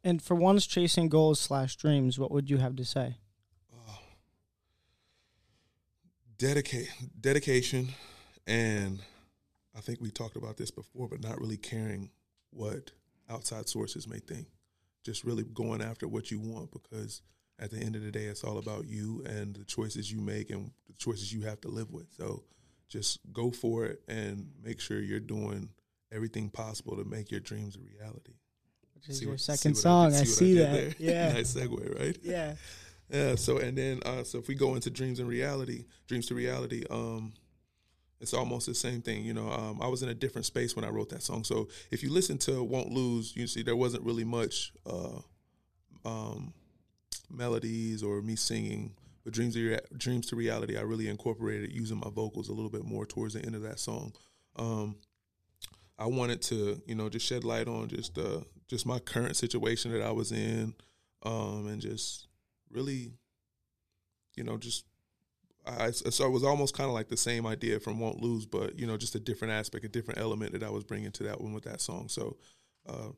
And 0.05 0.21
for 0.21 0.35
one's 0.35 0.67
chasing 0.67 1.09
goals 1.09 1.41
slash 1.41 1.77
dreams, 1.77 2.19
what 2.19 2.31
would 2.31 2.51
you 2.51 2.59
have 2.59 2.77
to 2.77 2.85
say? 2.85 3.17
Dedicate 6.37 6.91
dedication, 7.19 7.89
and 8.47 9.01
I 9.77 9.81
think 9.81 10.01
we 10.01 10.11
talked 10.11 10.37
about 10.37 10.57
this 10.57 10.71
before, 10.71 11.07
but 11.07 11.23
not 11.23 11.39
really 11.39 11.59
caring 11.59 12.11
what 12.51 12.93
outside 13.31 13.69
sources 13.69 14.07
may 14.09 14.19
think. 14.19 14.47
Just 15.05 15.25
really 15.25 15.45
going 15.45 15.81
after 15.81 16.07
what 16.09 16.31
you 16.31 16.39
want 16.39 16.71
because 16.73 17.23
at 17.59 17.71
the 17.71 17.79
end 17.79 17.97
of 17.97 18.03
the 18.03 18.11
day, 18.11 18.25
it's 18.25 18.45
all 18.45 18.59
about 18.59 18.87
you 18.87 19.23
and 19.27 19.55
the 19.57 19.65
choices 19.65 20.11
you 20.13 20.21
make 20.21 20.51
and 20.51 20.71
the 20.89 20.95
choices 20.99 21.33
you 21.33 21.43
have 21.43 21.61
to 21.63 21.69
live 21.69 21.91
with. 21.91 22.07
So 22.17 22.43
just 22.89 23.21
go 23.33 23.51
for 23.51 23.87
it 23.87 24.03
and 24.09 24.51
make 24.63 24.81
sure 24.81 25.01
you're 25.01 25.21
doing 25.21 25.69
everything 26.13 26.51
possible 26.51 26.97
to 26.97 27.05
make 27.05 27.31
your 27.31 27.41
dreams 27.41 27.77
a 27.77 27.81
reality. 27.81 28.33
Which 28.95 29.09
is 29.09 29.19
See 29.19 29.25
your 29.25 29.35
what- 29.35 29.41
second 29.41 29.75
see 29.77 29.81
song. 29.83 30.11
did- 30.11 30.21
I, 30.21 30.25
see 30.25 30.55
did 30.55 30.67
that. 30.67 30.73
there? 30.73 30.95
Yeah. 30.99 31.33
nice 31.35 31.55
segue, 31.55 31.99
right? 31.99 32.19
Yeah. 32.23 32.55
Yeah. 33.11 33.35
So 33.37 33.59
and 33.59 33.77
then 33.79 34.01
uh, 34.05 34.25
so 34.25 34.39
if 34.39 34.49
we 34.49 34.55
go 34.55 34.75
into 34.75 34.91
dreams 34.91 35.19
and 35.19 35.29
reality, 35.29 35.87
dreams 36.09 36.27
to 36.27 36.35
reality, 36.35 36.85
um, 36.91 37.33
it's 38.21 38.35
almost 38.35 38.67
the 38.67 38.75
same 38.75 39.01
thing. 39.01 39.25
You 39.25 39.35
know, 39.35 39.51
um, 39.51 39.81
I 39.81 39.89
was 39.89 40.03
in 40.03 40.09
a 40.09 40.15
different 40.15 40.47
space 40.47 40.77
when 40.77 40.85
I 40.85 40.91
wrote 40.91 41.09
that 41.11 41.23
song. 41.23 41.45
So 41.45 41.69
if 41.91 42.03
you 42.03 42.11
listen 42.11 42.39
to 42.39 42.63
"Won't 42.63 42.91
Lose," 42.91 43.35
you 43.35 43.47
see 43.47 43.63
there 43.63 43.77
wasn't 43.77 44.05
really 44.05 44.25
much 44.25 44.73
uh, 44.87 45.21
um, 46.05 46.53
melodies 47.31 48.03
or 48.03 48.21
me 48.21 48.37
singing. 48.37 48.95
But 49.25 49.35
dreams 49.35 49.55
to 49.55 49.71
Rea- 49.71 49.97
dreams 49.97 50.27
to 50.29 50.37
reality, 50.37 50.77
I 50.77 50.83
really 50.83 51.09
incorporated 51.09 51.73
using 51.73 51.99
my 51.99 52.11
vocals 52.11 52.49
a 52.49 52.53
little 52.53 52.71
bit 52.71 52.85
more 52.85 53.07
towards 53.07 53.35
the 53.35 53.45
end 53.45 53.55
of 53.55 53.63
that 53.63 53.79
song. 53.79 54.13
Um, 54.57 54.97
I 55.99 56.07
wanted 56.07 56.41
to, 56.43 56.81
you 56.87 56.95
know, 56.95 57.09
just 57.11 57.27
shed 57.27 57.45
light 57.45 57.69
on 57.69 57.89
just 57.89 58.19
uh, 58.19 58.41
just 58.69 58.87
my 58.87 58.99
current 58.99 59.37
situation 59.37 59.93
that 59.93 60.03
I 60.03 60.13
was 60.13 60.33
in, 60.33 60.75
um, 61.23 61.67
and 61.69 61.81
just 61.81 62.27
really, 62.71 63.13
you 64.37 64.45
know, 64.45 64.57
just 64.57 64.85
I 65.67 65.91
so 65.91 66.27
it 66.27 66.31
was 66.31 66.45
almost 66.45 66.77
kind 66.77 66.89
of 66.89 66.95
like 66.95 67.09
the 67.09 67.17
same 67.17 67.47
idea 67.47 67.81
from 67.81 67.99
Won't 67.99 68.23
Lose, 68.23 68.47
but 68.47 68.79
you 68.79 68.87
know, 68.87 68.97
just 68.97 69.15
a 69.15 69.21
different 69.21 69.53
aspect, 69.53 69.85
a 69.85 69.89
different 69.89 70.21
element 70.21 70.53
that 70.53 70.63
I 70.63 70.71
was 70.71 70.85
bringing 70.85 71.13
to 71.13 71.23
that 71.25 71.41
one 71.41 71.53
with 71.53 71.65
that 71.65 71.81
song. 71.81 72.09
So, 72.09 72.39
uh, 72.89 73.11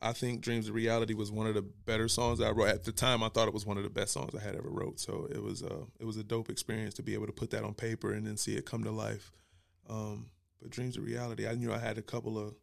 I 0.00 0.12
think 0.12 0.40
Dreams 0.40 0.68
of 0.68 0.74
Reality 0.74 1.14
was 1.14 1.30
one 1.30 1.46
of 1.46 1.54
the 1.54 1.62
better 1.62 2.08
songs 2.08 2.40
I 2.40 2.50
wrote 2.50 2.68
at 2.68 2.84
the 2.84 2.92
time. 2.92 3.22
I 3.22 3.28
thought 3.28 3.46
it 3.46 3.54
was 3.54 3.66
one 3.66 3.76
of 3.76 3.84
the 3.84 3.90
best 3.90 4.12
songs 4.12 4.34
I 4.34 4.42
had 4.42 4.56
ever 4.56 4.68
wrote. 4.68 4.98
So 4.98 5.28
it 5.30 5.40
was 5.40 5.62
uh, 5.62 5.84
it 6.00 6.04
was 6.04 6.16
a 6.16 6.24
dope 6.24 6.50
experience 6.50 6.94
to 6.94 7.02
be 7.02 7.14
able 7.14 7.26
to 7.26 7.32
put 7.32 7.50
that 7.50 7.64
on 7.64 7.74
paper 7.74 8.12
and 8.12 8.26
then 8.26 8.36
see 8.36 8.56
it 8.56 8.66
come 8.66 8.82
to 8.84 8.90
life. 8.90 9.30
Um, 9.88 10.26
but 10.60 10.70
Dreams 10.70 10.96
of 10.96 11.04
Reality, 11.04 11.46
I 11.46 11.54
knew 11.54 11.72
I 11.72 11.78
had 11.78 11.98
a 11.98 12.02
couple 12.02 12.38
of 12.38 12.54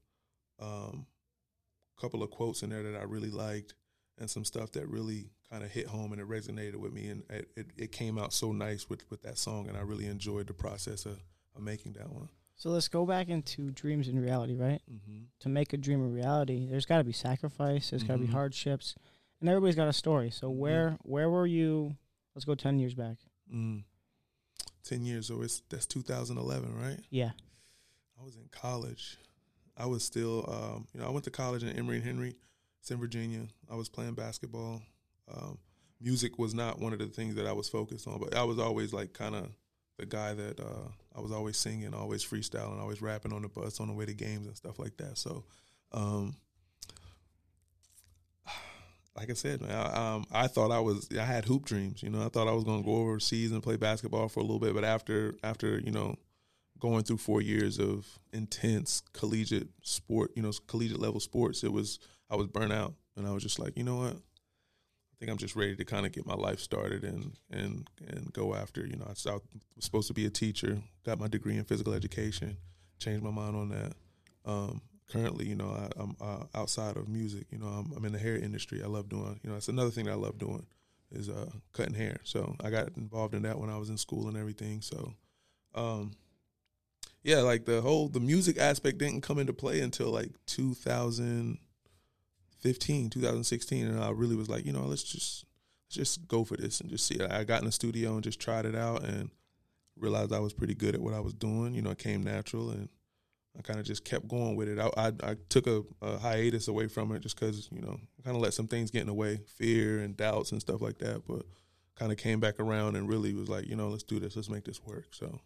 um, 0.59 1.05
couple 1.99 2.23
of 2.23 2.29
quotes 2.29 2.61
in 2.61 2.69
there 2.69 2.83
that 2.83 2.99
I 2.99 3.03
really 3.03 3.31
liked 3.31 3.73
and 4.17 4.29
some 4.29 4.43
stuff 4.43 4.73
that 4.73 4.87
really 4.87 5.29
kind 5.51 5.63
of 5.63 5.71
hit 5.71 5.87
home 5.87 6.11
and 6.11 6.21
it 6.21 6.27
resonated 6.29 6.75
with 6.75 6.93
me 6.93 7.07
and 7.07 7.23
it, 7.29 7.49
it, 7.55 7.67
it 7.77 7.91
came 7.91 8.17
out 8.19 8.33
so 8.33 8.51
nice 8.51 8.89
with, 8.89 9.09
with 9.09 9.21
that 9.23 9.37
song 9.37 9.67
and 9.67 9.75
I 9.77 9.81
really 9.81 10.05
enjoyed 10.05 10.47
the 10.47 10.53
process 10.53 11.05
of, 11.05 11.19
of 11.55 11.61
making 11.61 11.93
that 11.93 12.11
one. 12.11 12.29
So 12.55 12.69
let's 12.69 12.87
go 12.89 13.05
back 13.05 13.29
into 13.29 13.71
dreams 13.71 14.07
and 14.09 14.21
reality, 14.21 14.53
right? 14.55 14.81
Mm-hmm. 14.91 15.23
To 15.39 15.49
make 15.49 15.71
a 15.73 15.77
dream 15.77 16.01
a 16.03 16.07
reality, 16.07 16.67
there's 16.69 16.85
got 16.85 16.97
to 16.97 17.03
be 17.03 17.13
sacrifice. 17.13 17.89
There's 17.89 18.03
got 18.03 18.15
to 18.15 18.19
be 18.19 18.27
Mhm. 18.27 18.33
hardships, 18.33 18.95
and 19.39 19.47
everybody's 19.47 19.77
got 19.77 19.87
a 19.87 19.93
story. 19.93 20.29
So 20.29 20.49
where 20.49 20.97
where 21.03 21.29
were 21.29 21.47
you? 21.47 21.95
Let's 22.35 22.43
go 22.43 22.55
ten 22.55 22.77
years 22.77 22.93
back. 22.93 23.15
Mm. 23.49 23.85
Ten 24.83 25.05
years, 25.05 25.27
so 25.27 25.41
it's 25.41 25.61
that's 25.69 25.85
2011, 25.85 26.75
right? 26.77 26.99
Yeah. 27.09 27.31
I 28.19 28.25
was 28.25 28.35
in 28.35 28.49
college. 28.51 29.17
I 29.77 29.85
was 29.85 30.03
still, 30.03 30.43
um, 30.51 30.87
you 30.93 30.99
know, 30.99 31.07
I 31.07 31.11
went 31.11 31.23
to 31.23 31.31
college 31.31 31.63
in 31.63 31.69
Emory 31.69 31.95
and 31.97 32.05
Henry, 32.05 32.35
it's 32.81 32.91
in 32.91 32.97
Virginia. 32.99 33.47
I 33.71 33.75
was 33.75 33.87
playing 33.87 34.15
basketball. 34.15 34.81
Um, 35.33 35.57
music 36.01 36.39
was 36.39 36.53
not 36.53 36.79
one 36.79 36.93
of 36.93 36.99
the 36.99 37.07
things 37.07 37.35
that 37.35 37.45
I 37.45 37.51
was 37.51 37.69
focused 37.69 38.07
on, 38.07 38.19
but 38.19 38.35
I 38.35 38.43
was 38.43 38.59
always 38.59 38.93
like 38.93 39.13
kind 39.13 39.35
of 39.35 39.49
the 39.97 40.05
guy 40.05 40.33
that 40.33 40.59
uh, 40.59 40.87
I 41.15 41.19
was 41.19 41.31
always 41.31 41.57
singing, 41.57 41.93
always 41.93 42.23
freestyling, 42.23 42.79
always 42.79 43.01
rapping 43.01 43.33
on 43.33 43.41
the 43.41 43.49
bus 43.49 43.79
on 43.79 43.87
the 43.87 43.93
way 43.93 44.05
to 44.05 44.13
games 44.13 44.47
and 44.47 44.55
stuff 44.55 44.79
like 44.79 44.95
that. 44.97 45.17
So, 45.17 45.43
um, 45.91 46.35
like 49.15 49.29
I 49.29 49.33
said, 49.33 49.61
man, 49.61 49.71
I, 49.71 50.13
um, 50.13 50.25
I 50.31 50.47
thought 50.47 50.71
I 50.71 50.79
was, 50.79 51.09
I 51.11 51.23
had 51.23 51.43
hoop 51.43 51.65
dreams. 51.65 52.01
You 52.01 52.09
know, 52.09 52.25
I 52.25 52.29
thought 52.29 52.47
I 52.47 52.53
was 52.53 52.63
going 52.63 52.81
to 52.81 52.85
go 52.85 52.95
overseas 52.95 53.51
and 53.51 53.61
play 53.61 53.75
basketball 53.75 54.29
for 54.29 54.39
a 54.39 54.43
little 54.43 54.59
bit, 54.59 54.73
but 54.73 54.85
after, 54.85 55.35
after 55.43 55.79
you 55.79 55.91
know, 55.91 56.15
going 56.79 57.03
through 57.03 57.17
four 57.17 57.41
years 57.41 57.77
of 57.77 58.07
intense 58.31 59.03
collegiate 59.11 59.67
sport, 59.81 60.31
you 60.35 60.41
know, 60.41 60.53
collegiate 60.67 60.99
level 60.99 61.19
sports, 61.19 61.63
it 61.63 61.73
was 61.73 61.99
I 62.29 62.35
was 62.37 62.47
burnt 62.47 62.71
out, 62.71 62.93
and 63.17 63.27
I 63.27 63.31
was 63.31 63.43
just 63.43 63.59
like, 63.59 63.75
you 63.75 63.83
know 63.83 63.97
what, 63.97 64.17
think 65.19 65.31
I'm 65.31 65.37
just 65.37 65.55
ready 65.55 65.75
to 65.75 65.85
kind 65.85 66.05
of 66.05 66.11
get 66.11 66.25
my 66.25 66.35
life 66.35 66.59
started 66.59 67.03
and 67.03 67.33
and 67.51 67.87
and 68.07 68.31
go 68.31 68.55
after. 68.55 68.85
You 68.85 68.95
know, 68.95 69.05
I 69.05 69.09
was 69.09 69.27
I 69.27 69.33
was 69.33 69.41
supposed 69.79 70.07
to 70.07 70.13
be 70.13 70.25
a 70.25 70.29
teacher, 70.29 70.81
got 71.05 71.19
my 71.19 71.27
degree 71.27 71.57
in 71.57 71.65
physical 71.65 71.93
education, 71.93 72.57
changed 72.99 73.23
my 73.23 73.31
mind 73.31 73.55
on 73.55 73.69
that. 73.69 73.93
Um, 74.45 74.81
currently, 75.11 75.47
you 75.47 75.55
know, 75.55 75.69
I, 75.69 76.01
I'm 76.01 76.15
uh, 76.21 76.45
outside 76.55 76.95
of 76.95 77.09
music. 77.09 77.47
You 77.51 77.59
know, 77.59 77.67
I'm, 77.67 77.91
I'm 77.95 78.05
in 78.05 78.13
the 78.13 78.19
hair 78.19 78.37
industry. 78.37 78.81
I 78.81 78.87
love 78.87 79.09
doing. 79.09 79.39
You 79.43 79.49
know, 79.49 79.55
that's 79.55 79.67
another 79.67 79.91
thing 79.91 80.05
that 80.05 80.13
I 80.13 80.15
love 80.15 80.37
doing 80.37 80.65
is 81.11 81.29
uh, 81.29 81.49
cutting 81.73 81.95
hair. 81.95 82.17
So 82.23 82.55
I 82.63 82.69
got 82.69 82.89
involved 82.95 83.33
in 83.33 83.41
that 83.43 83.59
when 83.59 83.69
I 83.69 83.77
was 83.77 83.89
in 83.89 83.97
school 83.97 84.27
and 84.27 84.37
everything. 84.37 84.81
So. 84.81 85.13
Um, 85.75 86.13
yeah, 87.21 87.39
like 87.39 87.65
the 87.65 87.81
whole 87.81 88.07
the 88.07 88.21
music 88.21 88.57
aspect 88.57 88.97
didn't 88.97 89.21
come 89.21 89.39
into 89.39 89.53
play 89.53 89.81
until 89.81 90.09
like 90.09 90.31
2015, 92.61 93.09
2016, 93.09 93.87
and 93.87 94.03
I 94.03 94.09
really 94.11 94.35
was 94.35 94.49
like, 94.49 94.65
you 94.65 94.73
know, 94.73 94.85
let's 94.85 95.03
just 95.03 95.45
just 95.89 96.27
go 96.27 96.43
for 96.43 96.55
this 96.55 96.81
and 96.81 96.89
just 96.89 97.07
see. 97.07 97.19
I 97.19 97.43
got 97.43 97.61
in 97.61 97.65
the 97.65 97.71
studio 97.71 98.13
and 98.13 98.23
just 98.23 98.39
tried 98.39 98.65
it 98.65 98.75
out 98.75 99.03
and 99.03 99.31
realized 99.97 100.31
I 100.31 100.39
was 100.39 100.53
pretty 100.53 100.75
good 100.75 100.93
at 100.93 101.01
what 101.01 101.15
I 101.15 101.19
was 101.19 101.33
doing. 101.33 101.73
You 101.73 101.81
know, 101.81 101.89
it 101.89 101.97
came 101.97 102.21
natural 102.21 102.69
and 102.69 102.89
I 103.57 103.63
kind 103.63 103.79
of 103.79 103.85
just 103.85 104.05
kept 104.05 104.27
going 104.27 104.55
with 104.55 104.69
it. 104.69 104.77
I 104.77 104.89
I, 104.97 105.11
I 105.23 105.35
took 105.49 105.67
a, 105.67 105.83
a 106.01 106.19
hiatus 106.19 106.67
away 106.67 106.87
from 106.87 107.11
it 107.13 107.21
just 107.21 107.39
because 107.39 107.69
you 107.71 107.81
know 107.81 107.99
kind 108.23 108.35
of 108.35 108.41
let 108.41 108.53
some 108.53 108.67
things 108.67 108.91
get 108.91 109.01
in 109.01 109.07
the 109.07 109.13
way, 109.13 109.39
fear 109.57 109.99
and 109.99 110.15
doubts 110.15 110.51
and 110.51 110.61
stuff 110.61 110.81
like 110.81 110.99
that, 110.99 111.23
but 111.27 111.45
kind 111.95 112.11
of 112.11 112.17
came 112.17 112.39
back 112.39 112.59
around 112.59 112.95
and 112.95 113.09
really 113.09 113.33
was 113.33 113.49
like, 113.49 113.67
you 113.67 113.75
know, 113.75 113.89
let's 113.89 114.03
do 114.03 114.19
this, 114.19 114.35
let's 114.35 114.49
make 114.49 114.63
this 114.65 114.83
work. 114.85 115.07
So. 115.11 115.39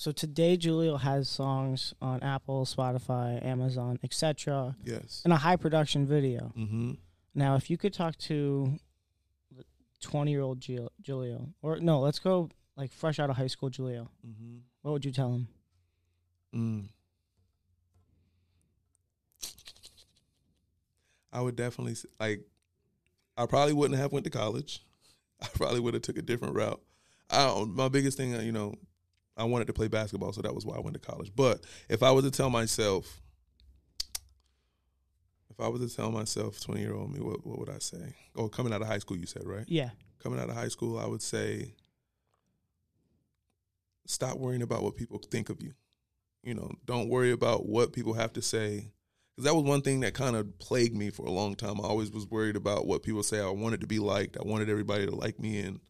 So 0.00 0.12
today, 0.12 0.56
Julio 0.56 0.96
has 0.96 1.28
songs 1.28 1.92
on 2.00 2.22
Apple, 2.22 2.64
Spotify, 2.64 3.44
Amazon, 3.44 3.98
etc., 4.02 4.74
Yes. 4.82 5.20
and 5.24 5.32
a 5.34 5.36
high 5.36 5.56
production 5.56 6.06
video. 6.06 6.54
Mm-hmm. 6.56 6.92
Now, 7.34 7.56
if 7.56 7.68
you 7.68 7.76
could 7.76 7.92
talk 7.92 8.16
to 8.20 8.78
the 9.54 9.62
twenty-year-old 10.00 10.64
Julio, 11.06 11.50
or 11.60 11.80
no, 11.80 12.00
let's 12.00 12.18
go 12.18 12.48
like 12.78 12.92
fresh 12.92 13.18
out 13.18 13.28
of 13.28 13.36
high 13.36 13.46
school 13.46 13.68
Julio. 13.68 14.08
Mm-hmm. 14.26 14.60
What 14.80 14.92
would 14.92 15.04
you 15.04 15.12
tell 15.12 15.34
him? 15.34 15.48
Mm. 16.54 16.88
I 21.30 21.42
would 21.42 21.56
definitely 21.56 21.96
like. 22.18 22.40
I 23.36 23.44
probably 23.44 23.74
wouldn't 23.74 24.00
have 24.00 24.12
went 24.12 24.24
to 24.24 24.30
college. 24.30 24.82
I 25.42 25.48
probably 25.48 25.80
would 25.80 25.92
have 25.92 26.02
took 26.02 26.16
a 26.16 26.22
different 26.22 26.54
route. 26.54 26.80
I 27.28 27.44
don't, 27.44 27.76
my 27.76 27.88
biggest 27.88 28.16
thing, 28.16 28.34
uh, 28.34 28.40
you 28.40 28.50
know, 28.50 28.74
I 29.40 29.44
wanted 29.44 29.66
to 29.68 29.72
play 29.72 29.88
basketball, 29.88 30.32
so 30.32 30.42
that 30.42 30.54
was 30.54 30.66
why 30.66 30.76
I 30.76 30.80
went 30.80 30.94
to 30.94 31.00
college. 31.00 31.32
But 31.34 31.64
if 31.88 32.02
I 32.02 32.10
was 32.10 32.24
to 32.24 32.30
tell 32.30 32.50
myself, 32.50 33.20
if 35.50 35.58
I 35.58 35.68
was 35.68 35.80
to 35.80 35.96
tell 35.96 36.10
myself, 36.10 36.60
twenty 36.60 36.82
year 36.82 36.94
old 36.94 37.12
me, 37.12 37.20
what 37.20 37.46
what 37.46 37.58
would 37.58 37.70
I 37.70 37.78
say? 37.78 38.14
Oh, 38.36 38.48
coming 38.48 38.72
out 38.72 38.82
of 38.82 38.88
high 38.88 38.98
school, 38.98 39.16
you 39.16 39.26
said 39.26 39.46
right? 39.46 39.64
Yeah. 39.66 39.90
Coming 40.22 40.38
out 40.38 40.50
of 40.50 40.54
high 40.54 40.68
school, 40.68 40.98
I 40.98 41.06
would 41.06 41.22
say, 41.22 41.72
stop 44.06 44.36
worrying 44.36 44.62
about 44.62 44.82
what 44.82 44.96
people 44.96 45.18
think 45.18 45.48
of 45.48 45.62
you. 45.62 45.72
You 46.42 46.54
know, 46.54 46.70
don't 46.84 47.08
worry 47.08 47.32
about 47.32 47.66
what 47.66 47.92
people 47.92 48.14
have 48.14 48.32
to 48.34 48.42
say. 48.42 48.92
Because 49.34 49.44
that 49.44 49.54
was 49.54 49.64
one 49.64 49.80
thing 49.80 50.00
that 50.00 50.12
kind 50.12 50.36
of 50.36 50.58
plagued 50.58 50.94
me 50.94 51.10
for 51.10 51.24
a 51.24 51.30
long 51.30 51.54
time. 51.54 51.80
I 51.80 51.84
always 51.84 52.10
was 52.10 52.26
worried 52.26 52.56
about 52.56 52.86
what 52.86 53.02
people 53.02 53.22
say. 53.22 53.40
I 53.40 53.48
wanted 53.48 53.80
to 53.80 53.86
be 53.86 53.98
liked. 53.98 54.36
I 54.36 54.42
wanted 54.44 54.68
everybody 54.68 55.06
to 55.06 55.14
like 55.14 55.38
me, 55.38 55.60
and 55.60 55.80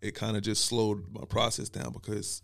it 0.00 0.14
kind 0.14 0.36
of 0.36 0.42
just 0.42 0.66
slowed 0.66 1.04
my 1.10 1.24
process 1.24 1.68
down 1.68 1.92
because, 1.92 2.42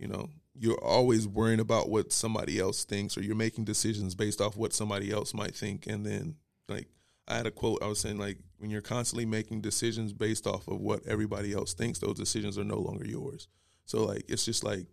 you 0.00 0.08
know, 0.08 0.30
you're 0.54 0.82
always 0.82 1.28
worrying 1.28 1.60
about 1.60 1.90
what 1.90 2.12
somebody 2.12 2.58
else 2.58 2.84
thinks, 2.84 3.16
or 3.16 3.22
you're 3.22 3.36
making 3.36 3.64
decisions 3.64 4.14
based 4.14 4.40
off 4.40 4.56
what 4.56 4.72
somebody 4.72 5.12
else 5.12 5.34
might 5.34 5.54
think. 5.54 5.86
And 5.86 6.04
then, 6.04 6.36
like, 6.68 6.88
I 7.28 7.36
had 7.36 7.46
a 7.46 7.50
quote. 7.50 7.82
I 7.82 7.86
was 7.86 8.00
saying, 8.00 8.18
like, 8.18 8.38
when 8.58 8.70
you're 8.70 8.80
constantly 8.80 9.26
making 9.26 9.60
decisions 9.60 10.12
based 10.12 10.46
off 10.46 10.66
of 10.68 10.80
what 10.80 11.06
everybody 11.06 11.52
else 11.52 11.74
thinks, 11.74 11.98
those 11.98 12.16
decisions 12.16 12.58
are 12.58 12.64
no 12.64 12.78
longer 12.78 13.06
yours. 13.06 13.46
So, 13.84 14.04
like, 14.04 14.24
it's 14.28 14.44
just 14.44 14.64
like, 14.64 14.86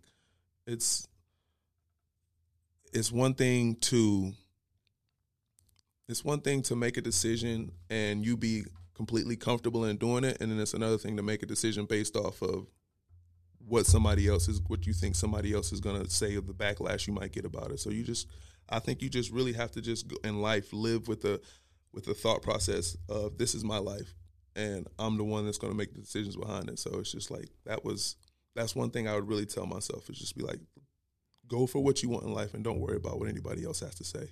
it's 0.66 1.08
it's 2.92 3.10
one 3.10 3.34
thing 3.34 3.76
to 3.76 4.32
it's 6.08 6.24
one 6.24 6.40
thing 6.40 6.62
to 6.62 6.76
make 6.76 6.96
a 6.96 7.02
decision 7.02 7.72
and 7.90 8.24
you 8.24 8.36
be 8.36 8.64
completely 8.94 9.36
comfortable 9.36 9.84
in 9.84 9.96
doing 9.96 10.24
it 10.24 10.38
and 10.40 10.50
then 10.50 10.58
it's 10.58 10.74
another 10.74 10.98
thing 10.98 11.16
to 11.16 11.22
make 11.22 11.42
a 11.42 11.46
decision 11.46 11.84
based 11.84 12.16
off 12.16 12.42
of 12.42 12.66
what 13.68 13.86
somebody 13.86 14.26
else 14.28 14.48
is 14.48 14.60
what 14.68 14.86
you 14.86 14.92
think 14.92 15.14
somebody 15.14 15.52
else 15.52 15.72
is 15.72 15.80
going 15.80 16.02
to 16.02 16.10
say 16.10 16.34
of 16.34 16.46
the 16.46 16.54
backlash 16.54 17.06
you 17.06 17.12
might 17.12 17.32
get 17.32 17.44
about 17.44 17.70
it 17.70 17.78
so 17.78 17.90
you 17.90 18.02
just 18.02 18.26
i 18.68 18.78
think 18.78 19.02
you 19.02 19.08
just 19.08 19.30
really 19.30 19.52
have 19.52 19.70
to 19.70 19.80
just 19.80 20.08
go 20.08 20.16
in 20.24 20.40
life 20.40 20.72
live 20.72 21.06
with 21.08 21.20
the 21.22 21.40
with 21.92 22.04
the 22.04 22.14
thought 22.14 22.42
process 22.42 22.96
of 23.08 23.36
this 23.38 23.54
is 23.54 23.64
my 23.64 23.78
life 23.78 24.14
and 24.56 24.86
i'm 24.98 25.16
the 25.18 25.24
one 25.24 25.44
that's 25.44 25.58
going 25.58 25.72
to 25.72 25.76
make 25.76 25.92
the 25.94 26.00
decisions 26.00 26.34
behind 26.36 26.68
it 26.68 26.78
so 26.78 26.98
it's 26.98 27.12
just 27.12 27.30
like 27.30 27.48
that 27.66 27.84
was 27.84 28.16
that's 28.54 28.74
one 28.74 28.90
thing 28.90 29.06
i 29.06 29.14
would 29.14 29.28
really 29.28 29.46
tell 29.46 29.66
myself 29.66 30.08
is 30.08 30.18
just 30.18 30.36
be 30.36 30.42
like 30.42 30.60
go 31.46 31.66
for 31.66 31.82
what 31.82 32.02
you 32.02 32.08
want 32.08 32.24
in 32.24 32.32
life 32.32 32.54
and 32.54 32.64
don't 32.64 32.80
worry 32.80 32.96
about 32.96 33.18
what 33.18 33.28
anybody 33.28 33.64
else 33.64 33.80
has 33.80 33.94
to 33.94 34.04
say 34.04 34.28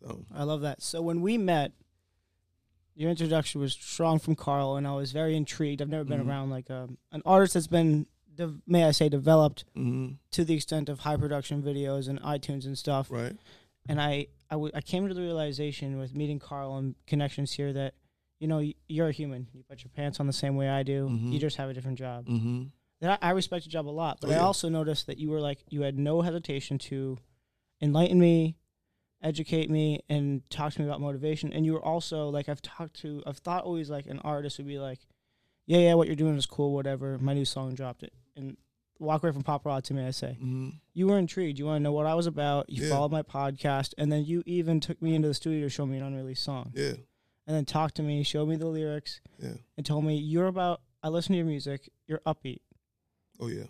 so 0.00 0.24
I 0.34 0.42
love 0.42 0.60
that. 0.60 0.82
So 0.82 1.00
when 1.00 1.22
we 1.22 1.38
met, 1.38 1.72
your 2.94 3.08
introduction 3.10 3.62
was 3.62 3.72
strong 3.72 4.18
from 4.18 4.34
Carl, 4.36 4.76
and 4.76 4.86
I 4.86 4.94
was 4.94 5.10
very 5.10 5.34
intrigued. 5.34 5.80
I've 5.80 5.88
never 5.88 6.04
been 6.04 6.22
Mhm. 6.22 6.28
around 6.28 6.50
like 6.50 6.70
um, 6.70 6.98
an 7.12 7.22
artist 7.24 7.54
that's 7.54 7.66
been, 7.66 8.06
de- 8.36 8.54
may 8.66 8.84
I 8.84 8.90
say, 8.92 9.08
developed 9.08 9.64
mm-hmm. 9.76 10.14
to 10.32 10.44
the 10.44 10.54
extent 10.54 10.88
of 10.88 11.00
high 11.00 11.16
production 11.16 11.62
videos 11.62 12.08
and 12.08 12.20
iTunes 12.22 12.64
and 12.66 12.76
stuff. 12.78 13.08
right 13.10 13.36
And 13.88 14.00
I, 14.00 14.26
I, 14.50 14.54
w- 14.54 14.72
I 14.74 14.80
came 14.80 15.08
to 15.08 15.14
the 15.14 15.20
realization 15.22 15.98
with 15.98 16.14
meeting 16.14 16.38
Carl 16.38 16.76
and 16.76 16.94
connections 17.06 17.52
here 17.52 17.72
that, 17.72 17.94
you 18.38 18.46
know, 18.48 18.58
y- 18.58 18.74
you're 18.88 19.08
a 19.08 19.12
human. 19.12 19.48
You 19.52 19.62
put 19.68 19.82
your 19.82 19.90
pants 19.96 20.20
on 20.20 20.26
the 20.26 20.32
same 20.32 20.56
way 20.56 20.68
I 20.68 20.82
do. 20.82 21.08
Mhm. 21.08 21.32
You 21.32 21.38
just 21.38 21.56
have 21.56 21.68
a 21.70 21.74
different 21.74 21.98
job. 21.98 22.26
mm-hmm. 22.26 22.64
That 23.00 23.18
I, 23.22 23.28
I 23.28 23.30
respect 23.32 23.66
your 23.66 23.70
job 23.72 23.88
a 23.88 23.90
lot, 23.90 24.18
but 24.20 24.30
Oh, 24.30 24.34
I 24.34 24.38
also 24.38 24.68
noticed 24.70 25.06
that 25.06 25.18
you 25.18 25.28
were 25.30 25.40
like 25.40 25.58
you 25.68 25.82
had 25.82 25.98
no 25.98 26.22
hesitation 26.22 26.78
to 26.90 27.18
enlighten 27.82 28.18
me, 28.18 28.56
educate 29.22 29.70
me, 29.70 30.00
and 30.08 30.48
talk 30.50 30.72
to 30.74 30.80
me 30.80 30.86
about 30.86 31.00
motivation. 31.00 31.52
And 31.52 31.64
you 31.66 31.72
were 31.74 31.84
also 31.84 32.28
like 32.30 32.48
I've 32.48 32.62
talked 32.62 32.94
to, 33.00 33.22
I've 33.26 33.38
thought 33.38 33.64
always 33.64 33.90
like 33.90 34.06
an 34.06 34.18
artist 34.20 34.56
would 34.58 34.66
be 34.66 34.78
like, 34.78 35.00
yeah, 35.66 35.78
yeah, 35.78 35.94
what 35.94 36.06
you're 36.06 36.16
doing 36.16 36.36
is 36.36 36.46
cool, 36.46 36.72
whatever. 36.72 37.18
My 37.18 37.34
new 37.34 37.44
song 37.44 37.74
dropped 37.74 38.02
it, 38.02 38.12
and 38.36 38.56
walk 38.98 39.22
away 39.22 39.32
from 39.32 39.42
pop 39.42 39.66
rock 39.66 39.82
to 39.84 39.94
me. 39.94 40.04
I 40.06 40.10
say 40.10 40.36
Mm-hmm. 40.40 40.68
you 40.94 41.06
were 41.08 41.18
intrigued. 41.18 41.58
You 41.58 41.66
want 41.66 41.76
to 41.80 41.82
know 41.82 41.92
what 41.92 42.06
I 42.06 42.14
was 42.14 42.26
about. 42.26 42.70
You 42.70 42.84
Yeah. 42.84 42.90
followed 42.90 43.12
my 43.12 43.22
podcast, 43.22 43.92
and 43.98 44.10
then 44.12 44.24
you 44.24 44.42
even 44.46 44.80
took 44.80 45.00
me 45.02 45.14
into 45.14 45.28
the 45.28 45.34
studio 45.34 45.66
to 45.66 45.70
show 45.70 45.86
me 45.86 45.96
an 45.98 46.02
unreleased 46.04 46.42
song, 46.42 46.72
yeah 46.74 46.92
and 47.48 47.54
then 47.54 47.64
talked 47.64 47.94
to 47.96 48.02
me, 48.02 48.24
showed 48.24 48.48
me 48.48 48.56
the 48.56 48.66
lyrics, 48.66 49.20
yeah 49.38 49.54
and 49.76 49.84
told 49.86 50.04
me 50.04 50.16
you're 50.16 50.46
about. 50.48 50.80
I 51.02 51.08
listen 51.08 51.32
to 51.32 51.36
your 51.36 51.46
music. 51.46 51.88
You're 52.08 52.20
upbeat. 52.26 52.60
oh 53.40 53.48
yeah 53.48 53.64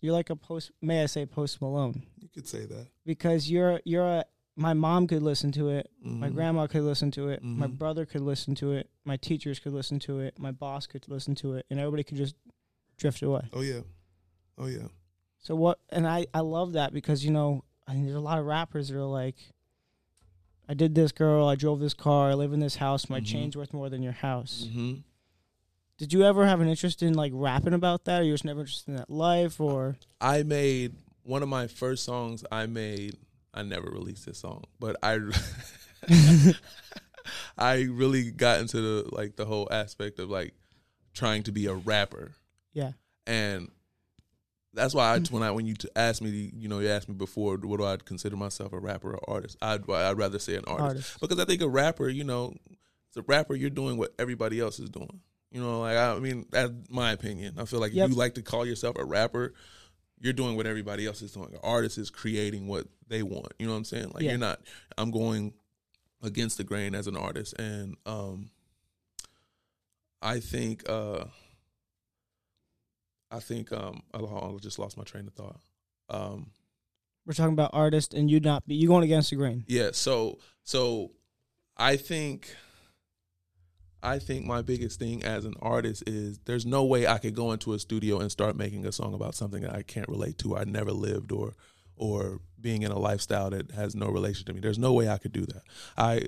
You're 0.00 0.12
like 0.12 0.30
a 0.30 0.36
post. 0.36 0.70
May 0.80 1.02
I 1.02 1.06
say 1.06 1.26
Post 1.26 1.60
Malone? 1.60 2.02
you 2.18 2.28
could 2.28 2.46
say 2.48 2.64
that 2.66 2.86
Because 3.06 3.50
you're 3.50 3.80
you're 3.84 4.06
a. 4.06 4.24
My 4.54 4.74
mom 4.74 5.06
could 5.06 5.22
listen 5.22 5.50
to 5.52 5.70
it. 5.70 5.88
My 6.02 6.28
Mhm. 6.28 6.34
grandma 6.34 6.66
could 6.66 6.82
listen 6.82 7.10
to 7.12 7.30
it. 7.30 7.42
My 7.42 7.66
Mhm. 7.68 7.78
brother 7.78 8.04
could 8.04 8.20
listen 8.20 8.54
to 8.56 8.72
it. 8.72 8.90
My 9.02 9.16
teachers 9.16 9.58
could 9.58 9.72
listen 9.72 9.98
to 10.00 10.20
it. 10.20 10.38
My 10.38 10.52
boss 10.52 10.86
could 10.86 11.08
listen 11.08 11.34
to 11.36 11.54
it, 11.54 11.64
and 11.70 11.80
everybody 11.80 12.04
could 12.04 12.18
just 12.18 12.34
drift 13.02 13.22
away. 13.22 13.42
oh 13.52 13.60
yeah 13.60 13.80
oh 14.58 14.66
yeah 14.66 14.88
So 15.40 15.54
what? 15.54 15.78
And 15.90 16.06
I 16.06 16.26
I 16.32 16.40
love 16.40 16.72
that 16.74 16.92
because 16.92 17.24
you 17.24 17.30
know 17.30 17.64
I 17.86 17.94
mean 17.94 18.04
there's 18.04 18.16
a 18.16 18.20
lot 18.20 18.38
of 18.38 18.46
rappers 18.46 18.88
that 18.88 18.96
are 18.96 19.02
like, 19.04 19.36
I 20.68 20.74
did 20.74 20.94
this, 20.94 21.12
girl. 21.12 21.48
I 21.48 21.56
drove 21.56 21.80
this 21.80 21.94
car. 21.94 22.30
I 22.30 22.34
live 22.34 22.52
in 22.52 22.60
this 22.60 22.76
house. 22.76 23.10
My 23.10 23.20
Mhm. 23.20 23.26
chain's 23.26 23.56
worth 23.56 23.72
more 23.74 23.88
than 23.90 24.02
your 24.02 24.12
house. 24.12 24.66
mm-hmm. 24.68 24.94
Did 25.98 26.12
you 26.12 26.24
ever 26.24 26.46
have 26.46 26.60
an 26.60 26.68
interest 26.68 27.02
in 27.02 27.14
like 27.14 27.32
rapping 27.34 27.74
about 27.74 28.04
that, 28.04 28.20
or 28.20 28.24
you 28.24 28.32
just 28.32 28.44
never 28.44 28.60
interested 28.60 28.90
in 28.92 28.96
that 28.96 29.10
life, 29.10 29.60
or 29.60 29.96
I 30.20 30.42
made 30.42 30.94
one 31.24 31.42
of 31.42 31.48
my 31.48 31.66
first 31.66 32.04
songs 32.04 32.44
I 32.50 32.66
made. 32.66 33.16
I 33.54 33.62
never 33.62 33.90
released 33.90 34.24
this 34.26 34.38
song, 34.38 34.64
but 34.80 34.96
I 35.02 35.18
I 37.58 37.82
really 37.82 38.30
got 38.30 38.60
into 38.60 38.80
the 38.80 39.08
like 39.14 39.36
the 39.36 39.44
whole 39.44 39.68
aspect 39.70 40.18
of 40.18 40.30
like 40.30 40.54
trying 41.14 41.42
to 41.44 41.52
be 41.52 41.66
a 41.66 41.74
rapper, 41.74 42.32
yeah, 42.72 42.92
and 43.26 43.68
that's 44.74 44.94
why 44.94 45.14
I, 45.14 45.18
when 45.30 45.42
I 45.42 45.50
when 45.50 45.66
you 45.66 45.74
asked 45.96 46.22
me, 46.22 46.50
you 46.56 46.68
know, 46.68 46.78
you 46.80 46.88
asked 46.88 47.08
me 47.08 47.14
before, 47.14 47.56
what 47.58 47.78
do 47.78 47.84
I 47.84 47.96
consider 48.04 48.36
myself 48.36 48.72
a 48.72 48.78
rapper 48.78 49.14
or 49.14 49.30
artist? 49.30 49.56
I'd 49.60 49.88
I'd 49.90 50.16
rather 50.18 50.38
say 50.38 50.54
an 50.56 50.64
artist 50.66 50.82
artist? 50.88 51.20
because 51.20 51.38
I 51.38 51.44
think 51.44 51.60
a 51.62 51.68
rapper, 51.68 52.08
you 52.08 52.24
know, 52.24 52.54
as 53.10 53.16
a 53.18 53.22
rapper, 53.22 53.54
you're 53.54 53.70
doing 53.70 53.96
what 53.98 54.14
everybody 54.18 54.58
else 54.60 54.78
is 54.78 54.88
doing. 54.90 55.20
You 55.50 55.60
know, 55.60 55.80
like 55.80 55.96
I 55.98 56.18
mean, 56.18 56.46
that's 56.50 56.72
my 56.88 57.12
opinion. 57.12 57.56
I 57.58 57.66
feel 57.66 57.80
like 57.80 57.92
Yep. 57.92 58.04
if 58.06 58.10
you 58.12 58.16
like 58.16 58.34
to 58.34 58.42
call 58.42 58.64
yourself 58.66 58.96
a 58.98 59.04
rapper, 59.04 59.52
you're 60.18 60.32
doing 60.32 60.56
what 60.56 60.66
everybody 60.66 61.06
else 61.06 61.20
is 61.20 61.32
doing. 61.32 61.52
An 61.52 61.60
artist 61.62 61.98
is 61.98 62.08
creating 62.08 62.66
what 62.68 62.86
they 63.08 63.22
want. 63.22 63.52
You 63.58 63.66
know 63.66 63.72
what 63.72 63.78
I'm 63.78 63.84
saying? 63.84 64.12
Like 64.14 64.22
Yeah. 64.22 64.30
you're 64.30 64.38
not. 64.38 64.60
I'm 64.96 65.10
going 65.10 65.52
against 66.22 66.56
the 66.56 66.64
grain 66.64 66.94
as 66.94 67.06
an 67.06 67.16
artist, 67.18 67.52
and 67.58 67.96
um, 68.06 68.48
I 70.22 70.40
think 70.40 70.88
uh, 70.88 71.24
I 73.32 73.40
think 73.40 73.72
um, 73.72 74.02
I 74.12 74.20
just 74.60 74.78
lost 74.78 74.96
my 74.96 75.04
train 75.04 75.26
of 75.26 75.32
thought. 75.32 75.60
Um, 76.10 76.50
We're 77.26 77.32
talking 77.32 77.54
about 77.54 77.70
artists 77.72 78.14
and 78.14 78.30
you 78.30 78.40
not 78.40 78.66
be 78.66 78.74
you 78.74 78.86
going 78.86 79.04
against 79.04 79.30
the 79.30 79.36
grain. 79.36 79.64
Yeah, 79.66 79.90
so 79.92 80.38
so 80.62 81.12
I 81.76 81.96
think 81.96 82.54
I 84.02 84.18
think 84.18 84.44
my 84.44 84.62
biggest 84.62 84.98
thing 84.98 85.22
as 85.24 85.44
an 85.44 85.54
artist 85.62 86.02
is 86.06 86.40
there's 86.44 86.66
no 86.66 86.84
way 86.84 87.06
I 87.06 87.18
could 87.18 87.34
go 87.34 87.52
into 87.52 87.72
a 87.72 87.78
studio 87.78 88.18
and 88.18 88.30
start 88.30 88.56
making 88.56 88.84
a 88.84 88.92
song 88.92 89.14
about 89.14 89.34
something 89.34 89.62
that 89.62 89.74
I 89.74 89.82
can't 89.82 90.08
relate 90.08 90.38
to, 90.38 90.56
I 90.56 90.64
never 90.64 90.92
lived 90.92 91.32
or 91.32 91.54
or 91.96 92.40
being 92.60 92.82
in 92.82 92.90
a 92.90 92.98
lifestyle 92.98 93.50
that 93.50 93.70
has 93.72 93.94
no 93.94 94.08
relation 94.08 94.44
to 94.46 94.52
me. 94.52 94.60
There's 94.60 94.78
no 94.78 94.92
way 94.92 95.08
I 95.08 95.18
could 95.18 95.32
do 95.32 95.46
that. 95.46 95.62
I 95.96 96.26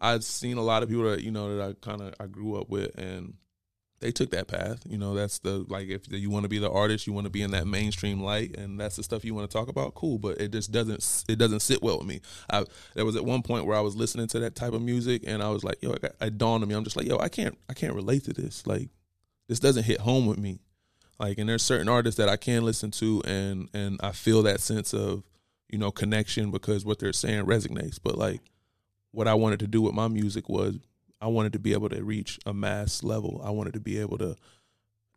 I've 0.00 0.22
seen 0.22 0.58
a 0.58 0.62
lot 0.62 0.82
of 0.82 0.88
people 0.88 1.04
that 1.04 1.22
you 1.22 1.30
know 1.30 1.56
that 1.56 1.68
I 1.68 1.72
kind 1.80 2.02
of 2.02 2.14
I 2.20 2.26
grew 2.26 2.60
up 2.60 2.68
with 2.68 2.96
and 2.98 3.34
they 4.04 4.12
took 4.12 4.30
that 4.32 4.48
path. 4.48 4.82
You 4.86 4.98
know, 4.98 5.14
that's 5.14 5.38
the 5.38 5.64
like 5.68 5.88
if 5.88 6.02
you 6.12 6.28
want 6.28 6.44
to 6.44 6.48
be 6.48 6.58
the 6.58 6.70
artist, 6.70 7.06
you 7.06 7.14
want 7.14 7.24
to 7.24 7.30
be 7.30 7.40
in 7.40 7.52
that 7.52 7.66
mainstream 7.66 8.20
light, 8.22 8.54
and 8.56 8.78
that's 8.78 8.96
the 8.96 9.02
stuff 9.02 9.24
you 9.24 9.34
want 9.34 9.50
to 9.50 9.56
talk 9.56 9.68
about. 9.68 9.94
Cool, 9.94 10.18
but 10.18 10.38
it 10.38 10.52
just 10.52 10.70
doesn't 10.70 11.24
it 11.26 11.36
doesn't 11.38 11.60
sit 11.60 11.82
well 11.82 11.96
with 11.96 12.06
me. 12.06 12.20
I 12.50 12.66
there 12.94 13.06
was 13.06 13.16
at 13.16 13.24
one 13.24 13.40
point 13.42 13.64
where 13.64 13.76
I 13.76 13.80
was 13.80 13.96
listening 13.96 14.26
to 14.28 14.38
that 14.40 14.54
type 14.54 14.74
of 14.74 14.82
music, 14.82 15.22
and 15.26 15.42
I 15.42 15.48
was 15.48 15.64
like, 15.64 15.82
yo, 15.82 15.92
it, 15.92 16.02
got- 16.02 16.12
it 16.20 16.36
dawned 16.36 16.62
on 16.62 16.68
me. 16.68 16.74
I'm 16.74 16.84
just 16.84 16.96
like, 16.96 17.06
yo, 17.06 17.18
I 17.18 17.30
can't 17.30 17.56
I 17.70 17.72
can't 17.72 17.94
relate 17.94 18.24
to 18.24 18.34
this. 18.34 18.66
Like, 18.66 18.90
this 19.48 19.58
doesn't 19.58 19.84
hit 19.84 20.00
home 20.00 20.26
with 20.26 20.38
me. 20.38 20.60
Like, 21.18 21.38
and 21.38 21.48
there's 21.48 21.62
certain 21.62 21.88
artists 21.88 22.18
that 22.18 22.28
I 22.28 22.36
can 22.36 22.62
listen 22.62 22.90
to, 22.90 23.22
and 23.24 23.70
and 23.72 23.98
I 24.02 24.12
feel 24.12 24.42
that 24.42 24.60
sense 24.60 24.92
of 24.92 25.22
you 25.70 25.78
know 25.78 25.90
connection 25.90 26.50
because 26.50 26.84
what 26.84 26.98
they're 26.98 27.14
saying 27.14 27.46
resonates. 27.46 27.98
But 28.02 28.18
like, 28.18 28.42
what 29.12 29.28
I 29.28 29.34
wanted 29.34 29.60
to 29.60 29.66
do 29.66 29.80
with 29.80 29.94
my 29.94 30.08
music 30.08 30.50
was 30.50 30.76
I 31.24 31.28
wanted 31.28 31.54
to 31.54 31.58
be 31.58 31.72
able 31.72 31.88
to 31.88 32.04
reach 32.04 32.38
a 32.44 32.52
mass 32.52 33.02
level. 33.02 33.40
I 33.44 33.50
wanted 33.50 33.72
to 33.74 33.80
be 33.80 33.98
able 33.98 34.18
to 34.18 34.36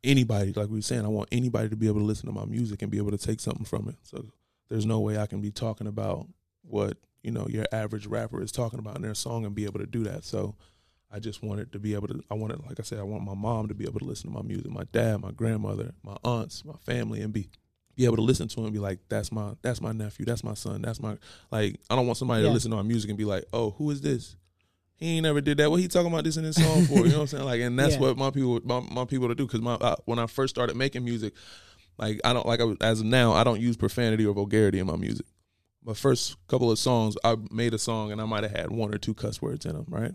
anybody, 0.03 0.53
like 0.53 0.69
we 0.69 0.75
were 0.77 0.81
saying, 0.81 1.03
I 1.05 1.09
want 1.09 1.29
anybody 1.31 1.69
to 1.69 1.75
be 1.75 1.87
able 1.87 1.99
to 1.99 2.05
listen 2.05 2.27
to 2.27 2.31
my 2.31 2.45
music 2.45 2.81
and 2.81 2.89
be 2.91 2.97
able 2.97 3.11
to 3.11 3.17
take 3.17 3.39
something 3.39 3.65
from 3.65 3.89
it. 3.89 3.95
So 4.03 4.31
there's 4.69 4.85
no 4.85 4.99
way 4.99 5.17
I 5.17 5.25
can 5.25 5.41
be 5.41 5.51
talking 5.51 5.87
about 5.87 6.27
what, 6.61 6.97
you 7.23 7.31
know, 7.31 7.47
your 7.49 7.65
average 7.71 8.07
rapper 8.07 8.41
is 8.41 8.51
talking 8.51 8.79
about 8.79 8.95
in 8.95 9.01
their 9.01 9.15
song 9.15 9.45
and 9.45 9.53
be 9.55 9.65
able 9.65 9.79
to 9.79 9.85
do 9.85 10.03
that. 10.05 10.23
So 10.23 10.55
I 11.11 11.19
just 11.19 11.43
wanted 11.43 11.71
to 11.73 11.79
be 11.79 11.93
able 11.93 12.07
to 12.09 12.21
I 12.29 12.35
wanted 12.35 12.65
like 12.65 12.79
I 12.79 12.83
said, 12.83 12.99
I 12.99 13.03
want 13.03 13.23
my 13.23 13.33
mom 13.33 13.67
to 13.67 13.73
be 13.73 13.85
able 13.85 13.99
to 13.99 14.05
listen 14.05 14.29
to 14.29 14.35
my 14.35 14.43
music, 14.43 14.69
my 14.71 14.85
dad, 14.91 15.21
my 15.21 15.31
grandmother, 15.31 15.93
my 16.03 16.15
aunts, 16.23 16.63
my 16.63 16.77
family 16.85 17.21
and 17.21 17.33
be 17.33 17.49
be 17.95 18.05
able 18.05 18.15
to 18.17 18.21
listen 18.21 18.47
to 18.47 18.61
it 18.61 18.65
and 18.65 18.73
be 18.73 18.79
like, 18.79 18.99
that's 19.09 19.31
my 19.31 19.53
that's 19.61 19.81
my 19.81 19.91
nephew, 19.91 20.25
that's 20.25 20.43
my 20.43 20.53
son, 20.53 20.81
that's 20.83 21.01
my 21.01 21.17
like 21.51 21.79
I 21.89 21.95
don't 21.95 22.05
want 22.05 22.17
somebody 22.17 22.43
Yeah. 22.43 22.49
to 22.49 22.53
listen 22.53 22.71
to 22.71 22.77
my 22.77 22.83
music 22.83 23.09
and 23.09 23.17
be 23.17 23.25
like, 23.25 23.43
Oh, 23.51 23.71
who 23.71 23.89
is 23.91 23.99
this? 24.01 24.35
He 24.97 25.15
ain't 25.17 25.23
never 25.23 25.41
did 25.41 25.57
that. 25.57 25.69
What 25.71 25.79
he 25.79 25.87
talking 25.87 26.11
about 26.11 26.23
this 26.23 26.37
in 26.37 26.43
his 26.43 26.55
song 26.61 26.85
for? 26.85 26.97
You 27.05 27.09
know 27.11 27.15
what 27.15 27.21
I'm 27.21 27.27
saying? 27.27 27.45
Like, 27.45 27.61
and 27.61 27.77
that's 27.79 27.95
Yeah. 27.95 28.01
what 28.01 28.17
my 28.17 28.29
people, 28.31 28.59
my, 28.63 28.79
my 28.91 29.05
people 29.05 29.27
to 29.29 29.35
do. 29.35 29.45
Because 29.45 29.61
my 29.61 29.73
uh, 29.75 29.95
when 30.05 30.19
I 30.19 30.27
first 30.27 30.53
started 30.55 30.75
making 30.75 31.05
music, 31.05 31.33
like 31.97 32.19
I 32.25 32.33
don't 32.33 32.45
like 32.45 32.59
I, 32.59 32.63
was- 32.65 32.77
as 32.81 32.99
of 33.01 33.05
now, 33.05 33.33
I 33.33 33.43
don't 33.43 33.59
use 33.61 33.77
profanity 33.77 34.25
or 34.25 34.33
vulgarity 34.33 34.79
in 34.79 34.87
my 34.87 34.95
music. 34.97 35.25
My 35.83 35.93
first 35.93 36.35
couple 36.47 36.69
of 36.71 36.77
songs, 36.79 37.15
I 37.23 37.37
made 37.51 37.73
a 37.73 37.77
song 37.77 38.11
and 38.11 38.19
I 38.19 38.25
might 38.25 38.43
have 38.43 38.51
had 38.51 38.71
one 38.71 38.93
or 38.93 38.97
two 38.97 39.13
cuss 39.13 39.41
words 39.41 39.65
in 39.65 39.73
them, 39.73 39.85
right? 39.87 40.11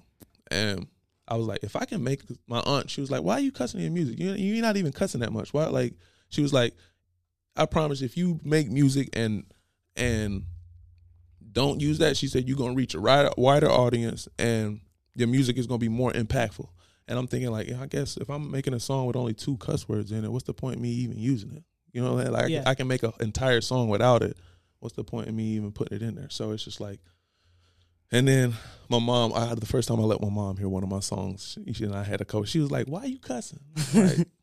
And 0.51 0.87
I 1.27 1.37
was 1.37 1.47
like, 1.47 1.61
if 1.63 1.77
I 1.77 1.87
can 1.87 2.05
make 2.05 2.21
my 2.47 2.61
aunt, 2.61 2.91
she 2.91 3.01
was 3.01 3.11
like, 3.11 3.23
why 3.23 3.35
are 3.35 3.41
you 3.41 3.53
cussing 3.53 3.81
in 3.81 3.85
your 3.87 3.93
music? 3.95 4.19
You 4.19 4.33
you're 4.33 4.61
not 4.63 4.77
even 4.77 4.93
cussing 4.93 5.21
that 5.21 5.33
much. 5.33 5.55
Why? 5.55 5.67
Like, 5.67 5.95
she 6.29 6.43
was 6.43 6.53
like, 6.53 6.75
I 7.57 7.65
promise, 7.67 8.03
if 8.03 8.17
you 8.17 8.41
make 8.45 8.69
music 8.71 9.09
and 9.15 9.45
and 9.97 10.45
don't 11.53 11.81
use 11.81 11.99
that, 11.99 12.17
she 12.17 12.27
said 12.29 12.49
you're 12.49 12.57
gonna 12.57 12.75
reach 12.75 12.95
a 12.95 13.01
wider, 13.01 13.31
wider 13.37 13.71
audience 13.71 14.29
and 14.39 14.81
your 15.15 15.29
music 15.29 15.59
is 15.59 15.67
gonna 15.67 15.79
be 15.79 15.89
more 15.89 16.13
impactful. 16.13 16.69
And 17.09 17.19
I'm 17.19 17.27
thinking 17.27 17.51
like, 17.51 17.69
yeah, 17.69 17.81
I 17.83 17.87
guess 17.87 18.17
if 18.17 18.31
I'm 18.31 18.51
making 18.51 18.75
a 18.75 18.81
song 18.81 19.07
with 19.07 19.17
only 19.17 19.35
two 19.35 19.57
cuss 19.59 19.89
words 19.89 20.13
in 20.13 20.25
it, 20.25 20.31
what's 20.33 20.45
the 20.47 20.55
point 20.55 20.77
of 20.77 20.83
me 20.83 20.89
even 20.91 21.19
using 21.19 21.53
it? 21.53 21.65
You 21.93 22.03
know, 22.03 22.15
like 22.15 22.49
Yeah. 22.49 22.63
I 22.65 22.75
can 22.75 22.87
make 22.89 23.03
an 23.03 23.13
entire 23.21 23.61
song 23.61 23.89
without 23.89 24.23
it. 24.23 24.37
What's 24.81 24.97
the 24.97 25.05
point 25.05 25.29
of 25.29 25.35
me 25.35 25.45
even 25.57 25.73
putting 25.73 25.97
it 25.97 26.03
in 26.03 26.15
there? 26.15 26.31
So 26.31 26.53
it's 26.53 26.65
just 26.65 26.81
like, 26.81 27.01
and 28.11 28.27
then 28.29 28.55
my 28.89 28.99
mom, 28.99 29.33
I 29.35 29.55
the 29.55 29.67
first 29.67 29.89
time 29.89 29.99
I 30.01 30.03
let 30.05 30.21
my 30.21 30.29
mom 30.29 30.57
hear 30.57 30.69
one 30.69 30.83
of 30.83 30.89
my 30.89 31.01
songs, 31.01 31.57
she 31.73 31.85
and 31.85 31.95
I 31.95 32.03
had 32.05 32.21
a 32.21 32.25
coach. 32.25 32.49
She 32.49 32.59
was 32.59 32.71
like, 32.71 32.87
"Why 32.87 33.01
are 33.03 33.07
you 33.07 33.19
cussing?" 33.19 33.61
Like, 33.95 34.27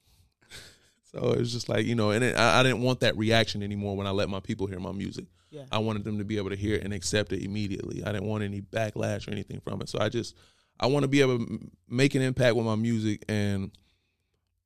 so 1.11 1.31
it's 1.31 1.51
just 1.51 1.69
like 1.69 1.85
you 1.85 1.95
know, 1.95 2.11
and 2.11 2.23
it, 2.23 2.37
I, 2.37 2.59
I 2.59 2.63
didn't 2.63 2.81
want 2.81 2.99
that 2.99 3.17
reaction 3.17 3.63
anymore 3.63 3.95
when 3.95 4.07
I 4.07 4.11
let 4.11 4.29
my 4.29 4.39
people 4.39 4.67
hear 4.67 4.79
my 4.79 4.91
music. 4.91 5.25
Yeah. 5.49 5.63
I 5.71 5.79
wanted 5.79 6.03
them 6.03 6.19
to 6.19 6.23
be 6.23 6.37
able 6.37 6.51
to 6.51 6.55
hear 6.55 6.75
it 6.75 6.83
and 6.83 6.93
accept 6.93 7.31
it 7.33 7.43
immediately. 7.43 8.03
I 8.03 8.11
didn't 8.11 8.27
want 8.27 8.43
any 8.43 8.61
backlash 8.61 9.27
or 9.27 9.31
anything 9.31 9.59
from 9.61 9.81
it. 9.81 9.89
So 9.89 9.99
I 9.99 10.09
just 10.09 10.35
I 10.79 10.85
want 10.87 11.03
to 11.03 11.07
be 11.07 11.21
able 11.21 11.39
to 11.39 11.71
make 11.87 12.15
an 12.15 12.21
impact 12.21 12.55
with 12.55 12.65
my 12.65 12.75
music 12.75 13.23
and 13.27 13.71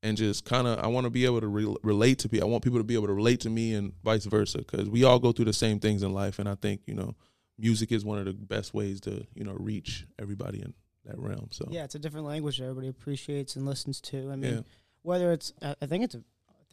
and 0.02 0.18
just 0.18 0.44
kind 0.44 0.68
of 0.68 0.80
I 0.80 0.88
want 0.88 1.06
to 1.06 1.10
be 1.10 1.26
able 1.26 1.40
to 1.40 1.48
re- 1.48 1.76
relate 1.82 2.20
to 2.20 2.30
people. 2.30 2.48
I 2.48 2.52
want 2.52 2.64
people 2.64 2.80
to 2.80 2.84
be 2.84 2.96
able 2.96 3.08
to 3.08 3.14
relate 3.14 3.40
to 3.42 3.50
me 3.50 3.74
and 3.74 3.94
vice 4.04 4.26
versa 4.26 4.60
because 4.60 4.90
we 4.90 5.06
all 5.06 5.20
go 5.20 5.32
through 5.32 5.46
the 5.46 5.54
same 5.54 5.80
things 5.80 6.04
in 6.04 6.14
life. 6.14 6.40
And 6.40 6.50
I 6.50 6.56
think 6.56 6.82
you 6.86 6.94
know, 6.94 7.16
music 7.58 7.92
is 7.92 8.04
one 8.04 8.20
of 8.20 8.26
the 8.26 8.34
best 8.34 8.74
ways 8.74 9.00
to 9.02 9.26
you 9.34 9.46
know 9.46 9.54
reach 9.54 10.06
everybody 10.20 10.62
in 10.62 10.74
that 11.06 11.18
realm. 11.18 11.48
So 11.52 11.68
Yeah, 11.72 11.86
it's 11.86 11.96
a 11.96 12.00
different 12.00 12.26
language 12.26 12.58
that 12.58 12.66
everybody 12.66 12.90
appreciates 12.90 13.56
and 13.56 13.66
listens 13.66 14.02
to. 14.02 14.30
I 14.32 14.36
mean, 14.36 14.54
yeah. 14.56 14.62
whether 15.02 15.32
it's, 15.32 15.54
I 15.62 15.76
I 15.82 15.86
think 15.86 16.04
it's 16.04 16.16
a 16.16 16.24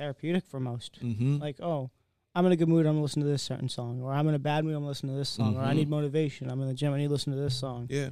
therapeutic 0.04 0.46
for 0.46 0.58
most. 0.58 0.98
Mm-hmm. 1.02 1.36
Like, 1.38 1.60
oh, 1.60 1.90
I'm 2.34 2.46
in 2.46 2.52
a 2.52 2.56
good 2.56 2.68
mood, 2.68 2.86
I'm 2.86 2.92
gonna 2.94 3.02
listen 3.02 3.22
to 3.22 3.28
this 3.28 3.42
certain 3.42 3.68
song, 3.68 4.00
or 4.00 4.12
I'm 4.12 4.26
in 4.28 4.34
a 4.34 4.38
bad 4.38 4.64
mood, 4.64 4.74
I'm 4.74 4.80
gonna 4.80 4.88
listen 4.88 5.08
to 5.10 5.14
this 5.14 5.28
song, 5.28 5.56
or 5.56 5.62
I 5.62 5.72
Mhm. 5.72 5.76
need 5.76 5.88
motivation, 5.90 6.50
I'm 6.50 6.60
in 6.62 6.68
the 6.68 6.74
gym, 6.74 6.92
I 6.94 6.98
need 6.98 7.08
to 7.08 7.12
listen 7.12 7.32
to 7.34 7.38
this 7.38 7.54
song. 7.54 7.86
yeah, 7.90 8.10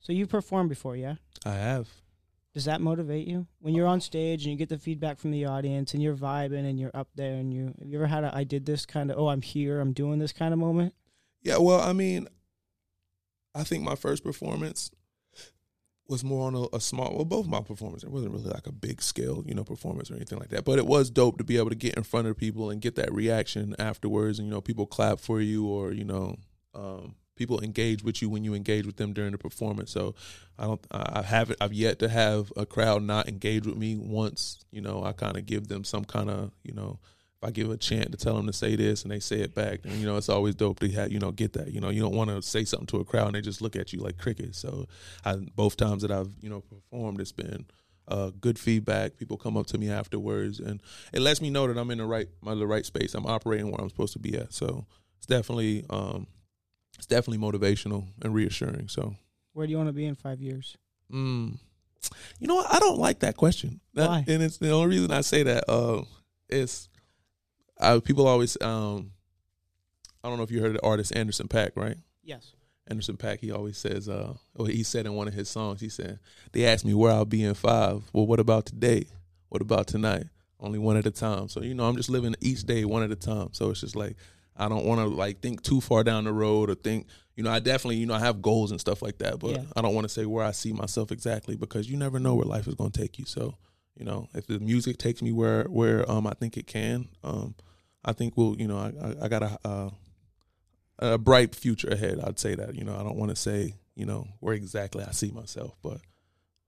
So 0.00 0.12
you 0.12 0.26
performed 0.26 0.68
before, 0.68 0.96
yeah? 0.96 1.16
I 1.46 1.54
have. 1.54 1.88
Does 2.54 2.64
that 2.66 2.80
motivate 2.80 3.26
you 3.28 3.46
when 3.60 3.74
you're 3.74 3.86
on 3.86 4.00
stage 4.00 4.44
and 4.44 4.50
you 4.52 4.56
get 4.58 4.68
the 4.68 4.78
feedback 4.78 5.18
from 5.18 5.30
the 5.30 5.44
audience 5.46 5.94
and 5.94 6.02
you're 6.02 6.16
vibing 6.16 6.68
and 6.68 6.78
you're 6.78 6.90
up 6.94 7.08
there 7.14 7.34
and 7.36 7.54
you 7.54 7.74
have 7.78 7.88
you 7.88 7.96
ever 7.98 8.06
had 8.06 8.24
a 8.24 8.34
I 8.34 8.42
did 8.44 8.66
this 8.66 8.84
kind 8.84 9.10
of 9.10 9.18
oh 9.18 9.28
I'm 9.28 9.42
here 9.42 9.80
I'm 9.80 9.92
doing 9.92 10.18
this 10.18 10.32
kind 10.32 10.52
of 10.52 10.58
moment? 10.58 10.94
Yeah, 11.42 11.58
well, 11.58 11.80
I 11.80 11.92
mean, 11.92 12.26
I 13.54 13.62
think 13.64 13.84
my 13.84 13.94
first 13.94 14.24
performance 14.24 14.90
was 16.08 16.24
more 16.24 16.46
on 16.46 16.54
a, 16.54 16.76
a 16.76 16.80
small. 16.80 17.14
Well, 17.14 17.24
both 17.24 17.46
my 17.46 17.60
performances 17.60 18.08
it 18.08 18.12
wasn't 18.12 18.32
really 18.32 18.48
like 18.48 18.66
a 18.66 18.72
big 18.72 19.02
scale, 19.02 19.44
you 19.46 19.54
know, 19.54 19.64
performance 19.64 20.10
or 20.10 20.14
anything 20.14 20.38
like 20.38 20.48
that. 20.50 20.64
But 20.64 20.78
it 20.78 20.86
was 20.86 21.10
dope 21.10 21.38
to 21.38 21.44
be 21.44 21.58
able 21.58 21.70
to 21.70 21.76
get 21.76 21.94
in 21.94 22.02
front 22.02 22.26
of 22.26 22.36
people 22.36 22.70
and 22.70 22.80
get 22.80 22.96
that 22.96 23.12
reaction 23.12 23.76
afterwards, 23.78 24.38
and 24.38 24.48
you 24.48 24.54
know, 24.54 24.60
people 24.60 24.86
clap 24.86 25.20
for 25.20 25.40
you 25.40 25.66
or 25.66 25.92
you 25.92 26.04
know, 26.04 26.36
um, 26.74 27.14
people 27.36 27.60
engage 27.60 28.02
with 28.02 28.20
you 28.20 28.28
when 28.28 28.44
you 28.44 28.54
engage 28.54 28.86
with 28.86 28.96
them 28.96 29.12
during 29.12 29.32
the 29.32 29.38
performance. 29.38 29.90
So 29.90 30.14
I 30.58 30.64
don't, 30.64 30.86
I 30.90 31.20
I 31.20 31.22
haven't, 31.22 31.58
I've 31.60 31.72
yet 31.72 31.98
to 32.00 32.08
have 32.08 32.52
a 32.56 32.66
crowd 32.66 33.02
not 33.02 33.28
engage 33.28 33.66
with 33.66 33.76
me 33.76 33.96
once. 33.96 34.64
You 34.70 34.80
know, 34.80 35.04
I 35.04 35.12
kind 35.12 35.36
of 35.36 35.46
give 35.46 35.68
them 35.68 35.84
some 35.84 36.04
kind 36.04 36.30
of, 36.30 36.52
you 36.64 36.72
know, 36.74 36.98
if 37.40 37.46
I 37.48 37.52
give 37.52 37.70
a 37.70 37.76
chant 37.76 38.10
to 38.10 38.18
tell 38.18 38.34
them 38.34 38.46
to 38.48 38.52
say 38.52 38.74
this 38.74 39.02
and 39.02 39.12
they 39.12 39.20
say 39.20 39.40
it 39.40 39.54
back, 39.54 39.82
then 39.82 40.00
you 40.00 40.06
know 40.06 40.16
it's 40.16 40.28
always 40.28 40.56
dope 40.56 40.80
to 40.80 40.90
have 40.92 41.12
you 41.12 41.20
know 41.20 41.30
get 41.30 41.52
that. 41.52 41.72
You 41.72 41.80
know, 41.80 41.88
you 41.88 42.02
don't 42.02 42.14
want 42.14 42.30
to 42.30 42.42
say 42.42 42.64
something 42.64 42.86
to 42.88 42.98
a 42.98 43.04
crowd 43.04 43.26
and 43.28 43.36
they 43.36 43.40
just 43.40 43.62
look 43.62 43.76
at 43.76 43.92
you 43.92 44.00
like 44.00 44.18
crickets. 44.18 44.58
So, 44.58 44.86
I, 45.24 45.36
both 45.36 45.76
times 45.76 46.02
that 46.02 46.10
I've 46.10 46.30
you 46.40 46.50
know 46.50 46.60
performed, 46.62 47.20
it's 47.20 47.30
been 47.32 47.66
uh, 48.08 48.30
good 48.40 48.58
feedback. 48.58 49.16
People 49.16 49.36
come 49.36 49.56
up 49.56 49.66
to 49.68 49.78
me 49.78 49.88
afterwards, 49.88 50.58
and 50.58 50.82
it 51.12 51.20
lets 51.20 51.40
me 51.40 51.50
know 51.50 51.68
that 51.68 51.78
I'm 51.78 51.90
in 51.92 51.98
the 51.98 52.06
right 52.06 52.28
my 52.42 52.54
the 52.56 52.66
right 52.66 52.84
space. 52.84 53.14
I'm 53.14 53.26
operating 53.26 53.70
where 53.70 53.80
I'm 53.80 53.88
supposed 53.88 54.14
to 54.14 54.18
be 54.18 54.36
at. 54.36 54.52
So 54.52 54.86
it's 55.18 55.26
definitely 55.26 55.84
um, 55.90 56.26
it's 56.96 57.06
definitely 57.06 57.38
motivational 57.38 58.06
and 58.22 58.34
reassuring. 58.34 58.88
So. 58.88 59.14
Where 59.52 59.66
do 59.66 59.72
you 59.72 59.76
want 59.76 59.88
to 59.88 59.92
be 59.92 60.04
in 60.04 60.14
five 60.14 60.40
years? 60.40 60.76
Mm. 61.12 61.58
You 62.38 62.46
know 62.46 62.54
what? 62.56 62.72
I 62.72 62.78
don't 62.78 62.98
like 62.98 63.20
that 63.20 63.36
question. 63.36 63.80
That- 63.94 64.08
Why? 64.08 64.24
And 64.28 64.42
it's 64.42 64.58
the 64.58 64.70
only 64.70 64.96
reason 64.96 65.10
I 65.10 65.22
say 65.22 65.42
that 65.42 65.68
uh, 65.68 66.02
is 66.48 66.88
I, 67.80 67.98
people 68.00 68.26
always. 68.26 68.56
Um, 68.60 69.12
I 70.22 70.28
don't 70.28 70.36
know 70.36 70.44
if 70.44 70.50
you 70.50 70.60
heard 70.60 70.74
the 70.74 70.84
artist 70.84 71.14
Anderson 71.14 71.48
.Paak, 71.48 71.70
right? 71.76 71.96
Yes. 72.22 72.52
Anderson 72.88 73.16
.Paak. 73.16 73.38
He 73.40 73.50
always 73.52 73.78
says. 73.78 74.08
Uh, 74.08 74.34
well, 74.54 74.66
he 74.66 74.82
said 74.82 75.06
in 75.06 75.14
one 75.14 75.28
of 75.28 75.34
his 75.34 75.48
songs, 75.48 75.80
he 75.80 75.88
said, 75.88 76.18
"They 76.52 76.66
asked 76.66 76.84
me 76.84 76.94
where 76.94 77.12
I'll 77.12 77.24
be 77.24 77.44
in 77.44 77.54
five. 77.54 78.02
Well, 78.12 78.26
what 78.26 78.40
about 78.40 78.66
today? 78.66 79.06
What 79.48 79.62
about 79.62 79.86
tonight? 79.86 80.24
Only 80.60 80.78
one 80.78 80.96
at 80.96 81.06
a 81.06 81.10
time. 81.10 81.48
So 81.48 81.62
you 81.62 81.74
know, 81.74 81.84
I'm 81.88 81.96
just 81.96 82.10
living 82.10 82.34
each 82.40 82.64
day 82.64 82.84
one 82.84 83.02
at 83.02 83.12
a 83.12 83.16
time. 83.16 83.50
So 83.52 83.70
it's 83.70 83.80
just 83.80 83.94
like 83.96 84.16
I 84.56 84.68
don't 84.68 84.84
want 84.84 85.00
to 85.00 85.06
like 85.06 85.40
think 85.40 85.62
too 85.62 85.80
far 85.80 86.02
down 86.02 86.24
the 86.24 86.32
road 86.32 86.68
or 86.70 86.74
think. 86.74 87.06
You 87.36 87.44
know, 87.44 87.50
I 87.52 87.60
definitely 87.60 87.96
you 87.96 88.06
know 88.06 88.14
I 88.14 88.18
have 88.18 88.42
goals 88.42 88.72
and 88.72 88.80
stuff 88.80 89.00
like 89.00 89.18
that, 89.18 89.38
but 89.38 89.50
Yeah. 89.52 89.62
I 89.76 89.82
don't 89.82 89.94
want 89.94 90.06
to 90.06 90.08
say 90.08 90.26
where 90.26 90.44
I 90.44 90.50
see 90.50 90.72
myself 90.72 91.12
exactly 91.12 91.54
because 91.54 91.88
you 91.88 91.96
never 91.96 92.18
know 92.18 92.34
where 92.34 92.44
life 92.44 92.66
is 92.66 92.74
going 92.74 92.90
to 92.90 93.00
take 93.00 93.18
you. 93.20 93.24
So 93.26 93.54
you 93.96 94.04
know, 94.04 94.28
if 94.34 94.48
the 94.48 94.58
music 94.58 94.98
takes 94.98 95.22
me 95.22 95.30
where 95.30 95.64
where 95.64 96.10
um 96.10 96.26
I 96.26 96.32
think 96.34 96.56
it 96.56 96.66
can, 96.66 97.08
um 97.22 97.54
I 98.04 98.12
think 98.12 98.36
we'll 98.36 98.56
you 98.58 98.68
know 98.68 98.78
I 98.78 98.92
I, 99.06 99.24
I 99.24 99.28
got 99.28 99.42
a. 99.42 99.58
Uh, 99.64 99.90
a 101.00 101.16
bright 101.16 101.54
future 101.54 101.86
ahead. 101.86 102.18
I'd 102.18 102.40
say 102.40 102.56
that. 102.56 102.74
You 102.74 102.82
know, 102.82 102.92
I 102.96 103.04
don't 103.04 103.14
want 103.16 103.30
to 103.30 103.36
say 103.36 103.74
you 103.94 104.04
know 104.04 104.26
where 104.40 104.52
exactly 104.54 105.04
I 105.04 105.12
see 105.12 105.30
myself, 105.30 105.76
but 105.80 106.00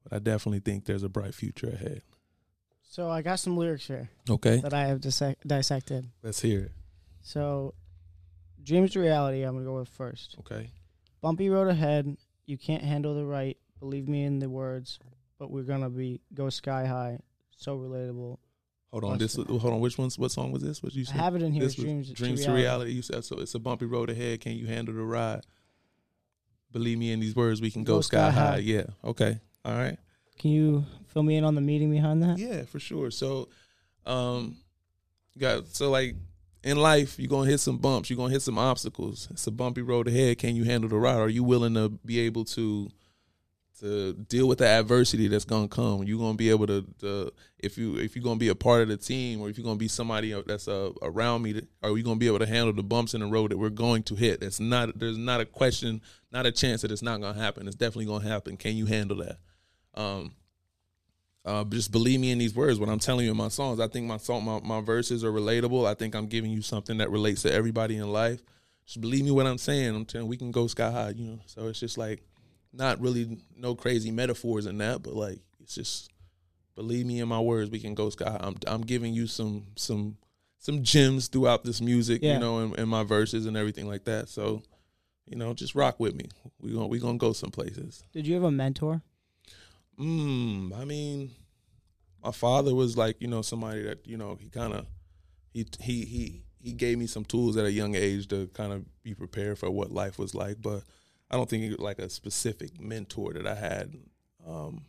but 0.05 0.13
I 0.13 0.19
definitely 0.21 0.61
think 0.61 0.85
there's 0.85 1.03
a 1.03 1.09
bright 1.09 1.35
future 1.35 1.67
ahead. 1.69 2.03
So 2.89 3.11
I 3.11 3.23
got 3.23 3.41
some 3.41 3.57
lyrics 3.57 3.89
here 3.89 4.09
Okay, 4.29 4.59
that 4.59 4.73
I 4.73 4.87
have 4.87 5.01
dissect- 5.01 5.49
dissected. 5.49 6.07
let's 6.23 6.41
hear 6.41 6.61
it. 6.61 6.73
So, 7.23 7.75
dreams 8.63 8.93
to 8.93 9.01
reality. 9.01 9.43
I'm 9.43 9.55
gonna 9.55 9.65
go 9.65 9.79
with 9.81 9.89
first. 9.89 10.37
Okay, 10.39 10.71
Bumpy 11.21 11.51
road 11.51 11.67
ahead. 11.67 12.17
You 12.47 12.57
can't 12.57 12.85
handle 12.85 13.17
the 13.17 13.25
right. 13.25 13.57
Believe 13.81 14.07
me 14.07 14.23
in 14.23 14.39
the 14.39 14.49
words, 14.49 15.01
but 15.41 15.51
we're 15.51 15.65
gonna 15.65 15.91
be 15.91 16.21
go 16.35 16.51
sky 16.51 16.87
high. 16.87 17.19
So 17.57 17.77
relatable. 17.77 18.39
Hold 18.91 19.05
on. 19.05 19.19
This 19.19 19.37
hold 19.37 19.65
on. 19.65 19.81
Which 19.81 19.99
one's 19.99 20.19
what 20.19 20.31
song 20.31 20.53
was 20.53 20.63
this? 20.63 20.83
What 20.83 20.95
you 20.95 21.05
Said? 21.05 21.17
I 21.17 21.25
have 21.25 21.35
it 21.37 21.43
in 21.43 21.53
here. 21.53 21.63
this 21.63 21.77
was 21.77 21.85
dreams, 21.85 22.11
dreams 22.11 22.45
to 22.45 22.53
reality. 22.53 22.93
You 22.93 23.03
said 23.03 23.25
so. 23.25 23.39
It's 23.39 23.55
a 23.55 23.59
bumpy 23.59 23.87
road 23.87 24.11
ahead. 24.11 24.41
Can 24.41 24.53
you 24.53 24.67
handle 24.67 24.95
the 24.95 25.03
ride? 25.03 25.45
Believe 26.73 26.99
me 26.99 27.13
in 27.13 27.21
these 27.21 27.35
words, 27.35 27.61
we 27.61 27.71
can 27.71 27.83
go, 27.83 28.01
sky, 28.01 28.31
high. 28.31 28.59
Yeah. 28.59 28.85
Okay. 29.05 29.41
All 29.65 29.75
right. 29.75 29.99
Can 30.39 30.53
you 30.53 30.85
fill 31.09 31.23
me 31.23 31.37
in 31.37 31.45
on 31.45 31.55
the 31.55 31.61
meeting 31.61 31.91
behind 31.91 32.23
that? 32.23 32.39
Yeah, 32.39 32.63
for 32.63 32.79
sure. 32.79 33.11
So, 33.11 33.49
um, 34.07 34.57
got 35.37 35.67
so 35.69 35.91
like 35.91 36.15
in 36.63 36.77
life, 36.77 37.19
you're 37.19 37.29
gonna 37.29 37.51
hit 37.51 37.59
some 37.59 37.79
bumps, 37.79 38.09
you're 38.09 38.17
gonna 38.17 38.33
hit 38.33 38.43
some 38.43 38.59
obstacles. 38.59 39.29
It's 39.31 39.47
a 39.47 39.51
bumpy 39.51 39.83
road 39.83 40.09
ahead. 40.09 40.39
Can 40.39 40.57
you 40.57 40.65
handle 40.65 40.89
the 40.89 40.97
ride? 40.97 41.19
Are 41.19 41.29
you 41.29 41.45
willing 41.45 41.75
to 41.75 41.89
be 41.89 42.21
able 42.21 42.45
to 42.47 42.91
to 43.81 44.15
deal 44.15 44.47
with 44.47 44.59
the 44.59 44.67
adversity 44.67 45.29
that's 45.29 45.45
gonna 45.45 45.69
come? 45.69 46.05
You're 46.05 46.19
gonna 46.19 46.37
be 46.37 46.51
able 46.51 46.67
to, 46.67 46.87
to 47.01 47.33
if 47.59 47.77
you 47.77 47.97
if 47.97 48.15
you're 48.15 48.23
gonna 48.23 48.37
be 48.37 48.49
a 48.49 48.55
part 48.55 48.83
of 48.83 48.89
the 48.89 48.97
team, 48.97 49.41
or 49.41 49.49
if 49.49 49.59
you're 49.59 49.65
gonna 49.65 49.77
be 49.77 49.89
somebody 49.89 50.33
that's 50.47 50.69
uh, 50.69 50.91
around 51.03 51.43
me, 51.43 51.61
are 51.83 51.97
you 51.97 52.03
gonna 52.03 52.17
be 52.17 52.27
able 52.27 52.39
to 52.39 52.47
handle 52.47 52.73
the 52.73 52.83
bumps 52.83 53.15
in 53.15 53.21
the 53.21 53.27
road 53.27 53.51
that 53.51 53.59
we're 53.59 53.71
going 53.71 54.03
to 54.05 54.15
hit? 54.15 54.43
It's 54.43 54.61
not. 54.61 54.99
There's 54.99 55.19
not 55.19 55.41
a 55.41 55.45
question, 55.45 56.01
not 56.31 56.47
a 56.47 56.53
chance 56.53 56.83
that 56.83 56.91
it's 56.91 57.03
not 57.03 57.21
gonna 57.21 57.39
happen. 57.39 57.67
It's 57.67 57.77
definitely 57.77 58.07
gonna 58.07 58.29
happen. 58.29 58.57
Can 58.57 58.77
you 58.77 58.87
handle 58.87 59.19
that? 59.19 59.39
Um, 59.95 60.33
uh, 61.45 61.65
just 61.65 61.91
believe 61.91 62.21
me 62.21 62.31
in 62.31 62.39
these 62.39 62.55
words. 62.55 62.79
What 62.79 62.89
I'm 62.89 62.99
telling 62.99 63.25
you 63.25 63.31
in 63.31 63.37
my 63.37 63.49
songs, 63.49 63.81
I 63.81 63.89
think 63.89 64.07
my 64.07 64.19
song, 64.19 64.45
my, 64.45 64.61
my 64.61 64.81
verses 64.81 65.25
are 65.25 65.33
relatable. 65.33 65.87
I 65.87 65.95
think 65.95 66.15
I'm 66.15 66.27
giving 66.27 66.51
you 66.51 66.63
something 66.63 66.99
that 66.99 67.11
relates 67.11 67.43
to 67.43 67.53
everybody 67.53 67.97
in 67.97 68.13
life. 68.13 68.43
Just 68.85 69.01
believe 69.01 69.25
me 69.25 69.31
what 69.31 69.47
I'm 69.47 69.59
saying. 69.59 69.95
I'm 69.95 70.05
telling 70.05 70.29
we 70.29 70.37
can 70.37 70.51
go 70.51 70.67
sky 70.67 70.91
high, 70.91 71.11
you 71.11 71.25
know. 71.25 71.39
So 71.47 71.69
it's 71.69 71.81
just 71.81 71.97
like 71.97 72.23
not 72.73 73.01
really 73.01 73.39
no 73.57 73.75
crazy 73.75 74.11
metaphors 74.11 74.67
in 74.67 74.79
that, 74.79 75.03
but 75.03 75.15
like 75.15 75.39
it's 75.61 75.75
just 75.75 76.11
believe 76.77 77.07
me 77.07 77.21
in 77.21 77.29
my 77.29 77.41
words. 77.41 77.71
We 77.71 77.81
can 77.81 77.95
go 77.95 78.11
sky. 78.11 78.37
I'm 78.41 78.57
I'm 78.67 78.83
giving 78.83 79.13
you 79.15 79.27
some 79.27 79.67
some 79.77 80.17
some 80.59 80.83
gems 80.83 81.29
throughout 81.29 81.65
this 81.65 81.81
music, 81.81 82.21
Yeah. 82.23 82.35
you 82.35 82.39
know, 82.41 82.59
and, 82.59 82.79
and 82.79 82.89
my 82.89 83.03
verses 83.03 83.47
and 83.47 83.57
everything 83.57 83.89
like 83.89 84.05
that. 84.05 84.29
So 84.29 84.63
you 85.27 85.37
know, 85.37 85.55
just 85.55 85.75
rock 85.75 85.99
with 86.01 86.15
me. 86.15 86.27
We 86.61 86.73
gonna 86.73 86.87
we 86.89 86.99
gonna 86.99 87.19
go 87.19 87.33
some 87.33 87.51
places. 87.51 88.03
Did 88.13 88.27
you 88.27 88.35
have 88.35 88.43
a 88.45 88.51
mentor? 88.51 89.03
Mm, 89.99 90.79
I 90.79 90.85
mean, 90.85 91.31
my 92.25 92.33
father 92.33 92.75
was 92.75 92.97
like, 92.97 93.21
you 93.21 93.29
know, 93.29 93.43
somebody 93.43 93.83
that, 93.83 94.07
you 94.07 94.17
know, 94.17 94.37
he 94.41 94.49
kind 94.49 94.73
of 94.73 94.87
he 95.53 95.67
he 95.81 96.05
he 96.05 96.43
he 96.63 96.73
gave 96.73 96.99
me 96.99 97.07
some 97.07 97.25
tools 97.25 97.57
at 97.57 97.65
a 97.65 97.73
young 97.73 97.95
age 97.95 98.29
to 98.29 98.47
kind 98.49 98.73
of 98.73 98.85
be 99.03 99.15
prepared 99.15 99.59
for 99.59 99.71
what 99.71 99.91
life 99.91 100.19
was 100.19 100.35
like, 100.35 100.61
but 100.61 100.83
I 101.31 101.37
don't 101.37 101.49
think 101.49 101.79
like 101.79 101.99
a 101.99 102.11
specific 102.11 102.81
mentor 102.81 103.33
that 103.35 103.47
I 103.47 103.55
had 103.55 103.95
um, 104.47 104.85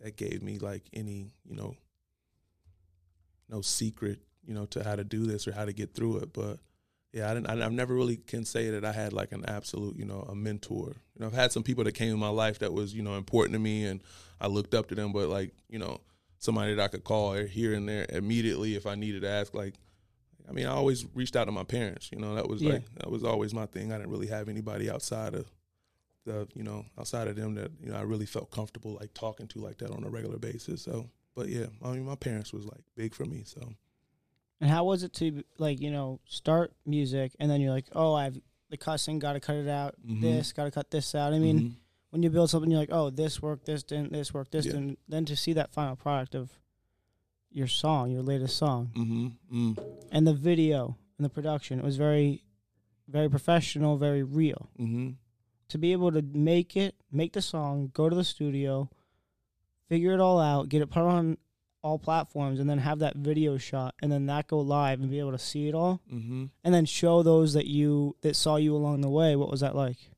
that 0.00 0.16
gave 0.16 0.42
me 0.42 0.58
like 0.58 0.84
any 0.92 1.32
you 1.44 1.56
know 1.56 1.76
no 3.48 3.60
secret 3.60 4.20
you 4.46 4.54
know 4.54 4.66
to 4.66 4.82
how 4.82 4.96
to 4.96 5.04
do 5.04 5.26
this 5.26 5.46
or 5.46 5.52
how 5.52 5.64
to 5.64 5.72
get 5.72 5.94
through 5.94 6.18
it. 6.18 6.32
But 6.32 6.58
yeah, 7.12 7.30
I 7.30 7.34
didn't. 7.34 7.48
I, 7.48 7.64
I 7.64 7.68
never 7.68 7.94
really 7.94 8.16
can 8.16 8.44
say 8.44 8.70
that 8.70 8.84
I 8.84 8.92
had 8.92 9.12
like 9.12 9.32
an 9.32 9.44
absolute 9.46 9.96
you 9.96 10.04
know 10.04 10.26
a 10.28 10.34
mentor. 10.34 10.94
You 11.14 11.20
know, 11.20 11.26
I've 11.26 11.34
had 11.34 11.52
some 11.52 11.62
people 11.62 11.84
that 11.84 11.92
came 11.92 12.12
in 12.12 12.18
my 12.18 12.28
life 12.28 12.58
that 12.60 12.72
was 12.72 12.94
you 12.94 13.02
know 13.02 13.16
important 13.16 13.54
to 13.54 13.58
me 13.58 13.84
and 13.84 14.00
I 14.40 14.46
looked 14.46 14.74
up 14.74 14.88
to 14.88 14.94
them, 14.94 15.12
but 15.12 15.28
like 15.28 15.52
you 15.68 15.78
know 15.78 16.00
somebody 16.38 16.74
that 16.74 16.82
I 16.82 16.88
could 16.88 17.04
call 17.04 17.34
here 17.34 17.74
and 17.74 17.88
there 17.88 18.06
immediately 18.10 18.76
if 18.76 18.86
I 18.86 18.94
needed 18.94 19.22
to 19.22 19.28
ask 19.28 19.54
like 19.54 19.74
I 20.48 20.52
mean, 20.52 20.66
I 20.66 20.70
always 20.70 21.04
reached 21.14 21.36
out 21.36 21.44
to 21.44 21.52
my 21.52 21.64
parents. 21.64 22.10
You 22.10 22.18
know, 22.18 22.34
that 22.34 22.48
was 22.48 22.62
Yeah. 22.62 22.74
like 22.74 22.94
that 22.96 23.10
was 23.10 23.22
always 23.24 23.52
my 23.52 23.66
thing. 23.66 23.92
I 23.92 23.98
didn't 23.98 24.10
really 24.10 24.28
have 24.28 24.48
anybody 24.48 24.88
outside 24.90 25.34
of 25.34 25.50
the, 26.24 26.46
you 26.54 26.62
know, 26.62 26.84
outside 26.98 27.28
of 27.28 27.36
them 27.36 27.54
that 27.54 27.70
you 27.82 27.90
know 27.90 27.96
I 27.96 28.02
really 28.02 28.26
felt 28.26 28.50
comfortable 28.50 28.94
like 29.00 29.12
talking 29.14 29.46
to 29.48 29.58
like 29.60 29.78
that 29.78 29.90
on 29.90 30.04
a 30.04 30.08
regular 30.08 30.38
basis. 30.38 30.82
So, 30.82 31.10
but 31.34 31.48
yeah, 31.48 31.66
I 31.82 31.92
mean, 31.92 32.04
my 32.04 32.14
parents 32.16 32.52
was 32.52 32.64
like 32.66 32.82
big 32.96 33.14
for 33.14 33.24
me. 33.24 33.42
So, 33.44 33.74
And 34.60 34.70
how 34.70 34.84
was 34.84 35.02
it 35.02 35.12
to 35.14 35.44
like 35.58 35.80
you 35.80 35.90
know 35.90 36.20
start 36.26 36.72
music 36.86 37.32
and 37.38 37.50
then 37.50 37.60
you're 37.60 37.70
like, 37.72 37.86
oh, 37.92 38.14
I've 38.14 38.40
the 38.70 38.76
cussing, 38.76 39.18
got 39.18 39.32
to 39.34 39.40
cut 39.40 39.56
it 39.56 39.68
out. 39.68 39.94
Mhm. 40.06 40.20
This 40.20 40.52
got 40.52 40.64
to 40.64 40.70
cut 40.70 40.90
this 40.90 41.14
out. 41.14 41.32
I 41.32 41.38
mean, 41.38 41.58
Mhm. 41.60 41.74
when 42.10 42.22
you 42.22 42.28
build 42.28 42.50
something, 42.50 42.70
you're 42.70 42.80
like, 42.80 42.92
oh, 42.92 43.08
this 43.08 43.40
worked, 43.40 43.64
this 43.64 43.82
didn't, 43.82 44.12
this 44.12 44.34
worked, 44.34 44.52
this 44.52 44.66
Yeah. 44.66 44.72
didn't. 44.72 44.98
Then 45.08 45.24
to 45.24 45.34
see 45.36 45.54
that 45.54 45.72
final 45.72 45.96
product 45.96 46.34
of 46.34 46.50
your 47.50 47.66
song, 47.66 48.10
your 48.10 48.22
latest 48.22 48.56
song, 48.56 48.90
Mhm. 48.94 49.32
Mm. 49.52 49.78
and 50.10 50.26
the 50.26 50.34
video 50.34 50.96
and 51.16 51.24
the 51.24 51.28
production, 51.30 51.78
it 51.78 51.84
was 51.84 51.96
very, 51.96 52.44
very 53.08 53.28
professional, 53.28 53.96
very 53.96 54.22
real. 54.22 54.68
Mhm. 54.78 55.16
To 55.68 55.78
be 55.78 55.92
able 55.92 56.12
to 56.12 56.22
make 56.22 56.76
it, 56.76 56.94
make 57.10 57.32
the 57.32 57.42
song, 57.42 57.90
go 57.94 58.08
to 58.08 58.16
the 58.16 58.24
studio, 58.24 58.88
figure 59.88 60.12
it 60.12 60.20
all 60.20 60.38
out, 60.38 60.68
get 60.68 60.82
it 60.82 60.90
put 60.90 61.02
on 61.02 61.38
all 61.82 61.98
platforms, 61.98 62.58
and 62.60 62.68
then 62.68 62.78
have 62.78 62.98
that 62.98 63.16
video 63.16 63.56
shot, 63.56 63.94
and 64.02 64.10
then 64.10 64.26
that 64.26 64.46
go 64.48 64.60
live 64.60 65.00
and 65.00 65.10
be 65.10 65.18
able 65.18 65.30
to 65.32 65.38
see 65.38 65.68
it 65.68 65.74
all, 65.74 66.00
Mhm. 66.12 66.50
and 66.64 66.74
then 66.74 66.84
show 66.84 67.22
those 67.22 67.52
that 67.54 67.66
you 67.66 68.16
that 68.22 68.34
saw 68.36 68.56
you 68.56 68.74
along 68.74 69.00
the 69.00 69.08
way. 69.10 69.36
What 69.36 69.50
was 69.50 69.60
that 69.60 69.74
like? 69.76 70.10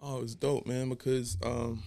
Oh, 0.00 0.18
it 0.18 0.22
was 0.22 0.34
dope, 0.34 0.66
man, 0.66 0.88
because 0.88 1.36
um 1.42 1.82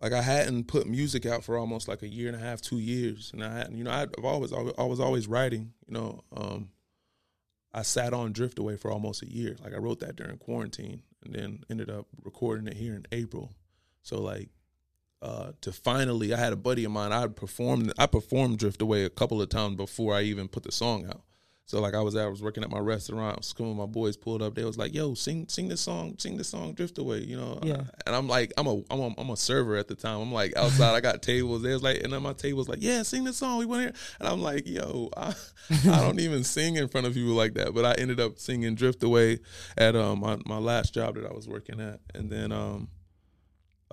like 0.00 0.12
I 0.12 0.22
hadn't 0.22 0.64
put 0.64 0.86
music 0.86 1.24
out 1.26 1.44
for 1.44 1.56
almost 1.56 1.88
like 1.88 2.02
a 2.02 2.08
year 2.08 2.28
and 2.28 2.36
a 2.36 2.40
half, 2.40 2.60
two 2.60 2.78
years, 2.78 3.30
and 3.32 3.42
I 3.42 3.52
hadn't, 3.56 3.76
you 3.76 3.84
know, 3.84 3.90
I've 3.90 4.24
always, 4.24 4.52
I 4.52 4.84
was 4.84 5.00
always 5.00 5.26
writing, 5.26 5.72
you 5.86 5.94
know. 5.94 6.24
Um, 6.36 6.70
I 7.72 7.82
sat 7.82 8.14
on 8.14 8.32
Drift 8.32 8.58
Away 8.58 8.76
for 8.76 8.92
almost 8.92 9.22
a 9.22 9.30
year. 9.30 9.56
Like 9.62 9.74
I 9.74 9.78
wrote 9.78 10.00
that 10.00 10.16
during 10.16 10.36
quarantine, 10.38 11.02
and 11.24 11.34
then 11.34 11.64
ended 11.70 11.90
up 11.90 12.06
recording 12.22 12.68
it 12.68 12.76
here 12.76 12.94
in 12.94 13.06
April. 13.10 13.52
So 14.02 14.20
like, 14.20 14.50
uh, 15.22 15.52
to 15.62 15.72
finally, 15.72 16.32
I 16.34 16.36
had 16.38 16.52
a 16.52 16.56
buddy 16.56 16.84
of 16.84 16.92
mine. 16.92 17.12
I 17.12 17.26
performed, 17.26 17.92
I 17.98 18.06
performed 18.06 18.58
Drift 18.58 18.82
Away 18.82 19.04
a 19.04 19.10
couple 19.10 19.40
of 19.40 19.48
times 19.48 19.76
before 19.76 20.14
I 20.14 20.22
even 20.22 20.48
put 20.48 20.62
the 20.62 20.72
song 20.72 21.06
out. 21.06 21.22
So 21.66 21.80
like 21.80 21.94
I 21.94 22.00
was 22.00 22.14
I 22.14 22.26
was 22.26 22.42
working 22.42 22.62
at 22.62 22.70
my 22.70 22.78
restaurant, 22.78 23.42
some 23.42 23.66
of 23.66 23.76
my 23.76 23.86
boys 23.86 24.18
pulled 24.18 24.42
up. 24.42 24.54
They 24.54 24.64
was 24.64 24.76
like, 24.76 24.92
"Yo, 24.92 25.14
sing 25.14 25.46
sing 25.48 25.68
this 25.68 25.80
song, 25.80 26.14
sing 26.18 26.36
this 26.36 26.48
song, 26.48 26.74
Drift 26.74 26.98
Away," 26.98 27.20
you 27.20 27.36
know. 27.38 27.58
Yeah. 27.62 27.82
And 28.06 28.14
I'm 28.14 28.28
like, 28.28 28.52
I'm 28.58 28.66
a 28.66 28.82
I'm 28.90 29.00
a 29.00 29.14
I'm 29.16 29.30
a 29.30 29.36
server 29.36 29.76
at 29.76 29.88
the 29.88 29.94
time. 29.94 30.20
I'm 30.20 30.32
like 30.32 30.54
outside. 30.56 30.94
I 30.94 31.00
got 31.00 31.22
tables. 31.22 31.62
They 31.62 31.72
was 31.72 31.82
like, 31.82 32.02
and 32.04 32.12
then 32.12 32.22
my 32.22 32.34
table 32.34 32.58
was 32.58 32.68
like, 32.68 32.82
"Yeah, 32.82 33.02
sing 33.02 33.24
this 33.24 33.38
song. 33.38 33.58
We 33.58 33.64
want 33.64 33.78
to 33.80 33.84
hear." 33.84 33.94
And 34.20 34.28
I'm 34.28 34.42
like, 34.42 34.66
"Yo, 34.66 35.08
I, 35.16 35.34
I 35.70 36.00
don't 36.00 36.20
even 36.20 36.44
sing 36.44 36.76
in 36.76 36.88
front 36.88 37.06
of 37.06 37.14
people 37.14 37.32
like 37.32 37.54
that." 37.54 37.72
But 37.72 37.86
I 37.86 37.94
ended 37.94 38.20
up 38.20 38.38
singing 38.38 38.74
Drift 38.74 39.02
Away 39.02 39.40
at 39.78 39.96
um 39.96 40.20
my, 40.20 40.36
my 40.44 40.58
last 40.58 40.92
job 40.92 41.14
that 41.14 41.24
I 41.24 41.32
was 41.32 41.48
working 41.48 41.80
at, 41.80 42.00
and 42.14 42.30
then 42.30 42.52
um 42.52 42.88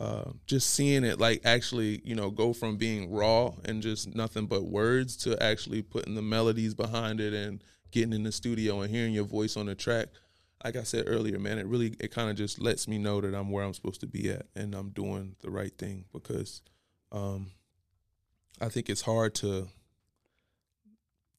uh, 0.02 0.32
just 0.48 0.72
seeing 0.72 1.04
it 1.04 1.20
like 1.20 1.42
actually, 1.46 2.02
you 2.04 2.16
know, 2.16 2.32
go 2.32 2.54
from 2.54 2.76
being 2.76 3.12
raw 3.12 3.52
and 3.66 3.84
just 3.84 4.16
nothing 4.16 4.48
but 4.48 4.64
words 4.64 5.16
to 5.16 5.42
actually 5.44 5.84
putting 5.84 6.16
the 6.16 6.24
melodies 6.24 6.74
behind 6.74 7.22
it 7.22 7.36
and 7.36 7.64
getting 7.92 8.12
in 8.12 8.24
the 8.24 8.32
studio 8.32 8.82
and 8.82 8.90
hearing 8.90 9.14
your 9.14 9.26
voice 9.26 9.56
on 9.56 9.68
the 9.68 9.76
track. 9.76 10.08
Like 10.66 10.76
I 10.76 10.82
said 10.82 11.04
earlier, 11.06 11.38
man, 11.38 11.60
it 11.60 11.68
really 11.68 11.94
it 12.00 12.10
kind 12.10 12.32
of 12.32 12.36
just 12.36 12.60
lets 12.60 12.88
me 12.88 12.98
know 12.98 13.22
that 13.22 13.36
I'm 13.36 13.52
where 13.52 13.64
I'm 13.64 13.76
supposed 13.76 14.02
to 14.02 14.08
be 14.08 14.32
at 14.32 14.48
and 14.56 14.74
I'm 14.74 14.90
doing 14.90 15.36
the 15.42 15.52
right 15.52 15.78
thing 15.78 16.06
because 16.12 16.64
um, 17.12 17.52
I 18.60 18.70
think 18.70 18.90
it's 18.90 19.02
hard 19.02 19.36
to 19.36 19.68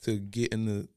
to 0.05 0.19
get 0.21 0.53
in 0.53 0.67
the 0.67 0.89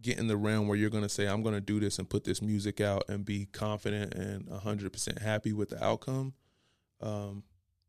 get 0.00 0.18
in 0.18 0.26
the 0.26 0.36
realm 0.36 0.66
where 0.66 0.76
you're 0.76 0.90
going 0.90 1.04
to 1.04 1.08
say 1.08 1.28
I'm 1.28 1.44
going 1.44 1.54
to 1.54 1.60
do 1.60 1.78
this 1.78 2.00
and 2.00 2.10
put 2.10 2.24
this 2.24 2.42
music 2.42 2.80
out 2.80 3.04
and 3.08 3.24
be 3.24 3.46
confident 3.46 4.14
and 4.14 4.46
100% 4.46 5.22
happy 5.22 5.52
with 5.52 5.68
the 5.68 5.84
outcome 5.84 6.32
um, 7.02 7.42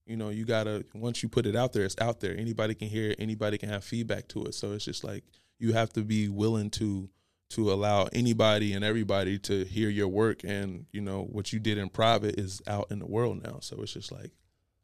you 0.05 0.17
know, 0.17 0.29
you 0.29 0.43
gotta 0.45 0.85
once 0.93 1.23
you 1.23 1.29
put 1.29 1.45
it 1.45 1.55
out 1.55 1.71
there, 1.73 1.85
it's 1.85 1.95
out 1.99 2.19
there. 2.19 2.35
Anybody 2.37 2.75
can 2.75 2.87
hear 2.89 3.11
it. 3.11 3.17
Anybody 3.19 3.57
can 3.57 3.69
have 3.69 3.83
feedback 3.83 4.27
to 4.29 4.45
it. 4.45 4.53
So 4.55 4.71
it's 4.73 4.85
just 4.85 5.03
like 5.03 5.23
you 5.59 5.73
have 5.73 5.93
to 5.93 6.01
be 6.01 6.27
willing 6.29 6.69
to 6.71 7.09
to 7.51 7.71
allow 7.71 8.09
anybody 8.13 8.73
and 8.73 8.83
everybody 8.83 9.37
to 9.37 9.63
hear 9.65 9.87
your 9.89 10.07
work. 10.07 10.43
And 10.43 10.85
you 10.91 11.01
know 11.01 11.23
what 11.31 11.53
you 11.53 11.59
did 11.59 11.77
in 11.77 11.87
private 11.89 12.39
is 12.39 12.61
out 12.67 12.87
in 12.91 12.99
the 12.99 13.05
world 13.05 13.43
now. 13.43 13.59
So 13.61 13.81
it's 13.81 13.93
just 13.93 14.11
like 14.11 14.31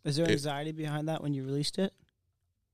Is 0.06 0.16
there 0.16 0.26
It- 0.26 0.32
anxiety 0.32 0.72
behind 0.72 1.10
that 1.10 1.22
when 1.22 1.34
you 1.34 1.44
released 1.44 1.80
it? 1.80 1.92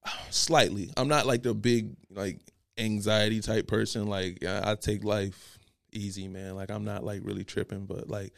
slightly. 0.30 0.92
I'm 0.98 1.08
not 1.08 1.26
like 1.26 1.44
the 1.44 1.54
big 1.54 1.96
like 2.10 2.40
anxiety 2.78 3.40
type 3.42 3.68
person. 3.68 4.08
Like 4.08 4.44
I, 4.44 4.72
I 4.72 4.76
take 4.76 5.04
life 5.04 5.58
easy, 5.92 6.28
man. 6.28 6.56
Like 6.56 6.70
I'm 6.72 6.86
not 6.86 7.04
like 7.04 7.22
really 7.24 7.44
tripping, 7.44 7.86
but 7.86 8.10
like 8.10 8.34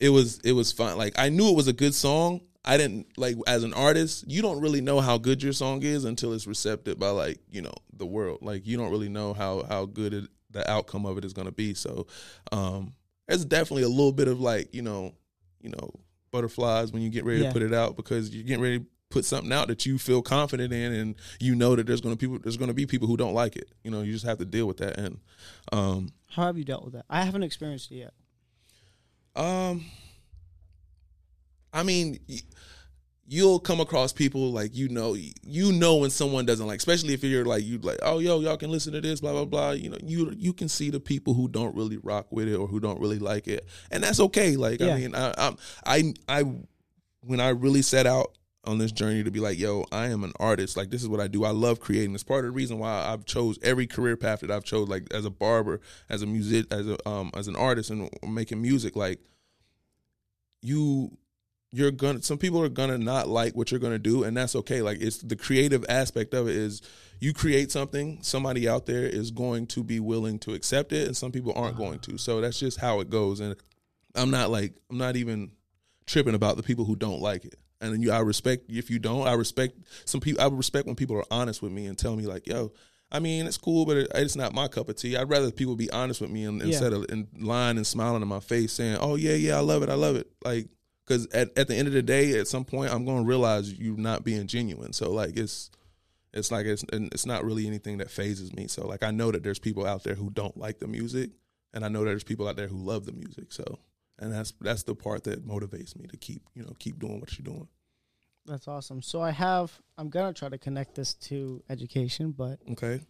it 0.00 0.08
was 0.08 0.40
it 0.40 0.52
was 0.52 0.72
fun. 0.72 0.96
Like 0.98 1.14
I 1.18 1.28
knew 1.28 1.48
it 1.48 1.56
was 1.56 1.68
a 1.68 1.72
good 1.72 1.94
song. 1.94 2.40
I 2.64 2.76
didn't 2.76 3.06
like 3.16 3.36
as 3.46 3.64
an 3.64 3.74
artist, 3.74 4.24
you 4.28 4.40
don't 4.40 4.60
really 4.60 4.80
know 4.80 5.00
how 5.00 5.18
good 5.18 5.42
your 5.42 5.52
song 5.52 5.82
is 5.82 6.04
until 6.04 6.32
it's 6.32 6.46
recepted 6.46 6.98
by 6.98 7.08
like, 7.10 7.40
you 7.50 7.60
know, 7.62 7.74
the 7.92 8.06
world. 8.06 8.38
Like 8.42 8.66
you 8.66 8.76
don't 8.76 8.90
really 8.90 9.08
know 9.08 9.34
how 9.34 9.64
how 9.68 9.86
good 9.86 10.14
it, 10.14 10.24
the 10.50 10.70
outcome 10.70 11.04
of 11.06 11.18
it 11.18 11.24
is 11.24 11.32
going 11.32 11.46
to 11.46 11.52
be. 11.52 11.74
So, 11.74 12.06
um 12.52 12.94
there's 13.28 13.44
definitely 13.44 13.82
a 13.84 13.88
little 13.88 14.12
bit 14.12 14.28
of 14.28 14.40
like, 14.40 14.74
you 14.74 14.82
know, 14.82 15.12
you 15.60 15.70
know, 15.70 15.90
butterflies 16.30 16.92
when 16.92 17.02
you 17.02 17.10
get 17.10 17.24
ready 17.24 17.40
Yeah. 17.40 17.48
to 17.48 17.52
put 17.52 17.62
it 17.62 17.72
out 17.74 17.96
because 17.96 18.34
you're 18.34 18.44
getting 18.44 18.62
ready 18.62 18.78
to 18.80 18.86
put 19.10 19.24
something 19.24 19.52
out 19.52 19.68
that 19.68 19.84
you 19.84 19.98
feel 19.98 20.22
confident 20.22 20.72
in 20.72 20.92
and 20.92 21.14
you 21.40 21.54
know 21.54 21.76
that 21.76 21.86
there's 21.86 22.00
going 22.00 22.14
to 22.14 22.18
people 22.18 22.38
there's 22.38 22.56
going 22.56 22.68
to 22.68 22.74
be 22.74 22.86
people 22.86 23.06
who 23.08 23.16
don't 23.16 23.34
like 23.34 23.56
it. 23.56 23.70
You 23.84 23.90
know, 23.90 24.02
you 24.02 24.12
just 24.12 24.24
have 24.24 24.38
to 24.38 24.44
deal 24.44 24.66
with 24.66 24.76
that 24.78 24.98
and 24.98 25.18
um 25.72 26.10
How 26.30 26.44
have 26.46 26.56
you 26.58 26.64
dealt 26.64 26.84
with 26.84 26.94
that? 26.94 27.06
I 27.10 27.24
haven't 27.24 27.42
experienced 27.42 27.90
it 27.90 27.96
yet. 27.96 28.14
Um, 29.34 29.84
I 31.72 31.82
mean, 31.82 32.18
you'll 33.26 33.58
come 33.58 33.80
across 33.80 34.12
people 34.12 34.52
like 34.52 34.76
you 34.76 34.88
know, 34.88 35.14
you 35.14 35.72
know 35.72 35.96
when 35.96 36.10
someone 36.10 36.44
doesn't 36.44 36.66
like, 36.66 36.78
especially 36.78 37.14
if 37.14 37.24
you're 37.24 37.44
like 37.44 37.64
you 37.64 37.78
like, 37.78 37.98
oh 38.02 38.18
yo, 38.18 38.40
y'all 38.40 38.56
can 38.56 38.70
listen 38.70 38.92
to 38.92 39.00
this, 39.00 39.20
blah 39.20 39.32
blah 39.32 39.44
blah. 39.44 39.70
You 39.72 39.90
know, 39.90 39.98
you 40.02 40.32
you 40.36 40.52
can 40.52 40.68
see 40.68 40.90
the 40.90 41.00
people 41.00 41.34
who 41.34 41.48
don't 41.48 41.74
really 41.74 41.96
rock 41.98 42.30
with 42.30 42.48
it 42.48 42.56
or 42.56 42.66
who 42.66 42.80
don't 42.80 43.00
really 43.00 43.18
like 43.18 43.48
it, 43.48 43.66
and 43.90 44.02
that's 44.02 44.20
okay. 44.20 44.56
Like 44.56 44.80
Yeah. 44.80 44.94
I 44.94 44.98
mean, 44.98 45.14
I, 45.14 45.34
I'm 45.38 45.56
I 45.86 46.14
I 46.28 46.44
when 47.20 47.40
I 47.40 47.50
really 47.50 47.82
set 47.82 48.06
out 48.06 48.36
on 48.64 48.78
this 48.78 48.92
journey 48.92 49.24
to 49.24 49.30
be 49.30 49.40
like, 49.40 49.58
yo, 49.58 49.84
I 49.90 50.06
am 50.08 50.22
an 50.22 50.32
artist. 50.38 50.76
Like 50.76 50.90
this 50.90 51.02
is 51.02 51.08
what 51.08 51.20
I 51.20 51.26
do. 51.26 51.44
I 51.44 51.50
love 51.50 51.80
creating. 51.80 52.14
It's 52.14 52.22
part 52.22 52.44
of 52.44 52.50
the 52.50 52.52
reason 52.52 52.78
why 52.78 53.06
I've 53.06 53.24
chose 53.24 53.58
every 53.62 53.86
career 53.86 54.16
path 54.16 54.40
that 54.40 54.50
I've 54.50 54.64
chose. 54.64 54.88
Like 54.88 55.12
as 55.12 55.24
a 55.24 55.30
barber, 55.30 55.80
as 56.08 56.22
a 56.22 56.26
music, 56.26 56.66
as 56.70 56.88
a 56.88 57.08
um 57.08 57.30
as 57.34 57.48
an 57.48 57.56
artist 57.56 57.90
and 57.90 58.08
making 58.26 58.62
music. 58.62 58.94
Like 58.94 59.20
you 60.60 61.16
you're 61.72 61.90
gonna 61.90 62.22
some 62.22 62.38
people 62.38 62.62
are 62.62 62.68
gonna 62.68 62.98
not 62.98 63.28
like 63.28 63.54
what 63.54 63.70
you're 63.70 63.80
gonna 63.80 63.98
do 63.98 64.24
and 64.24 64.36
that's 64.36 64.54
okay 64.54 64.82
like 64.82 64.98
it's 65.00 65.18
the 65.18 65.36
creative 65.36 65.84
aspect 65.88 66.34
of 66.34 66.46
it 66.48 66.54
is 66.54 66.82
you 67.20 67.32
create 67.32 67.70
something 67.72 68.18
somebody 68.22 68.68
out 68.68 68.84
there 68.86 69.04
is 69.04 69.30
going 69.30 69.66
to 69.66 69.82
be 69.82 69.98
willing 69.98 70.38
to 70.38 70.52
accept 70.52 70.92
it 70.92 71.06
and 71.06 71.16
some 71.16 71.32
people 71.32 71.52
aren't 71.56 71.76
going 71.76 71.98
to 71.98 72.18
so 72.18 72.40
that's 72.40 72.58
just 72.60 72.78
how 72.78 73.00
it 73.00 73.08
goes 73.08 73.40
and 73.40 73.56
i'm 74.14 74.30
not 74.30 74.50
like 74.50 74.74
i'm 74.90 74.98
not 74.98 75.16
even 75.16 75.50
tripping 76.06 76.34
about 76.34 76.56
the 76.56 76.62
people 76.62 76.84
who 76.84 76.94
don't 76.96 77.20
like 77.22 77.44
it 77.46 77.54
and 77.80 77.92
then 77.92 78.02
you 78.02 78.12
i 78.12 78.18
respect 78.18 78.64
if 78.68 78.90
you 78.90 78.98
don't 78.98 79.26
i 79.26 79.32
respect 79.32 79.74
some 80.04 80.20
people 80.20 80.42
i 80.42 80.46
respect 80.48 80.86
when 80.86 80.96
people 80.96 81.16
are 81.16 81.24
honest 81.30 81.62
with 81.62 81.72
me 81.72 81.86
and 81.86 81.96
tell 81.96 82.14
me 82.16 82.26
like 82.26 82.46
yo 82.46 82.70
I 83.14 83.18
mean, 83.18 83.44
it's 83.46 83.58
cool, 83.58 83.84
but 83.84 83.98
it, 83.98 84.10
it's 84.14 84.36
not 84.36 84.54
my 84.54 84.68
cup 84.68 84.88
of 84.88 84.96
tea. 84.96 85.18
I'd 85.18 85.28
rather 85.28 85.50
people 85.50 85.76
be 85.76 85.90
honest 85.90 86.22
with 86.22 86.30
me 86.30 86.44
and, 86.44 86.60
Yeah. 86.60 86.68
instead 86.68 86.94
of 86.94 87.04
in 87.10 87.28
lying 87.38 87.76
and 87.76 87.86
smiling 87.86 88.22
in 88.22 88.28
my 88.28 88.40
face, 88.40 88.72
saying, 88.72 88.96
"Oh 89.02 89.16
yeah, 89.16 89.34
yeah, 89.34 89.58
I 89.58 89.60
love 89.60 89.82
it, 89.82 89.90
I 89.90 89.94
love 89.96 90.16
it." 90.16 90.28
Like, 90.42 90.68
because 91.04 91.26
at, 91.28 91.56
at 91.58 91.68
the 91.68 91.74
end 91.74 91.88
of 91.88 91.94
the 91.94 92.02
day, 92.02 92.38
at 92.38 92.48
some 92.48 92.64
point, 92.64 92.92
I'm 92.92 93.04
going 93.04 93.22
to 93.22 93.28
realize 93.28 93.72
you're 93.72 93.96
not 93.96 94.24
being 94.24 94.46
genuine. 94.46 94.92
So 94.92 95.10
like, 95.10 95.36
it's 95.36 95.70
it's 96.32 96.50
like 96.50 96.66
it's 96.66 96.84
it's 96.90 97.26
not 97.26 97.44
really 97.44 97.66
anything 97.66 97.98
that 97.98 98.10
phases 98.10 98.54
me. 98.54 98.66
So 98.68 98.86
like, 98.86 99.02
I 99.02 99.10
know 99.10 99.30
that 99.30 99.42
there's 99.42 99.58
people 99.58 99.86
out 99.86 100.04
there 100.04 100.14
who 100.14 100.30
don't 100.30 100.56
like 100.56 100.78
the 100.78 100.88
music, 100.88 101.30
and 101.74 101.84
I 101.84 101.88
know 101.88 102.00
that 102.00 102.06
there's 102.06 102.24
people 102.24 102.48
out 102.48 102.56
there 102.56 102.68
who 102.68 102.78
love 102.78 103.04
the 103.06 103.12
music. 103.12 103.52
So, 103.52 103.78
and 104.18 104.32
that's 104.32 104.52
that's 104.60 104.84
the 104.84 104.94
part 104.94 105.24
that 105.24 105.46
motivates 105.46 105.96
me 105.98 106.06
to 106.06 106.16
keep 106.16 106.42
you 106.54 106.62
know 106.62 106.72
keep 106.78 106.98
doing 106.98 107.20
what 107.20 107.38
you're 107.38 107.44
doing. 107.44 107.68
That's 108.46 108.66
awesome. 108.66 109.02
So 109.02 109.20
I 109.20 109.30
have. 109.30 109.78
I'm 109.98 110.08
gonna 110.08 110.32
try 110.32 110.48
to 110.48 110.58
connect 110.58 110.94
this 110.94 111.14
to 111.14 111.62
education, 111.68 112.32
but 112.32 112.58
Okay. 112.70 113.00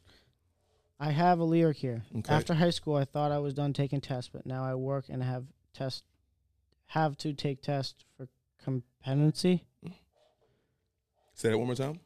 I 1.00 1.10
have 1.10 1.40
a 1.40 1.44
lyric 1.44 1.78
here. 1.78 2.04
Okay. 2.18 2.32
After 2.32 2.54
high 2.54 2.70
school, 2.70 2.94
I 2.94 3.04
thought 3.04 3.32
I 3.32 3.38
was 3.38 3.54
done 3.54 3.72
taking 3.72 4.00
tests, 4.00 4.30
but 4.32 4.46
now 4.46 4.64
I 4.64 4.74
work 4.74 5.06
and 5.08 5.22
have 5.22 5.44
test 5.74 6.04
have 6.92 7.16
to 7.16 7.32
take 7.32 7.62
test 7.62 8.04
for 8.16 8.28
competency. 8.62 9.64
Say 11.34 11.48
that 11.48 11.56
one 11.56 11.66
more 11.66 11.74
time. 11.74 12.00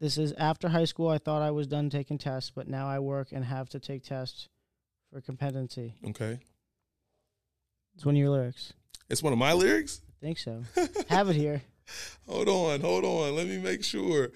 This 0.00 0.18
is 0.18 0.32
after 0.32 0.68
high 0.68 0.84
school. 0.84 1.08
I 1.08 1.18
thought 1.18 1.42
I 1.42 1.52
was 1.52 1.68
done 1.68 1.90
taking 1.90 2.18
tests, 2.18 2.50
but 2.52 2.66
now 2.66 2.88
I 2.88 2.98
work 2.98 3.28
and 3.30 3.44
have 3.44 3.68
to 3.68 3.78
take 3.78 4.02
tests 4.02 4.48
for 5.12 5.20
competency. 5.20 5.94
Okay. 6.08 6.40
It's 7.94 8.04
one 8.04 8.16
of 8.16 8.18
your 8.18 8.30
lyrics. 8.30 8.72
It's 9.08 9.22
one 9.22 9.32
of 9.32 9.38
my 9.38 9.52
lyrics. 9.52 10.00
I 10.20 10.26
think 10.26 10.38
so. 10.38 10.64
have 11.08 11.28
it 11.28 11.36
here. 11.36 11.62
Hold 12.26 12.48
on, 12.48 12.80
hold 12.80 13.04
on. 13.04 13.36
Let 13.36 13.46
me 13.46 13.58
make 13.58 13.84
sure. 13.84 14.30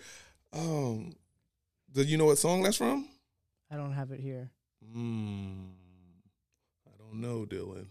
Um, 0.53 1.15
do 1.93 2.03
you 2.03 2.17
know 2.17 2.27
what 2.27 2.39
song 2.39 2.63
that's 2.63 2.77
from? 2.77 3.09
I 3.73 3.77
don't 3.77 3.93
have 3.93 4.13
it 4.13 4.21
here. 4.21 4.51
Hmm. 4.93 5.71
I 6.87 6.97
don't 6.97 7.21
know, 7.21 7.45
Dylan. 7.45 7.87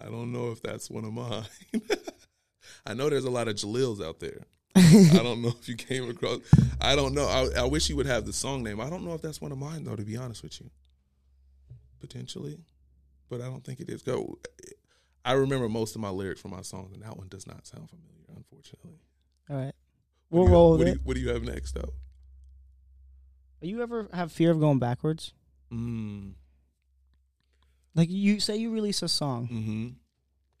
I 0.00 0.04
don't 0.06 0.32
know 0.32 0.50
if 0.52 0.62
that's 0.62 0.90
one 0.90 1.04
of 1.04 1.12
mine. 1.12 1.44
I 2.86 2.94
know 2.94 3.08
there's 3.10 3.24
a 3.24 3.30
lot 3.30 3.48
of 3.48 3.56
Jaleels 3.56 4.04
out 4.04 4.20
there. 4.20 4.42
I 4.76 5.20
don't 5.22 5.42
know 5.42 5.48
if 5.60 5.68
you 5.68 5.74
came 5.76 6.08
across. 6.08 6.38
I 6.80 6.94
don't 6.94 7.14
know. 7.14 7.26
I, 7.26 7.62
I 7.62 7.64
wish 7.64 7.88
you 7.88 7.96
would 7.96 8.06
have 8.06 8.24
the 8.26 8.32
song 8.32 8.62
name. 8.62 8.80
I 8.80 8.88
don't 8.88 9.04
know 9.04 9.14
if 9.14 9.22
that's 9.22 9.40
one 9.40 9.50
of 9.52 9.58
mine 9.58 9.84
though. 9.84 9.96
To 9.96 10.04
be 10.04 10.16
honest 10.16 10.42
with 10.42 10.60
you, 10.60 10.70
potentially, 12.00 12.58
but 13.28 13.40
I 13.40 13.46
don't 13.46 13.64
think 13.64 13.80
it 13.80 13.88
is. 13.90 14.02
Go. 14.02 14.38
I 15.24 15.32
remember 15.32 15.68
most 15.68 15.94
of 15.96 16.00
my 16.00 16.10
lyrics 16.10 16.40
from 16.40 16.52
my 16.52 16.62
songs, 16.62 16.92
and 16.92 17.02
that 17.02 17.16
one 17.16 17.28
does 17.28 17.46
not 17.46 17.66
sound 17.66 17.90
familiar, 17.90 18.24
unfortunately. 18.36 19.00
All 19.50 19.56
right. 19.56 19.74
What 20.28 20.40
We'll 20.40 20.46
do 20.46 20.52
roll 20.52 20.70
what 20.70 20.78
with 20.78 20.86
do 20.86 20.92
it. 20.92 20.94
you- 20.96 21.00
what 21.04 21.14
do 21.16 21.20
you 21.20 21.28
have 21.30 21.42
next, 21.42 21.72
though? 21.74 21.92
You 23.60 23.82
ever 23.82 24.08
have 24.12 24.30
fear 24.30 24.52
of 24.52 24.60
going 24.60 24.78
backwards? 24.78 25.32
Mm. 25.72 26.34
Like 27.94 28.10
you 28.10 28.40
say 28.40 28.56
you 28.56 28.72
release 28.72 29.02
a 29.02 29.08
song, 29.08 29.46
Hmm. 29.48 29.88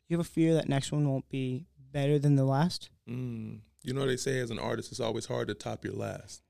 you 0.08 0.16
have 0.16 0.26
a 0.26 0.28
fear 0.28 0.54
that 0.54 0.68
next 0.68 0.90
one 0.92 1.08
won't 1.08 1.28
be 1.28 1.66
better 1.92 2.18
than 2.18 2.34
the 2.36 2.44
last? 2.44 2.90
Mm. 3.08 3.60
You 3.82 3.94
know 3.94 4.06
they 4.06 4.16
say 4.16 4.38
as 4.40 4.50
an 4.50 4.58
artist, 4.58 4.90
it's 4.90 5.00
always 5.00 5.26
hard 5.26 5.48
to 5.48 5.54
top 5.54 5.84
your 5.84 5.94
last. 5.94 6.42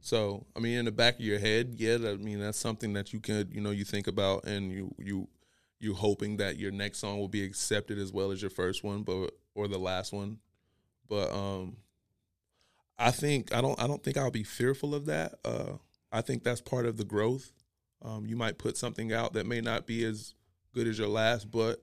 So 0.00 0.46
I 0.54 0.60
mean, 0.60 0.78
in 0.78 0.84
the 0.84 0.92
back 0.92 1.14
of 1.14 1.20
your 1.24 1.38
head, 1.38 1.74
yeah, 1.76 1.94
I 1.94 2.16
mean 2.16 2.40
that's 2.40 2.58
something 2.58 2.92
that 2.92 3.12
you 3.12 3.20
could, 3.20 3.52
you 3.54 3.60
know, 3.60 3.70
you 3.70 3.84
think 3.84 4.06
about, 4.06 4.44
and 4.44 4.70
you 4.70 4.94
you 4.98 5.28
you 5.80 5.94
hoping 5.94 6.36
that 6.38 6.58
your 6.58 6.70
next 6.70 6.98
song 6.98 7.18
will 7.18 7.28
be 7.28 7.42
accepted 7.42 7.98
as 7.98 8.12
well 8.12 8.30
as 8.30 8.40
your 8.42 8.50
first 8.50 8.84
one, 8.84 9.02
but 9.02 9.30
or 9.54 9.66
the 9.66 9.78
last 9.78 10.12
one. 10.12 10.38
But 11.08 11.32
um, 11.32 11.76
I 12.98 13.10
think 13.10 13.52
I 13.52 13.60
don't 13.60 13.80
I 13.80 13.86
don't 13.86 14.02
think 14.02 14.16
I'll 14.16 14.30
be 14.30 14.44
fearful 14.44 14.94
of 14.94 15.06
that. 15.06 15.34
Uh, 15.44 15.74
I 16.12 16.20
think 16.20 16.44
that's 16.44 16.60
part 16.60 16.86
of 16.86 16.96
the 16.96 17.04
growth. 17.04 17.50
Um, 18.04 18.26
you 18.26 18.36
might 18.36 18.58
put 18.58 18.76
something 18.76 19.12
out 19.12 19.32
that 19.32 19.46
may 19.46 19.60
not 19.60 19.86
be 19.86 20.04
as 20.04 20.34
good 20.74 20.86
as 20.86 20.98
your 20.98 21.08
last, 21.08 21.50
but 21.50 21.82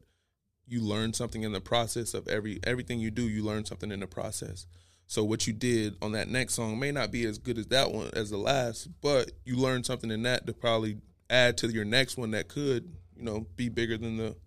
you 0.67 0.81
learn 0.81 1.13
something 1.13 1.43
in 1.43 1.51
the 1.51 1.61
process 1.61 2.13
of 2.13 2.27
every 2.27 2.59
everything 2.63 2.99
you 2.99 3.11
do. 3.11 3.27
You 3.27 3.43
learn 3.43 3.65
something 3.65 3.91
in 3.91 3.99
the 3.99 4.07
process. 4.07 4.67
So 5.07 5.23
what 5.25 5.45
you 5.45 5.51
did 5.51 5.95
on 6.01 6.13
that 6.13 6.29
next 6.29 6.53
song 6.53 6.79
may 6.79 6.91
not 6.91 7.11
be 7.11 7.25
as 7.25 7.37
good 7.37 7.57
as 7.57 7.67
that 7.67 7.91
one 7.91 8.11
as 8.13 8.29
the 8.29 8.37
last, 8.37 8.87
but 9.01 9.31
you 9.43 9.57
learned 9.57 9.85
something 9.85 10.09
in 10.09 10.23
that 10.23 10.47
to 10.47 10.53
probably 10.53 10.99
add 11.29 11.57
to 11.57 11.67
your 11.67 11.83
next 11.83 12.15
one 12.15 12.31
that 12.31 12.47
could, 12.47 12.95
you 13.17 13.23
know, 13.23 13.45
be 13.57 13.67
bigger 13.67 13.97
than 13.97 14.15
the 14.17 14.37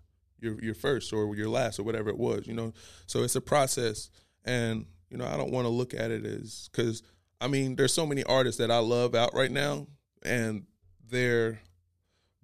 your 0.40 0.62
your 0.62 0.74
first 0.74 1.12
or 1.12 1.34
your 1.34 1.48
last 1.48 1.78
or 1.78 1.82
whatever 1.82 2.08
it 2.08 2.18
was, 2.18 2.46
you 2.46 2.54
know. 2.54 2.72
So 3.06 3.24
it's 3.24 3.37
a 3.37 3.40
process, 3.40 4.10
and 4.44 4.87
you 5.10 5.18
know 5.18 5.26
I 5.26 5.37
don't 5.37 5.50
want 5.50 5.64
to 5.64 5.70
look 5.70 5.92
at 5.92 6.10
it 6.10 6.24
as 6.24 6.68
because 6.70 7.02
I 7.40 7.48
mean 7.48 7.76
there's 7.76 7.92
so 7.92 8.06
many 8.06 8.22
artists 8.24 8.58
that 8.58 8.70
I 8.70 8.78
love 8.78 9.14
out 9.14 9.34
right 9.34 9.50
now, 9.50 9.87
and 10.22 10.64
their 11.10 11.60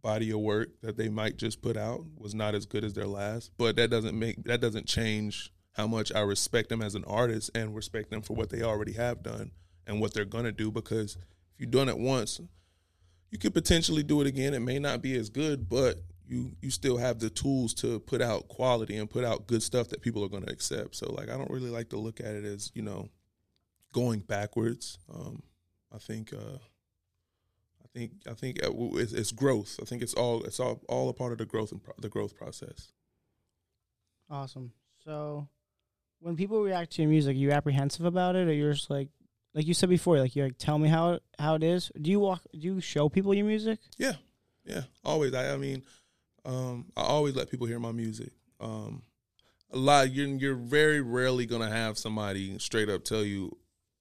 body 0.03 0.31
of 0.31 0.41
work 0.41 0.81
that 0.83 0.97
they 0.97 1.09
might 1.09 1.37
just 1.37 1.61
put 1.63 1.77
out 1.77 2.05
was 2.17 2.35
not 2.35 2.55
as 2.55 2.67
good 2.67 2.85
as 2.85 2.95
their 2.95 3.07
last, 3.07 3.51
but 3.59 3.77
that 3.77 3.91
doesn't 3.91 4.19
make 4.19 4.43
that 4.45 4.61
doesn't 4.61 4.87
change 4.87 5.53
how 5.73 5.87
much 5.87 6.13
I 6.13 6.21
respect 6.21 6.69
them 6.69 6.83
as 6.83 6.95
an 6.95 7.05
artist 7.05 7.51
and 7.55 7.75
respect 7.75 8.11
them 8.11 8.23
for 8.23 8.35
what 8.35 8.51
they 8.51 8.63
already 8.63 8.93
have 8.93 9.23
done 9.23 9.53
and 9.87 10.01
what 10.01 10.15
they're 10.15 10.25
gonna 10.25 10.53
do 10.53 10.71
because 10.71 11.17
if 11.17 11.61
you've 11.61 11.71
done 11.71 11.89
it 11.89 11.99
once, 11.99 12.41
you 13.31 13.39
could 13.39 13.55
potentially 13.55 14.03
do 14.03 14.21
it 14.21 14.27
again. 14.27 14.55
It 14.55 14.61
may 14.61 14.79
not 14.79 15.03
be 15.03 15.17
as 15.17 15.29
good, 15.29 15.69
but 15.69 15.99
you 16.27 16.53
you 16.61 16.71
still 16.71 16.97
have 16.97 17.19
the 17.19 17.31
tools 17.31 17.75
to 17.75 18.01
put 18.01 18.23
out 18.23 18.49
quality 18.49 18.97
and 18.97 19.11
put 19.11 19.25
out 19.25 19.47
good 19.47 19.63
stuff 19.63 19.89
that 19.89 20.01
people 20.01 20.25
are 20.25 20.29
to 20.29 20.51
accept. 20.51 20.97
So 20.97 21.13
like 21.13 21.29
I 21.29 21.37
don't 21.37 21.51
really 21.51 21.71
like 21.71 21.91
to 21.91 21.99
look 21.99 22.21
at 22.21 22.35
it 22.35 22.45
as 22.45 22.71
you 22.75 22.83
know 22.83 23.09
going 23.93 24.21
backwards. 24.21 24.99
Um, 25.13 25.43
I 25.93 25.99
think 25.99 26.33
uh, 26.33 26.59
I 27.95 27.99
think 27.99 28.13
I 28.29 28.35
think 28.35 28.65
uh, 28.65 28.71
it's, 28.99 29.13
it's 29.13 29.33
growth. 29.33 29.79
I 29.83 29.85
think 29.85 30.03
it's 30.03 30.15
all 30.15 30.43
it's 30.45 30.61
all 30.61 30.81
all 30.89 31.09
a 31.09 31.13
part 31.13 31.33
of 31.33 31.39
the 31.39 31.47
growth 31.47 31.73
and 31.73 31.83
pro- 31.83 31.95
the 31.99 32.09
growth 32.09 32.37
process. 32.37 32.93
Awesome. 34.31 34.73
So, 35.05 35.49
when 36.21 36.37
people 36.37 36.63
react 36.63 36.93
to 36.93 37.03
your 37.03 37.11
music, 37.11 37.35
are 37.35 37.39
you 37.39 37.51
apprehensive 37.51 38.05
about 38.05 38.37
it, 38.37 38.47
or 38.47 38.53
you're 38.53 38.75
just 38.75 38.91
like, 38.91 39.09
like 39.55 39.67
you 39.67 39.75
said 39.75 39.89
before, 39.89 40.21
like 40.21 40.37
you're 40.37 40.47
like, 40.47 40.59
tell 40.59 40.79
me 40.79 40.89
how 40.89 41.19
how 41.39 41.57
it 41.57 41.65
is. 41.65 41.91
Do 42.01 42.11
you 42.11 42.21
walk? 42.21 42.43
Do 42.53 42.59
you 42.61 42.81
show 42.81 43.09
people 43.09 43.35
your 43.35 43.47
music? 43.47 43.81
Yeah, 43.99 44.15
yeah, 44.65 44.83
always. 45.05 45.35
I, 45.35 45.53
I 45.53 45.57
mean, 45.57 45.83
um, 46.45 46.93
I 46.97 47.03
always 47.03 47.35
let 47.35 47.51
people 47.51 47.67
hear 47.67 47.81
my 47.81 47.93
music. 47.93 48.31
Um, 48.61 49.03
a 49.73 49.77
lot. 49.77 50.13
You're 50.13 50.29
you're 50.29 50.55
very 50.55 51.01
rarely 51.01 51.47
gonna 51.47 51.71
have 51.71 51.99
somebody 51.99 52.57
straight 52.59 52.89
up 52.89 53.05
tell 53.05 53.25
you, 53.25 53.57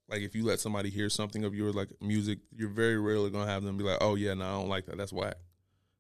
like, 0.10 0.22
if 0.22 0.36
you 0.36 0.44
let 0.44 0.60
somebody 0.60 0.90
hear 0.90 1.10
something 1.10 1.44
of 1.44 1.54
your 1.54 1.72
like 1.72 1.90
music, 2.02 2.40
you're 2.56 2.70
very 2.70 2.98
rarely 2.98 3.30
gonna 3.30 3.50
have 3.50 3.64
them 3.64 3.78
be 3.78 3.84
like, 3.84 4.00
oh 4.02 4.16
yeah, 4.16 4.34
no, 4.34 4.46
I 4.46 4.52
don't 4.52 4.70
like 4.70 4.86
that. 4.88 4.98
That's 4.98 5.14
whack. 5.14 5.36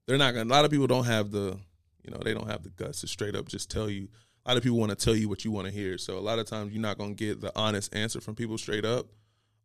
They're 0.07 0.17
not 0.17 0.33
gonna. 0.33 0.49
A 0.49 0.53
lot 0.53 0.65
of 0.65 0.71
people 0.71 0.87
don't 0.87 1.05
have 1.05 1.31
the, 1.31 1.59
you 2.03 2.11
know, 2.11 2.19
they 2.23 2.33
don't 2.33 2.49
have 2.49 2.63
the 2.63 2.69
guts 2.69 3.01
to 3.01 3.07
straight 3.07 3.35
up 3.35 3.47
just 3.47 3.69
tell 3.69 3.89
you. 3.89 4.07
A 4.45 4.49
lot 4.49 4.57
of 4.57 4.63
people 4.63 4.79
want 4.79 4.89
to 4.89 4.95
tell 4.95 5.15
you 5.15 5.29
what 5.29 5.45
you 5.45 5.51
want 5.51 5.67
to 5.67 5.73
hear. 5.73 5.97
So 5.97 6.17
a 6.17 6.19
lot 6.19 6.39
of 6.39 6.47
times 6.47 6.73
you're 6.73 6.81
not 6.81 6.97
gonna 6.97 7.13
get 7.13 7.41
the 7.41 7.51
honest 7.55 7.95
answer 7.95 8.19
from 8.19 8.35
people 8.35 8.57
straight 8.57 8.85
up. 8.85 9.07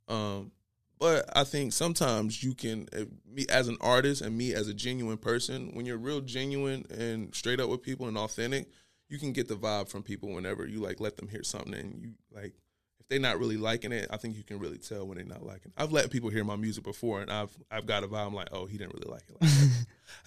Um, 0.09 0.52
but 0.98 1.24
I 1.35 1.44
think 1.44 1.72
sometimes 1.72 2.42
you 2.42 2.54
can, 2.54 2.88
me 3.30 3.46
as 3.48 3.68
an 3.68 3.76
artist 3.80 4.22
and 4.22 4.37
me 4.37 4.54
as 4.54 4.68
a 4.68 4.74
genuine 4.74 5.18
person, 5.18 5.70
when 5.74 5.87
you're 5.87 5.98
real 5.98 6.20
genuine 6.20 6.85
and 6.90 7.35
straight 7.35 7.61
up 7.61 7.68
with 7.68 7.83
people 7.83 8.07
and 8.07 8.16
authentic, 8.16 8.68
you 9.09 9.18
can 9.18 9.33
get 9.33 9.48
the 9.48 9.57
vibe 9.57 9.88
from 9.88 10.02
people 10.02 10.30
whenever 10.30 10.66
you 10.66 10.80
like 10.80 11.00
let 11.00 11.16
them 11.16 11.28
hear 11.28 11.42
something 11.42 11.74
and 11.74 12.00
you 12.00 12.12
like 12.33 12.54
if 13.05 13.11
they're 13.11 13.21
not 13.21 13.38
really 13.38 13.57
liking 13.57 13.93
it, 13.93 14.09
I 14.11 14.17
think 14.17 14.37
you 14.37 14.43
can 14.43 14.59
really 14.59 14.79
tell 14.79 15.07
when 15.07 15.17
they're 15.19 15.27
not 15.27 15.45
liking. 15.45 15.73
it. 15.77 15.83
I've 15.83 15.93
let 15.93 16.11
people 16.11 16.31
hear 16.31 16.45
my 16.45 16.57
music 16.57 16.85
before 16.85 17.21
and 17.21 17.31
I've 17.31 17.57
I've 17.71 17.87
got 17.87 18.05
a 18.05 18.09
vibe 18.09 18.27
I'm 18.27 18.35
like, 18.35 18.49
oh, 18.53 18.67
he 18.67 18.79
didn't 18.79 18.95
really 18.95 19.11
like 19.11 19.23
it. 19.29 19.37
Like. 19.40 19.51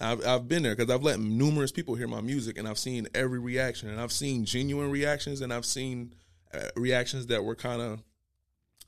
I've 0.00 0.26
I've 0.26 0.48
been 0.48 0.62
there 0.62 0.74
because 0.74 0.92
I've 0.92 1.02
let 1.02 1.20
numerous 1.20 1.72
people 1.72 1.94
hear 1.94 2.08
my 2.08 2.20
music 2.20 2.58
and 2.58 2.68
I've 2.68 2.78
seen 2.78 3.08
every 3.14 3.38
reaction 3.38 3.88
and 3.88 4.00
I've 4.00 4.12
seen 4.12 4.44
genuine 4.44 4.90
reactions 4.90 5.40
and 5.40 5.52
I've 5.52 5.64
seen 5.64 6.14
uh, 6.54 6.68
reactions 6.76 7.26
that 7.26 7.44
were 7.44 7.54
kind 7.54 7.82
of 7.82 8.02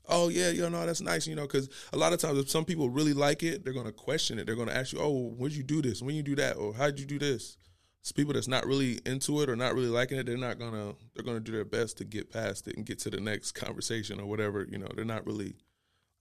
oh 0.07 0.29
yeah, 0.29 0.49
you 0.49 0.69
know 0.69 0.85
that's 0.85 1.01
nice, 1.01 1.27
you 1.27 1.35
know, 1.35 1.43
because 1.43 1.69
a 1.93 1.97
lot 1.97 2.13
of 2.13 2.19
times 2.19 2.39
if 2.39 2.49
some 2.49 2.65
people 2.65 2.89
really 2.89 3.13
like 3.13 3.43
it, 3.43 3.63
they're 3.63 3.73
gonna 3.73 3.91
question 3.91 4.39
it. 4.39 4.45
They're 4.45 4.55
gonna 4.55 4.73
ask 4.73 4.93
you, 4.93 4.99
oh, 4.99 5.29
when'd 5.37 5.53
you 5.53 5.63
do 5.63 5.81
this? 5.81 6.01
When 6.01 6.15
you 6.15 6.23
do 6.23 6.35
that? 6.35 6.57
Or 6.57 6.73
how'd 6.73 6.99
you 6.99 7.05
do 7.05 7.19
this? 7.19 7.57
It's 8.01 8.11
people 8.11 8.33
that's 8.33 8.47
not 8.47 8.65
really 8.65 8.99
into 9.05 9.41
it 9.41 9.49
or 9.49 9.55
not 9.55 9.75
really 9.75 9.87
liking 9.87 10.17
it. 10.17 10.25
They're 10.25 10.37
not 10.37 10.57
gonna. 10.57 10.95
They're 11.13 11.23
gonna 11.23 11.39
do 11.39 11.51
their 11.51 11.65
best 11.65 11.97
to 11.97 12.03
get 12.03 12.31
past 12.31 12.67
it 12.67 12.75
and 12.75 12.85
get 12.85 12.99
to 12.99 13.11
the 13.11 13.19
next 13.19 13.51
conversation 13.51 14.19
or 14.19 14.25
whatever. 14.25 14.65
You 14.69 14.79
know, 14.79 14.87
they're 14.95 15.05
not 15.05 15.25
really. 15.25 15.55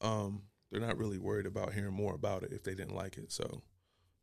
Um, 0.02 0.42
they're 0.70 0.80
not 0.80 0.98
really 0.98 1.18
worried 1.18 1.46
about 1.46 1.72
hearing 1.72 1.94
more 1.94 2.14
about 2.14 2.42
it 2.42 2.52
if 2.52 2.62
they 2.62 2.74
didn't 2.74 2.94
like 2.94 3.16
it. 3.16 3.32
So 3.32 3.62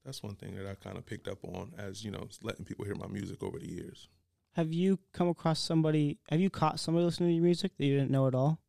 that's 0.06 0.24
one 0.24 0.36
thing 0.36 0.56
that 0.56 0.68
I 0.68 0.76
kind 0.76 0.98
of 0.98 1.06
picked 1.06 1.28
up 1.28 1.40
on 1.44 1.74
as 1.78 2.04
you 2.06 2.12
know 2.12 2.28
letting 2.42 2.64
people 2.64 2.86
hear 2.86 2.96
my 2.96 3.08
music 3.08 3.44
over 3.44 3.60
the 3.60 3.70
years. 3.70 4.08
Have 4.54 4.74
you 4.74 5.00
come 5.14 5.28
across 5.28 5.60
somebody? 5.60 6.20
Have 6.30 6.40
you 6.40 6.50
caught 6.50 6.80
somebody 6.80 7.06
listening 7.06 7.30
to 7.30 7.36
your 7.36 7.44
music 7.44 7.72
that 7.78 7.86
you 7.86 7.96
didn't 7.96 8.12
know 8.12 8.28
at 8.28 8.36
all? 8.36 8.60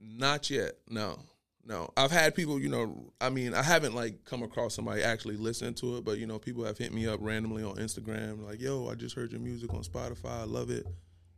Not 0.00 0.50
yet. 0.50 0.74
No. 0.88 1.18
No. 1.66 1.90
I've 1.96 2.10
had 2.10 2.34
people, 2.34 2.60
you 2.60 2.68
know, 2.68 3.12
I 3.20 3.30
mean, 3.30 3.54
I 3.54 3.62
haven't 3.62 3.94
like 3.94 4.24
come 4.24 4.42
across 4.42 4.74
somebody 4.74 5.02
actually 5.02 5.36
listening 5.36 5.74
to 5.74 5.96
it, 5.96 6.04
but 6.04 6.18
you 6.18 6.26
know, 6.26 6.38
people 6.38 6.64
have 6.64 6.76
hit 6.78 6.92
me 6.92 7.06
up 7.06 7.20
randomly 7.22 7.62
on 7.62 7.76
Instagram 7.76 8.44
like, 8.44 8.60
"Yo, 8.60 8.88
I 8.88 8.94
just 8.94 9.14
heard 9.16 9.32
your 9.32 9.40
music 9.40 9.72
on 9.72 9.82
Spotify. 9.82 10.40
I 10.40 10.44
love 10.44 10.70
it. 10.70 10.86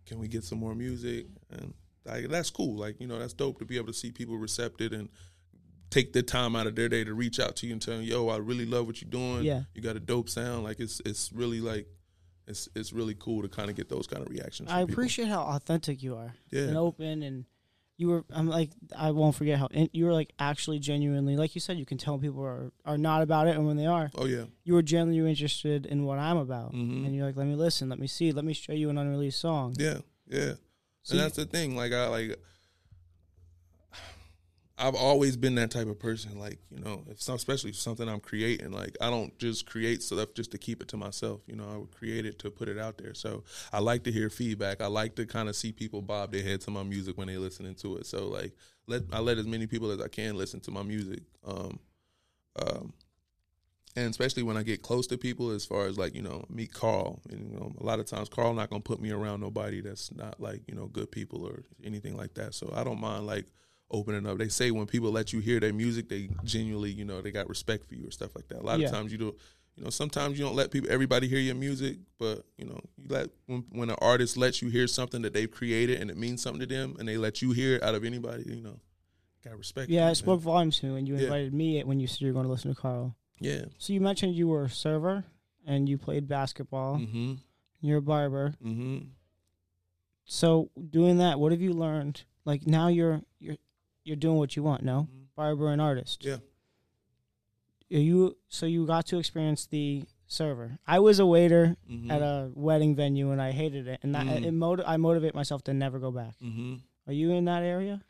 Can 0.07 0.19
we 0.19 0.27
get 0.29 0.43
some 0.45 0.59
more 0.59 0.75
music?" 0.75 1.27
And 1.51 1.75
like 2.05 2.29
that's 2.29 2.51
cool. 2.51 2.77
Like, 2.77 3.01
you 3.01 3.07
know, 3.07 3.19
that's 3.19 3.33
dope 3.35 3.59
to 3.61 3.65
be 3.65 3.77
able 3.77 3.87
to 3.89 3.93
see 3.95 4.11
people 4.11 4.37
receptive 4.37 4.93
and 4.93 5.09
take 5.91 6.13
the 6.13 6.23
time 6.23 6.57
out 6.57 6.67
of 6.67 6.75
their 6.75 6.89
day 6.89 7.05
to 7.05 7.15
reach 7.15 7.39
out 7.39 7.55
to 7.57 7.67
you 7.67 7.73
and 7.73 7.81
tell 7.81 8.01
you, 8.01 8.13
"Yo, 8.17 8.29
I 8.29 8.39
really 8.39 8.67
love 8.67 8.87
what 8.87 9.01
you're 9.01 9.11
doing. 9.11 9.45
Yeah. 9.45 9.63
You 9.75 9.83
got 9.83 9.95
a 9.97 10.01
dope 10.01 10.29
sound." 10.29 10.65
Like 10.65 10.81
it's 10.81 11.01
it's 11.07 11.33
really 11.33 11.61
like 11.61 11.87
it's 12.49 12.69
it's 12.75 12.93
really 12.93 13.15
cool 13.15 13.43
to 13.43 13.49
kind 13.49 13.71
of 13.71 13.77
get 13.77 13.89
those 13.89 14.07
kind 14.09 14.23
of 14.25 14.29
reactions. 14.31 14.69
I 14.71 14.81
from 14.81 14.89
people. 14.89 14.95
appreciate 15.03 15.29
how 15.29 15.43
authentic 15.43 16.03
you 16.03 16.17
are 16.17 16.35
Yeah. 16.51 16.63
and 16.63 16.77
open, 16.77 17.23
and 17.23 17.45
you 17.99 18.09
were. 18.09 18.25
I'm 18.31 18.49
like, 18.49 18.71
I 18.97 19.11
won't 19.11 19.35
forget 19.35 19.59
how 19.59 19.67
in, 19.69 19.89
you 19.93 20.05
were 20.05 20.13
like 20.13 20.33
actually 20.39 20.79
genuinely, 20.79 21.37
like 21.37 21.55
you 21.55 21.61
said, 21.61 21.79
you 21.79 21.87
can 21.87 21.99
tell 21.99 22.19
people 22.19 22.43
are 22.45 22.71
are 22.85 22.99
not 22.99 23.23
about 23.23 23.47
it, 23.49 23.57
and 23.57 23.67
when 23.67 23.77
they 23.77 23.87
are, 23.87 24.11
Oh 24.15 24.27
yeah. 24.27 24.45
you 24.65 24.75
were 24.75 24.83
genuinely 24.83 25.31
interested 25.31 25.87
in 25.87 26.05
what 26.05 26.19
I'm 26.19 26.37
about, 26.37 26.73
Mhm. 26.75 27.07
and 27.07 27.15
you're 27.15 27.27
like, 27.27 27.37
let 27.37 27.47
me 27.47 27.55
listen, 27.55 27.89
let 27.89 27.99
me 27.99 28.07
see, 28.07 28.33
let 28.33 28.45
me 28.45 28.53
show 28.53 28.73
you 28.73 28.91
an 28.91 28.99
unreleased 28.99 29.41
song. 29.41 29.75
Yeah. 29.79 29.99
Yeah. 30.29 30.55
So 31.03 31.13
and 31.13 31.21
that's 31.21 31.37
the 31.37 31.47
thing. 31.47 31.75
Like 31.77 31.93
I 31.93 32.09
like, 32.09 32.39
I've 34.79 34.95
always 34.95 35.39
been 35.39 35.55
that 35.55 35.71
type 35.71 35.87
of 35.87 35.99
person. 35.99 36.39
Like, 36.39 36.59
you 36.71 36.81
know, 36.81 37.03
if 37.09 37.21
some, 37.23 37.37
especially 37.37 37.71
if 37.71 37.77
something 37.77 38.09
I'm 38.09 38.21
creating, 38.21 38.73
like 38.73 38.97
I 39.01 39.09
don't 39.09 39.37
just 39.39 39.65
create 39.65 40.03
stuff 40.03 40.35
just 40.35 40.51
to 40.51 40.59
keep 40.59 40.83
it 40.83 40.89
to 40.89 40.99
myself. 40.99 41.41
You 41.47 41.57
know, 41.57 41.67
I 41.73 41.77
would 41.79 41.93
create 41.93 42.27
it 42.27 42.39
to 42.41 42.51
put 42.51 42.69
it 42.69 42.79
out 42.79 42.99
there. 42.99 43.15
So 43.15 43.45
I 43.73 43.81
like 43.81 44.05
to 44.05 44.13
hear 44.13 44.29
feedback. 44.29 44.83
I 44.83 44.87
like 44.89 45.15
to 45.17 45.25
kind 45.25 45.49
of 45.49 45.57
see 45.57 45.73
people 45.73 46.03
bob 46.03 46.33
their 46.33 46.43
head 46.43 46.61
to 46.63 46.71
my 46.71 46.83
music 46.83 47.17
when 47.17 47.29
they're 47.29 47.39
listening 47.39 47.75
to 47.77 47.97
it. 47.97 48.07
So 48.07 48.29
like, 48.29 48.53
let 48.87 49.03
I 49.13 49.21
let 49.21 49.39
as 49.39 49.47
many 49.47 49.67
people 49.67 49.91
as 49.91 50.01
I 50.01 50.09
can 50.09 50.37
listen 50.37 50.61
to 50.61 50.71
my 50.71 50.83
music. 50.83 51.23
Um, 51.45 51.79
um, 52.57 52.93
and 53.97 54.11
especially 54.11 54.43
when 54.43 54.59
I 54.59 54.63
get 54.63 54.83
close 54.83 55.07
to 55.07 55.17
people, 55.17 55.51
as 55.53 55.65
far 55.65 55.87
as 55.87 55.97
like 55.97 56.15
you 56.15 56.21
know, 56.21 56.45
meet 56.51 56.75
Carl, 56.75 57.23
and 57.31 57.51
you 57.51 57.59
know, 57.59 57.75
a 57.81 57.83
lot 57.83 57.99
of 57.99 58.05
times 58.05 58.29
Carl 58.29 58.53
not 58.53 58.69
gonna 58.69 58.83
put 58.83 59.01
me 59.01 59.11
around 59.11 59.41
nobody 59.41 59.81
that's 59.81 60.15
not 60.15 60.39
like 60.39 60.61
you 60.69 60.75
know 60.75 60.87
good 60.87 61.11
people 61.11 61.47
or 61.47 61.65
anything 61.83 62.15
like 62.15 62.35
that. 62.35 62.53
So 62.53 62.71
I 62.77 62.85
don't 62.85 63.01
mind 63.01 63.27
like 63.27 63.47
opening 63.91 64.27
up. 64.27 64.39
They 64.39 64.49
say 64.49 64.71
when 64.71 64.87
people 64.87 65.11
let 65.13 65.33
you 65.33 65.41
hear 65.41 65.61
their 65.61 65.73
music, 65.73 66.09
they 66.09 66.29
genuinely 66.45 66.91
you 66.93 67.05
know 67.05 67.21
they 67.21 67.31
got 67.31 67.49
respect 67.49 67.87
for 67.89 67.95
you 67.95 68.09
or 68.09 68.11
stuff 68.11 68.35
like 68.35 68.49
that. 68.49 68.61
A 68.61 68.65
lot 68.67 68.79
Yeah. 68.81 68.87
of 68.87 68.93
times 68.93 69.13
you 69.13 69.19
do. 69.19 69.37
You 69.77 69.85
know, 69.85 69.91
sometimes 69.91 70.39
you 70.39 70.45
don't 70.47 70.57
let 70.57 70.71
people, 70.71 70.91
everybody 70.91 71.29
hear 71.29 71.39
your 71.39 71.55
music, 71.55 71.99
but 72.19 72.47
you 72.57 72.65
know, 72.65 72.81
you 72.97 73.05
let 73.09 73.29
when, 73.45 73.63
when 73.73 73.91
an 73.91 73.97
artist 74.01 74.39
lets 74.39 74.63
you 74.63 74.71
hear 74.71 74.87
something 74.87 75.21
that 75.21 75.35
they've 75.35 75.51
created 75.51 76.01
and 76.01 76.11
it 76.11 76.17
means 76.17 76.41
something 76.43 76.61
to 76.61 76.67
them, 76.67 76.97
and 76.99 77.07
they 77.07 77.19
let 77.19 77.43
you 77.43 77.53
hear 77.53 77.77
it 77.77 77.83
out 77.83 77.95
of 77.95 78.03
anybody, 78.03 78.45
you 78.47 78.63
know, 78.63 78.81
got 79.45 79.59
respect. 79.59 79.91
Yeah, 79.91 80.09
it 80.11 80.15
spoke 80.15 80.41
volumes 80.41 80.79
to 80.81 80.87
me 80.87 80.93
when 80.93 81.05
you 81.07 81.17
Yeah. 81.17 81.25
invited 81.25 81.53
me 81.53 81.85
when 81.85 82.01
you 82.01 82.07
said 82.07 82.23
you 82.23 82.29
were 82.29 82.33
going 82.33 82.47
to 82.47 82.51
listen 82.53 82.75
to 82.75 82.81
Carl. 82.81 83.15
Yeah. 83.39 83.67
So 83.77 83.93
you 83.93 84.01
mentioned 84.01 84.35
you 84.35 84.49
were 84.49 84.65
a 84.65 84.71
server 84.71 85.25
and 85.67 85.87
you 85.91 85.99
played 85.99 86.27
basketball. 86.27 86.97
Mm-hmm. 86.99 87.35
You're 87.83 87.99
a 87.99 88.03
barber. 88.03 88.55
Mm-hmm. 88.65 89.09
So 90.25 90.71
doing 90.91 91.19
that, 91.19 91.39
what 91.39 91.53
have 91.53 91.61
you 91.61 91.73
learned? 91.73 92.23
Like 92.47 92.67
now 92.67 92.89
you're 92.89 93.21
you're 94.07 94.17
doing 94.17 94.37
what 94.39 94.57
you 94.57 94.63
want. 94.63 94.83
No, 94.83 95.09
barber 95.35 95.69
and 95.71 95.81
artist. 95.81 96.25
Yeah. 96.25 96.37
Are 97.93 97.99
you 97.99 98.37
so 98.49 98.67
you 98.67 98.87
got 98.87 99.07
to 99.07 99.19
experience 99.19 99.67
the 99.67 100.05
server. 100.27 100.79
I 100.87 100.99
was 100.99 101.19
a 101.21 101.27
waiter 101.27 101.77
Mm-hmm. 101.91 102.11
at 102.11 102.21
a 102.23 102.51
wedding 102.55 102.97
venue 102.97 103.31
and 103.31 103.41
I 103.41 103.53
hated 103.53 103.87
it, 103.87 104.01
and 104.03 104.15
that 104.15 104.27
Mm. 104.27 104.45
it 104.45 104.51
motiv- 104.53 104.85
I 104.89 104.97
motivate 104.97 105.35
myself 105.35 105.63
to 105.65 105.75
never 105.75 105.99
go 106.01 106.11
back. 106.11 106.35
mm-hmm. 106.43 106.77
Are 107.07 107.13
you 107.13 107.31
in 107.31 107.45
that 107.45 107.63
area? 107.63 108.03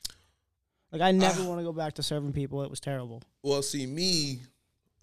Like 0.93 1.03
I 1.03 1.11
never 1.13 1.43
Ah. 1.43 1.47
want 1.49 1.61
to 1.61 1.65
go 1.65 1.73
back 1.73 1.95
to 1.95 2.03
serving 2.03 2.33
people. 2.33 2.63
It 2.63 2.71
was 2.71 2.81
terrible. 2.81 3.23
Well, 3.43 3.63
see, 3.63 3.87
me, 3.87 4.41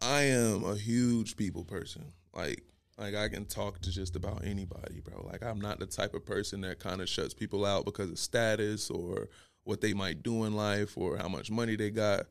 I 0.02 0.22
am 0.24 0.64
a 0.64 0.76
huge 0.76 1.36
people 1.38 1.64
person. 1.64 2.14
Like, 2.34 2.64
like 2.98 3.14
I 3.14 3.30
can 3.30 3.46
talk 3.46 3.80
to 3.82 3.92
just 3.92 4.16
about 4.16 4.44
anybody, 4.44 5.00
bro. 5.02 5.24
Like, 5.32 5.44
I'm 5.44 5.62
not 5.62 5.80
the 5.80 5.86
type 5.86 6.16
of 6.16 6.26
person 6.26 6.62
that 6.62 6.80
kind 6.80 7.00
of 7.02 7.08
shuts 7.08 7.36
people 7.36 7.64
out 7.64 7.86
because 7.86 8.10
of 8.10 8.18
status 8.18 8.90
or 8.90 9.30
what 9.64 9.82
they 9.82 9.94
might 9.94 10.24
do 10.24 10.44
in 10.44 10.56
life 10.56 10.98
or 10.98 11.18
how 11.18 11.28
much 11.28 11.50
money 11.50 11.76
they 11.76 11.90
got. 11.90 12.26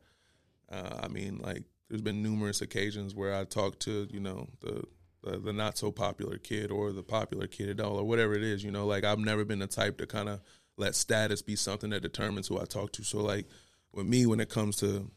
Uh, 0.71 0.99
I 1.03 1.07
mean, 1.07 1.39
like, 1.43 1.63
there's 1.89 2.01
been 2.01 2.23
numerous 2.23 2.61
occasions 2.61 3.13
where 3.13 3.35
I 3.35 3.43
talk 3.43 3.79
to, 3.79 4.07
you 4.11 4.19
know, 4.19 4.47
the 4.61 4.83
the, 5.23 5.37
the 5.37 5.53
not 5.53 5.77
so 5.77 5.89
popular 5.89 6.37
kid 6.37 6.69
or 6.69 6.91
the 6.91 7.01
popular 7.01 7.47
kid 7.47 7.69
at 7.69 7.79
all 7.79 7.97
or 7.97 8.03
whatever 8.03 8.33
it 8.33 8.43
is. 8.43 8.63
You 8.63 8.71
know, 8.71 8.85
like 8.85 9.05
I've 9.05 9.19
never 9.19 9.45
been 9.45 9.59
the 9.59 9.67
type 9.67 9.97
to 9.99 10.05
kind 10.05 10.27
of 10.27 10.41
let 10.75 10.95
status 10.95 11.41
be 11.41 11.55
something 11.55 11.91
that 11.91 12.01
determines 12.01 12.47
who 12.47 12.59
I 12.59 12.65
talk 12.65 12.91
to. 12.93 13.03
So, 13.03 13.19
like, 13.19 13.47
with 13.93 14.05
me, 14.05 14.25
when 14.25 14.39
it 14.39 14.49
comes 14.49 14.75
to 14.77 15.11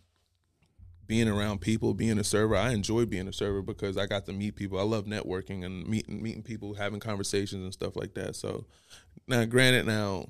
being 1.06 1.28
around 1.28 1.60
people, 1.60 1.94
being 1.94 2.18
a 2.18 2.24
server. 2.24 2.56
I 2.56 2.72
enjoy 2.72 3.06
being 3.06 3.28
a 3.28 3.32
server 3.32 3.62
because 3.62 3.96
I 3.96 4.06
got 4.06 4.26
to 4.26 4.32
meet 4.32 4.56
people. 4.56 4.78
I 4.78 4.82
love 4.82 5.04
networking 5.04 5.64
and 5.64 5.86
meeting 5.86 6.22
meeting 6.22 6.42
people, 6.42 6.74
having 6.74 7.00
conversations 7.00 7.62
and 7.62 7.72
stuff 7.72 7.96
like 7.96 8.14
that. 8.14 8.36
So 8.36 8.66
now, 9.26 9.44
granted, 9.44 9.86
now 9.86 10.28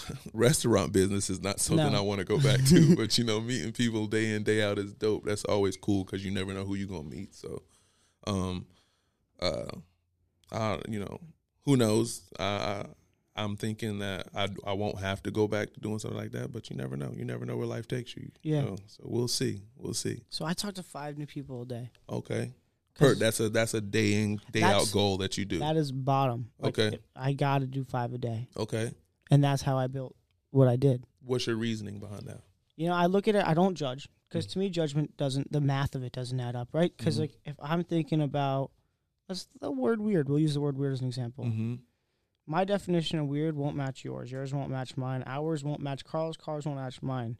restaurant 0.32 0.92
business 0.92 1.28
is 1.30 1.40
not 1.40 1.60
something 1.60 1.92
No. 1.92 1.98
I 1.98 2.00
want 2.00 2.18
to 2.20 2.24
go 2.24 2.38
back 2.38 2.64
to, 2.66 2.96
but 3.00 3.16
you 3.18 3.24
know, 3.24 3.40
meeting 3.40 3.72
people 3.72 4.06
day 4.06 4.32
in 4.34 4.42
day 4.42 4.62
out 4.62 4.78
is 4.78 4.92
dope. 4.92 5.24
That's 5.24 5.44
always 5.44 5.76
cool 5.76 6.04
because 6.04 6.24
you 6.24 6.30
never 6.30 6.52
know 6.54 6.64
who 6.64 6.74
you're 6.74 6.88
gonna 6.88 7.02
meet. 7.08 7.34
So, 7.34 7.62
um, 8.26 8.66
uh, 9.40 9.70
I 10.50 10.78
you 10.88 11.00
know, 11.00 11.20
who 11.64 11.76
knows? 11.76 12.22
I, 12.38 12.44
I 12.44 12.86
I'm 13.34 13.56
thinking 13.56 13.98
that 14.00 14.28
I 14.34 14.48
I 14.66 14.72
won't 14.74 14.98
have 15.00 15.22
to 15.24 15.30
go 15.30 15.48
back 15.48 15.72
to 15.74 15.80
doing 15.80 15.98
something 15.98 16.18
like 16.18 16.32
that, 16.32 16.52
but 16.52 16.68
you 16.70 16.76
never 16.76 16.96
know. 16.96 17.12
You 17.16 17.24
never 17.24 17.44
know 17.46 17.56
where 17.56 17.66
life 17.66 17.88
takes 17.88 18.14
you. 18.16 18.30
you 18.42 18.54
Yeah. 18.54 18.60
know? 18.62 18.76
So 18.86 19.02
we'll 19.06 19.28
see. 19.28 19.62
We'll 19.76 19.94
see. 19.94 20.22
So 20.30 20.44
I 20.44 20.52
talk 20.52 20.74
to 20.74 20.82
five 20.82 21.16
new 21.18 21.26
people 21.26 21.62
a 21.62 21.66
day. 21.66 21.90
Okay. 22.08 22.52
Per, 22.94 23.14
that's 23.14 23.40
a 23.40 23.48
that's 23.48 23.72
a 23.72 23.80
day 23.80 24.22
in 24.22 24.38
day 24.52 24.62
out 24.62 24.90
goal 24.92 25.16
that 25.18 25.38
you 25.38 25.46
do. 25.46 25.60
That 25.60 25.76
is 25.78 25.90
bottom. 25.90 26.50
Like, 26.58 26.78
Okay. 26.78 26.98
I 27.16 27.32
got 27.32 27.60
to 27.62 27.66
do 27.66 27.84
five 27.84 28.12
a 28.12 28.18
day, 28.18 28.48
okay. 28.54 28.92
And 29.30 29.42
that's 29.42 29.62
how 29.62 29.78
I 29.78 29.86
built 29.86 30.14
what 30.50 30.68
I 30.68 30.76
did. 30.76 31.04
What's 31.24 31.46
your 31.46 31.56
reasoning 31.56 31.98
behind 31.98 32.26
that? 32.26 32.40
You 32.76 32.88
know, 32.88 32.94
I 32.94 33.06
look 33.06 33.28
at 33.28 33.34
it. 33.34 33.46
I 33.46 33.54
don't 33.54 33.74
judge 33.74 34.08
because 34.28 34.46
to 34.48 34.58
me, 34.58 34.70
judgment 34.70 35.16
doesn't. 35.16 35.52
The 35.52 35.60
math 35.60 35.94
of 35.94 36.02
it 36.02 36.12
doesn't 36.12 36.40
add 36.40 36.56
up, 36.56 36.68
right? 36.72 36.94
Because 36.96 37.16
Mhm. 37.16 37.20
like 37.20 37.36
if 37.44 37.56
I'm 37.60 37.84
thinking 37.84 38.20
about, 38.22 38.70
let's 39.28 39.46
the 39.60 39.70
word 39.70 40.00
weird. 40.00 40.28
We'll 40.28 40.38
use 40.38 40.54
the 40.54 40.60
word 40.60 40.76
weird 40.76 40.94
as 40.94 41.00
an 41.00 41.06
example. 41.06 41.44
Mm-hmm. 41.44 41.74
My 42.46 42.64
definition 42.64 43.18
of 43.18 43.28
weird 43.28 43.56
won't 43.56 43.76
match 43.76 44.04
yours. 44.04 44.32
Yours 44.32 44.52
won't 44.52 44.70
match 44.70 44.96
mine. 44.96 45.22
Ours 45.26 45.62
won't 45.62 45.80
match 45.80 46.04
Carl's. 46.04 46.36
Carl's 46.36 46.66
won't 46.66 46.78
match 46.78 47.00
mine. 47.02 47.36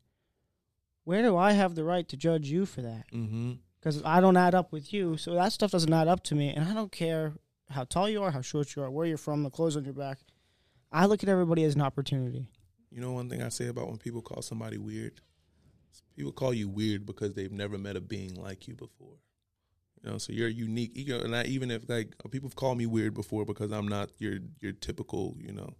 Where 1.04 1.22
do 1.22 1.36
I 1.36 1.52
have 1.52 1.74
the 1.74 1.82
right 1.84 2.08
to 2.08 2.16
judge 2.16 2.48
you 2.48 2.64
for 2.66 2.82
that? 2.82 3.06
Mm-hmm. 3.12 3.54
Because 3.80 4.00
I 4.04 4.20
don't 4.20 4.36
add 4.36 4.54
up 4.54 4.70
with 4.70 4.92
you, 4.92 5.16
so 5.16 5.34
that 5.34 5.50
stuff 5.52 5.72
doesn't 5.72 5.92
add 5.92 6.06
up 6.06 6.22
to 6.24 6.36
me, 6.36 6.50
and 6.50 6.64
I 6.68 6.72
don't 6.72 6.92
care 6.92 7.32
how 7.70 7.82
tall 7.82 8.08
you 8.08 8.22
are, 8.22 8.30
how 8.30 8.42
short 8.42 8.76
you 8.76 8.82
are, 8.84 8.90
where 8.92 9.06
you're 9.06 9.16
from, 9.18 9.42
the 9.42 9.50
clothes 9.50 9.76
on 9.76 9.84
your 9.84 9.92
back. 9.94 10.18
I 10.92 11.06
look 11.06 11.22
at 11.22 11.28
everybody 11.28 11.64
as 11.64 11.74
an 11.74 11.80
opportunity. 11.80 12.46
You 12.90 13.00
know 13.00 13.12
one 13.12 13.30
thing 13.30 13.42
I 13.42 13.48
say 13.48 13.68
about 13.68 13.88
when 13.88 13.96
people 13.96 14.20
call 14.20 14.42
somebody 14.42 14.76
weird? 14.76 15.20
People 16.14 16.32
call 16.32 16.52
you 16.52 16.68
weird 16.68 17.06
because 17.06 17.32
they've 17.32 17.50
never 17.50 17.78
met 17.78 17.96
a 17.96 18.00
being 18.00 18.34
like 18.34 18.68
you 18.68 18.74
before. 18.74 19.16
You 20.02 20.10
know, 20.10 20.18
so 20.18 20.32
you're 20.32 20.48
unique. 20.48 20.92
You 20.94 21.18
know, 21.18 21.24
and 21.24 21.34
I, 21.34 21.44
even 21.44 21.70
if 21.70 21.88
like 21.88 22.14
people 22.30 22.48
have 22.50 22.56
called 22.56 22.76
me 22.76 22.86
weird 22.86 23.14
before 23.14 23.46
because 23.46 23.72
I'm 23.72 23.88
not 23.88 24.10
your 24.18 24.38
your 24.60 24.72
typical, 24.72 25.36
you 25.38 25.52
know. 25.52 25.70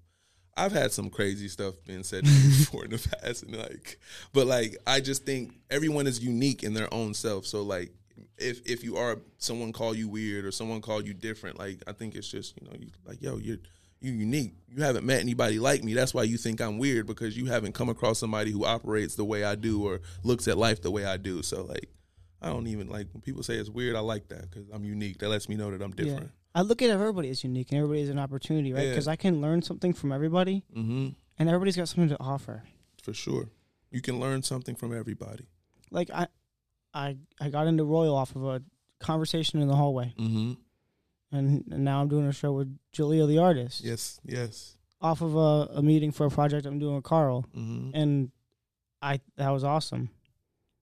I've 0.57 0.72
had 0.72 0.92
some 0.92 1.09
crazy 1.09 1.48
stuff 1.48 1.75
being 1.87 2.03
said 2.03 2.25
to 2.25 2.31
me 2.31 2.48
before 2.59 2.85
in 2.85 2.90
the 2.90 3.16
past, 3.20 3.42
and 3.42 3.57
like, 3.57 3.98
but 4.33 4.46
like, 4.46 4.77
I 4.87 5.01
just 5.01 5.25
think 5.25 5.55
everyone 5.70 6.07
is 6.07 6.22
unique 6.22 6.62
in 6.62 6.75
their 6.75 6.92
own 6.92 7.14
self. 7.14 7.46
So 7.46 7.62
like, 7.62 7.92
if 8.38 8.61
if 8.64 8.85
you 8.85 8.96
are 8.96 9.18
someone 9.38 9.72
call 9.72 9.94
you 9.94 10.09
weird 10.09 10.46
or 10.46 10.53
someone 10.53 10.81
call 10.81 11.03
you 11.03 11.12
different, 11.12 11.59
like, 11.59 11.83
I 11.87 11.92
think 11.92 12.14
it's 12.14 12.29
just 12.29 12.59
you 12.61 12.66
know, 12.66 12.77
you 12.79 12.88
like, 13.07 13.20
yo, 13.20 13.37
you're 13.37 13.59
you're 14.02 14.14
unique. 14.14 14.54
You 14.68 14.82
haven't 14.82 15.04
met 15.06 15.20
anybody 15.20 15.58
like 15.58 15.84
me. 15.84 15.94
That's 15.94 16.12
why 16.14 16.22
you 16.24 16.36
think 16.36 16.60
I'm 16.60 16.78
weird 16.78 17.06
because 17.06 17.36
you 17.36 17.46
haven't 17.46 17.72
come 17.72 17.88
across 17.88 18.18
somebody 18.18 18.50
who 18.50 18.64
operates 18.64 19.14
the 19.16 19.24
way 19.24 19.44
I 19.44 19.54
do 19.54 19.86
or 19.86 20.00
looks 20.22 20.48
at 20.48 20.58
life 20.58 20.82
the 20.82 20.90
way 20.90 21.04
I 21.04 21.16
do. 21.18 21.42
So 21.42 21.64
like, 21.64 21.88
I 22.40 22.48
don't 22.48 22.66
even 22.66 22.88
like 22.88 23.08
when 23.12 23.20
people 23.20 23.42
say 23.42 23.54
it's 23.54 23.70
weird. 23.70 23.94
I 23.96 24.00
like 24.00 24.28
that 24.28 24.50
because 24.50 24.68
I'm 24.72 24.84
unique. 24.84 25.18
That 25.18 25.28
lets 25.28 25.48
me 25.48 25.56
know 25.56 25.70
that 25.70 25.80
I'm 25.82 25.92
different. 25.92 26.30
I 26.54 26.62
look 26.62 26.82
at 26.82 26.90
everybody 26.90 27.30
as 27.30 27.42
unique 27.44 27.70
and 27.70 27.78
everybody 27.78 28.02
as 28.02 28.08
an 28.10 28.18
opportunity, 28.18 28.72
right? 28.72 28.82
Yeah. 28.84 28.90
Because 28.90 29.08
I 29.08 29.16
can 29.16 29.40
learn 29.40 29.62
something 29.62 29.92
from 29.94 30.12
everybody, 30.12 30.64
Mm-hmm. 30.76 31.08
and 31.38 31.48
everybody's 31.48 31.76
got 31.76 31.88
something 31.88 32.08
to 32.10 32.20
offer. 32.20 32.64
For 33.02 33.14
sure, 33.14 33.48
you 33.90 34.00
can 34.02 34.20
learn 34.20 34.42
something 34.42 34.74
from 34.74 34.94
everybody. 34.96 35.46
Like 35.90 36.10
I, 36.12 36.26
I, 36.92 37.16
I 37.40 37.48
got 37.48 37.68
into 37.68 37.84
Royal 37.84 38.14
off 38.16 38.34
of 38.36 38.44
a 38.44 38.62
conversation 39.00 39.60
in 39.62 39.68
the 39.68 39.76
hallway, 39.76 40.14
Mm-hmm. 40.18 40.52
And, 41.33 41.64
and 41.71 41.85
now 41.85 42.01
I'm 42.01 42.09
doing 42.09 42.27
a 42.27 42.33
show 42.33 42.53
with 42.53 42.77
Jaleel 42.95 43.27
the 43.27 43.38
artist. 43.38 43.83
Yes. 43.83 44.21
Yes. 44.25 44.77
Off 45.01 45.21
of 45.23 45.35
a, 45.35 45.79
a 45.79 45.83
meeting 45.83 46.12
for 46.12 46.27
a 46.27 46.31
project 46.31 46.64
I'm 46.66 46.79
doing 46.79 46.95
with 46.95 47.05
Carl, 47.05 47.45
Mm-hmm. 47.57 47.90
and 47.95 48.31
I 49.01 49.21
that 49.37 49.51
was 49.51 49.64
awesome. 49.64 50.11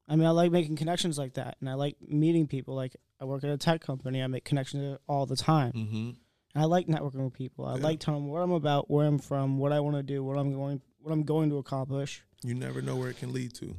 I 0.08 0.16
mean, 0.16 0.26
I 0.26 0.30
like 0.30 0.50
making 0.50 0.76
connections 0.76 1.16
like 1.16 1.34
that, 1.34 1.56
and 1.60 1.70
I 1.70 1.74
like 1.74 1.96
meeting 2.06 2.46
people. 2.46 2.74
Like 2.74 2.96
I 3.20 3.24
work 3.24 3.44
at 3.44 3.50
a 3.50 3.56
tech 3.56 3.80
company, 3.80 4.22
I 4.22 4.26
make 4.26 4.44
connections 4.44 4.98
all 5.08 5.24
the 5.24 5.36
time. 5.36 5.72
Mm-hmm. 5.72 6.10
And 6.54 6.62
I 6.62 6.64
like 6.64 6.86
networking 6.88 7.24
with 7.24 7.32
people. 7.32 7.64
I 7.64 7.76
Yeah. 7.76 7.82
like 7.84 8.00
telling 8.00 8.22
them 8.24 8.30
what 8.30 8.42
I'm 8.42 8.50
about, 8.50 8.90
where 8.90 9.06
I'm 9.06 9.18
from, 9.18 9.58
what 9.58 9.72
I 9.72 9.80
want 9.80 9.96
to 9.96 10.02
do, 10.02 10.22
what 10.24 10.36
I'm 10.36 10.52
going, 10.52 10.80
what 11.00 11.12
I'm 11.12 11.22
going 11.22 11.48
to 11.50 11.58
accomplish. 11.58 12.22
You 12.42 12.54
never 12.54 12.82
know 12.82 12.96
where 12.96 13.08
it 13.08 13.18
can 13.18 13.32
lead 13.32 13.54
to. 13.56 13.76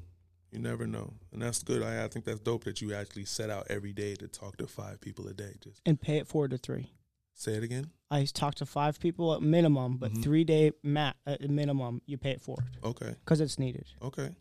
You 0.52 0.60
never 0.60 0.86
know, 0.86 1.14
and 1.32 1.42
that's 1.42 1.64
good. 1.64 1.82
I, 1.82 2.04
I 2.04 2.08
think 2.10 2.26
that's 2.26 2.40
dope 2.42 2.66
that 2.66 2.82
you 2.82 2.94
actually 2.94 3.24
set 3.26 3.50
out 3.50 3.68
every 3.70 3.94
day 3.94 4.16
to 4.16 4.28
talk 4.28 4.58
to 4.58 4.68
five 4.68 5.00
people 5.00 5.26
a 5.28 5.34
day. 5.34 5.54
Just 5.62 5.80
and 5.86 6.00
pay 6.00 6.18
it 6.18 6.28
forward 6.28 6.52
to 6.52 6.58
three. 6.58 6.92
say 7.34 7.54
it 7.54 7.64
again. 7.64 7.90
I 8.12 8.26
talk 8.26 8.56
to 8.56 8.66
five 8.66 9.00
people 9.00 9.34
at 9.34 9.42
minimum, 9.42 9.96
but 9.98 10.12
Mhm. 10.12 10.22
three 10.24 10.44
day 10.44 10.74
mat 10.84 11.16
at 11.26 11.50
minimum, 11.50 12.02
you 12.06 12.18
pay 12.18 12.32
it 12.32 12.42
forward 12.42 12.66
Okay. 12.84 13.16
because 13.24 13.40
it's 13.40 13.58
needed. 13.58 13.86
Okay. 14.02 14.36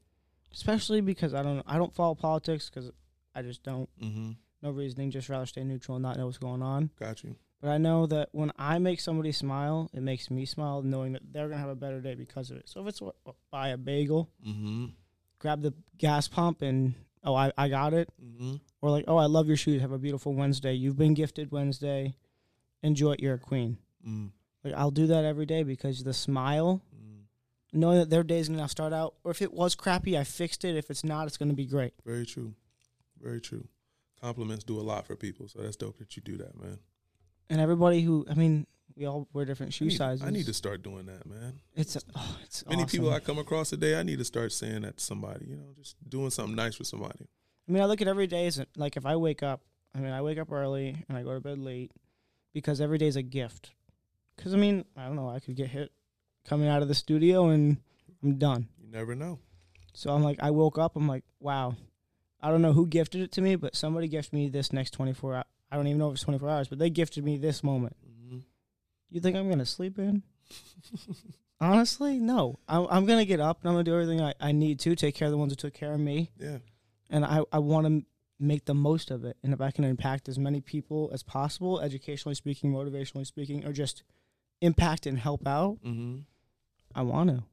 Especially 0.53 1.01
because 1.01 1.33
I 1.33 1.42
don't, 1.44 1.62
I 1.66 1.77
don't 1.79 1.94
follow 1.94 2.16
politics 2.16 2.68
because 2.68 2.90
I 3.35 3.42
just 3.42 3.62
don't. 3.62 3.88
Mm-hmm. 4.03 4.33
No 4.62 4.70
reasoning, 4.73 5.11
just 5.12 5.29
rather 5.29 5.46
stay 5.46 5.62
neutral 5.62 5.96
and 5.96 6.03
not 6.03 6.16
know 6.18 6.27
what's 6.27 6.38
going 6.38 6.61
on. 6.62 6.90
Got 6.99 7.23
you. 7.23 7.37
But 7.61 7.70
I 7.70 7.79
know 7.79 8.07
that 8.07 8.31
when 8.33 8.51
I 8.59 8.79
make 8.81 8.99
somebody 9.01 9.31
smile, 9.33 9.88
it 9.94 10.03
makes 10.03 10.29
me 10.31 10.44
smile, 10.44 10.83
knowing 10.83 11.12
that 11.12 11.23
they're 11.33 11.49
gonna 11.49 11.61
have 11.61 11.68
a 11.70 11.77
better 11.77 12.01
day 12.01 12.14
because 12.16 12.51
of 12.51 12.57
it. 12.57 12.68
So 12.68 12.81
if 12.83 12.88
it's 12.88 13.01
buy 13.53 13.68
a 13.68 13.77
bagel, 13.79 14.29
Mm-hmm. 14.44 14.87
Grab 15.40 15.62
the 15.62 15.74
gas 15.98 16.29
pump, 16.29 16.62
and 16.62 16.94
oh, 17.24 17.35
I, 17.35 17.50
I 17.59 17.68
got 17.68 17.92
it. 17.92 18.09
Mm-hmm. 18.24 18.55
Or 18.81 18.90
like, 18.90 19.05
oh, 19.09 19.16
I 19.16 19.26
love 19.26 19.48
your 19.48 19.57
shoes. 19.57 19.81
Have 19.83 19.90
a 19.92 19.98
beautiful 19.98 20.33
Wednesday. 20.33 20.72
You've 20.74 20.96
been 20.96 21.14
gifted 21.14 21.50
Wednesday. 21.50 22.14
Enjoy 22.83 23.12
it. 23.12 23.20
You're 23.20 23.35
a 23.35 23.38
queen. 23.38 23.76
Mm. 24.09 24.31
Like 24.64 24.74
I'll 24.74 24.90
do 24.92 25.07
that 25.09 25.24
every 25.24 25.46
day 25.46 25.62
because 25.64 26.05
the 26.05 26.14
smile 26.14 26.81
Mm. 26.94 27.24
knowing 27.72 27.98
that 27.98 28.11
their 28.11 28.22
day's 28.22 28.48
gonna 28.48 28.68
start 28.68 28.92
out, 28.92 29.14
or 29.24 29.31
if 29.33 29.42
it 29.42 29.53
was 29.53 29.74
crappy, 29.74 30.16
I 30.16 30.24
fixed 30.24 30.64
it. 30.64 30.76
If 30.76 30.90
it's 30.90 31.05
not, 31.05 31.26
it's 31.26 31.37
gonna 31.37 31.53
be 31.55 31.66
great. 31.66 31.92
Very 32.07 32.24
true. 32.24 32.55
Very 33.20 33.40
true. 33.40 33.66
Compliments 34.20 34.64
do 34.64 34.79
a 34.79 34.83
lot 34.83 35.07
for 35.07 35.16
people, 35.16 35.48
so 35.48 35.61
that's 35.61 35.76
dope 35.76 35.98
that 35.98 36.16
you 36.16 36.22
do 36.22 36.37
that, 36.38 36.59
man. 36.61 36.79
And 37.48 37.61
everybody 37.61 38.03
who, 38.03 38.26
I 38.31 38.35
mean, 38.35 38.66
we 39.00 39.06
all 39.06 39.26
wear 39.32 39.46
different 39.46 39.72
shoe 39.72 39.86
I 39.86 39.88
need, 39.88 39.96
sizes. 39.96 40.26
I 40.26 40.30
need 40.30 40.44
to 40.46 40.52
start 40.52 40.82
doing 40.82 41.06
that, 41.06 41.26
man. 41.26 41.58
It's 41.74 41.96
oh, 42.14 42.38
it's 42.44 42.66
Many 42.68 42.82
awesome. 42.82 42.98
people 42.98 43.12
I 43.12 43.18
come 43.20 43.38
across 43.38 43.70
today, 43.70 43.98
I 43.98 44.02
need 44.02 44.18
to 44.18 44.24
start 44.26 44.52
saying 44.52 44.82
that 44.82 44.98
to 44.98 45.02
somebody. 45.02 45.46
You 45.46 45.56
know, 45.56 45.72
just 45.74 45.96
doing 46.06 46.28
something 46.30 46.54
nice 46.54 46.74
for 46.76 46.84
somebody. 46.84 47.26
I 47.66 47.72
mean, 47.72 47.82
I 47.82 47.86
look 47.86 48.02
at 48.02 48.08
every 48.08 48.26
day 48.26 48.46
as 48.46 48.58
a- 48.58 48.66
like 48.76 48.98
if 48.98 49.06
I 49.06 49.16
wake 49.16 49.42
up. 49.42 49.62
I 49.94 50.00
mean, 50.00 50.12
I 50.12 50.20
wake 50.20 50.38
up 50.38 50.52
early 50.52 51.02
and 51.08 51.16
I 51.16 51.22
go 51.22 51.32
to 51.32 51.40
bed 51.40 51.58
late 51.58 51.92
because 52.52 52.80
every 52.80 52.98
day 52.98 53.06
is 53.06 53.16
a 53.16 53.22
gift. 53.22 53.70
Because 54.36 54.52
I 54.52 54.58
mean, 54.58 54.84
I 54.96 55.06
don't 55.06 55.16
know. 55.16 55.30
I 55.30 55.40
could 55.40 55.56
get 55.56 55.68
hit 55.70 55.90
coming 56.46 56.68
out 56.68 56.82
of 56.82 56.88
the 56.88 56.94
studio 56.94 57.48
and 57.48 57.78
I'm 58.22 58.36
done. 58.36 58.68
You 58.78 58.90
never 58.90 59.14
know. 59.14 59.38
So 59.94 60.10
I'm 60.10 60.22
like, 60.22 60.38
I 60.42 60.50
woke 60.50 60.76
up. 60.78 60.94
I'm 60.94 61.08
like, 61.08 61.24
wow. 61.40 61.74
I 62.42 62.50
don't 62.50 62.62
know 62.62 62.72
who 62.74 62.86
gifted 62.86 63.22
it 63.22 63.32
to 63.32 63.40
me, 63.40 63.56
but 63.56 63.74
somebody 63.74 64.08
gifted 64.08 64.34
me 64.34 64.48
this 64.50 64.72
next 64.74 64.90
24 64.92 65.36
hours. 65.36 65.44
I 65.72 65.76
don't 65.76 65.86
even 65.86 65.98
know 65.98 66.08
if 66.08 66.14
it's 66.14 66.22
24 66.24 66.48
hours, 66.50 66.68
but 66.68 66.78
they 66.78 66.90
gifted 66.90 67.24
me 67.24 67.36
this 67.38 67.62
moment. 67.64 67.96
You 69.11 69.20
think 69.20 69.37
I'm 69.37 69.49
gonna 69.49 69.66
sleep 69.66 69.99
in? 69.99 70.23
Honestly, 71.61 72.18
no. 72.18 72.59
I'm, 72.68 72.87
I'm 72.90 73.07
gonna 73.07 73.25
get 73.27 73.40
up 73.40 73.61
and 73.61 73.68
I'm 73.68 73.75
gonna 73.75 73.85
do 73.85 73.92
everything 73.94 74.20
I, 74.20 74.35
I 74.40 74.53
need 74.53 74.81
to 74.81 74.94
take 74.94 75.14
care 75.14 75.27
of 75.27 75.33
the 75.33 75.38
ones 75.38 75.53
who 75.53 75.57
took 75.57 75.75
care 75.75 75.92
of 75.92 76.01
me, 76.01 76.31
Yeah. 76.38 76.59
and 77.11 77.25
I 77.25 77.42
I 77.53 77.59
want 77.59 77.87
to 77.87 78.05
make 78.38 78.64
the 78.64 78.75
most 78.75 79.11
of 79.11 79.25
it. 79.27 79.37
And 79.42 79.53
if 79.53 79.61
I 79.61 79.70
can 79.70 79.85
impact 79.85 80.27
as 80.29 80.38
many 80.38 80.62
people 80.62 81.11
as 81.12 81.23
possible, 81.23 81.81
educationally 81.81 82.35
speaking, 82.35 82.73
motivationally 82.73 83.27
speaking, 83.27 83.66
or 83.66 83.73
just 83.73 84.03
impact 84.62 85.05
and 85.07 85.18
help 85.18 85.46
out, 85.46 85.79
hmm 85.83 86.20
I 86.94 87.03
want 87.03 87.31
to. 87.31 87.44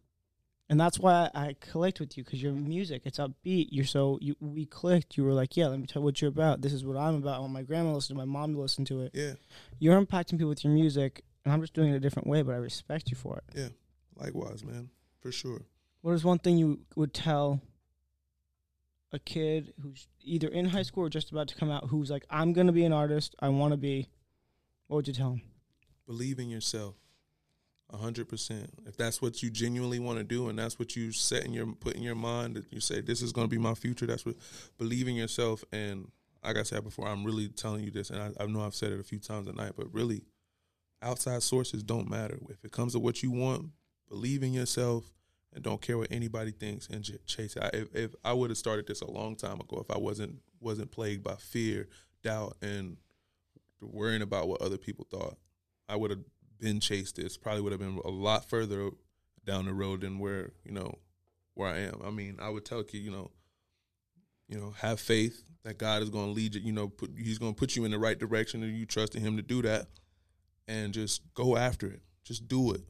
And 0.69 0.79
that's 0.79 0.99
why 0.99 1.29
I, 1.33 1.47
I 1.47 1.53
clicked 1.61 1.99
with 2.01 2.17
you 2.17 2.23
because 2.23 2.41
your 2.41 2.51
music, 2.53 3.03
it's 3.05 3.19
upbeat. 3.19 3.67
You're 3.71 3.85
so 3.85 4.17
you 4.21 4.35
we 4.39 4.65
clicked. 4.65 5.17
You 5.17 5.25
were 5.25 5.33
like, 5.33 5.55
yeah, 5.57 5.67
let 5.67 5.79
me 5.79 5.85
tell 5.85 6.01
you 6.01 6.05
what 6.05 6.21
you're 6.21 6.29
about. 6.29 6.61
This 6.61 6.71
is 6.73 6.85
what 6.85 6.95
I'm 6.97 7.15
about. 7.15 7.35
I 7.35 7.39
want 7.39 7.51
my 7.53 7.61
grandma 7.61 7.89
to 7.91 7.95
listen 7.95 8.15
to, 8.15 8.25
my 8.25 8.31
mom 8.39 8.53
to 8.53 8.61
listen 8.61 8.85
to 8.85 9.01
it. 9.01 9.11
Yeah. 9.13 9.33
You're 9.79 10.01
impacting 10.01 10.31
people 10.37 10.47
with 10.49 10.63
your 10.63 10.73
music, 10.73 11.23
and 11.47 11.53
I'm 11.53 11.61
just 11.61 11.73
doing 11.73 11.93
it 11.93 11.95
a 11.95 11.99
different 12.01 12.27
way. 12.27 12.41
But 12.41 12.55
I 12.55 12.57
respect 12.57 13.09
you 13.09 13.15
for 13.15 13.37
it. 13.37 13.57
Yeah, 13.57 13.69
likewise, 14.17 14.65
man. 14.65 14.89
For 15.21 15.31
sure. 15.31 15.61
What 16.01 16.11
is 16.11 16.25
one 16.25 16.39
thing 16.39 16.57
you 16.57 16.81
would 16.97 17.13
tell 17.13 17.61
a 19.13 19.19
kid 19.19 19.73
who's 19.81 20.09
either 20.21 20.49
in 20.49 20.65
high 20.65 20.81
school 20.81 21.05
or 21.05 21.09
just 21.09 21.31
about 21.31 21.47
to 21.47 21.55
come 21.55 21.71
out 21.71 21.85
who's 21.89 22.11
like, 22.11 22.25
I'm 22.29 22.51
gonna 22.51 22.73
be 22.73 22.83
an 22.83 22.91
artist. 22.91 23.33
I 23.39 23.47
want 23.47 23.71
to 23.71 23.77
be. 23.77 24.09
What 24.87 24.97
would 24.97 25.07
you 25.07 25.13
tell 25.13 25.31
him? 25.31 25.41
Believe 26.05 26.37
in 26.37 26.49
yourself. 26.49 26.95
A 27.91 27.97
hundred 27.97 28.27
percent. 28.27 28.69
If 28.85 28.97
that's 28.97 29.21
what 29.21 29.41
you 29.41 29.49
genuinely 29.49 29.99
want 29.99 30.17
to 30.17 30.25
do, 30.25 30.49
and 30.49 30.59
that's 30.59 30.77
what 30.77 30.97
you 30.97 31.13
set 31.13 31.45
in 31.45 31.53
your 31.53 31.67
put 31.67 31.95
in 31.95 32.03
your 32.03 32.15
mind, 32.15 32.57
that 32.57 32.65
you 32.73 32.81
say 32.81 32.99
this 32.99 33.21
is 33.21 33.31
going 33.31 33.47
to 33.47 33.49
be 33.49 33.57
my 33.57 33.73
future. 33.73 34.05
That's 34.05 34.25
what 34.25 34.35
believe 34.77 35.07
in 35.07 35.15
yourself. 35.15 35.63
And 35.71 36.11
like 36.43 36.57
I 36.57 36.63
said 36.63 36.83
before, 36.83 37.07
I'm 37.07 37.23
really 37.23 37.47
telling 37.47 37.85
you 37.85 37.91
this, 37.91 38.09
and 38.09 38.21
I, 38.21 38.43
I 38.43 38.45
know 38.47 38.61
I've 38.61 38.75
said 38.75 38.91
it 38.91 38.99
a 38.99 39.03
few 39.03 39.19
times 39.19 39.47
a 39.47 39.53
night, 39.53 39.71
but 39.77 39.93
really, 39.93 40.23
outside 41.01 41.43
sources 41.43 41.83
don't 41.83 42.09
matter. 42.09 42.39
If 42.49 42.63
it 42.63 42.71
comes 42.71 42.93
to 42.93 42.99
what 42.99 43.23
you 43.23 43.31
want, 43.31 43.69
believe 44.09 44.43
in 44.43 44.53
yourself, 44.53 45.11
and 45.53 45.63
don't 45.63 45.81
care 45.81 45.97
what 45.97 46.11
anybody 46.11 46.51
thinks, 46.51 46.87
and 46.87 47.03
j- 47.03 47.17
chase 47.25 47.55
it. 47.55 47.63
I, 47.63 47.69
if, 47.73 47.95
if 47.95 48.15
I 48.23 48.33
would 48.33 48.49
have 48.49 48.57
started 48.57 48.87
this 48.87 49.01
a 49.01 49.09
long 49.09 49.35
time 49.35 49.59
ago, 49.59 49.79
if 49.79 49.93
I 49.93 49.97
wasn't 49.97 50.35
wasn't 50.59 50.91
plagued 50.91 51.23
by 51.23 51.35
fear, 51.35 51.87
doubt, 52.23 52.57
and 52.61 52.97
worrying 53.81 54.21
about 54.21 54.47
what 54.47 54.61
other 54.61 54.77
people 54.77 55.07
thought, 55.09 55.37
I 55.87 55.95
would 55.95 56.11
have 56.11 56.19
been 56.59 56.79
chased 56.79 57.15
this. 57.15 57.37
Probably 57.37 57.61
would 57.61 57.71
have 57.71 57.81
been 57.81 57.99
a 58.03 58.09
lot 58.09 58.49
further 58.49 58.89
down 59.45 59.65
the 59.65 59.73
road 59.73 60.01
than 60.01 60.19
where 60.19 60.51
you 60.63 60.71
know 60.71 60.95
where 61.53 61.69
I 61.69 61.79
am. 61.79 62.01
I 62.05 62.11
mean, 62.11 62.37
I 62.39 62.49
would 62.49 62.65
tell 62.65 62.83
you, 62.91 62.99
you 62.99 63.11
know, 63.11 63.31
you 64.47 64.59
know, 64.59 64.73
have 64.77 64.99
faith 64.99 65.43
that 65.63 65.77
God 65.77 66.01
is 66.01 66.09
going 66.09 66.27
to 66.27 66.31
lead 66.31 66.55
you. 66.55 66.61
You 66.61 66.71
know, 66.71 66.87
put, 66.87 67.11
He's 67.17 67.39
going 67.39 67.53
to 67.53 67.59
put 67.59 67.75
you 67.75 67.85
in 67.85 67.91
the 67.91 67.99
right 67.99 68.17
direction, 68.17 68.63
and 68.63 68.77
you 68.77 68.85
trust 68.85 69.15
in 69.15 69.21
Him 69.21 69.37
to 69.37 69.43
do 69.43 69.61
that, 69.63 69.87
and 70.67 70.93
just 70.93 71.21
go 71.33 71.55
after 71.57 71.87
it. 71.87 72.01
Just 72.23 72.47
do 72.47 72.73
it. 72.73 72.81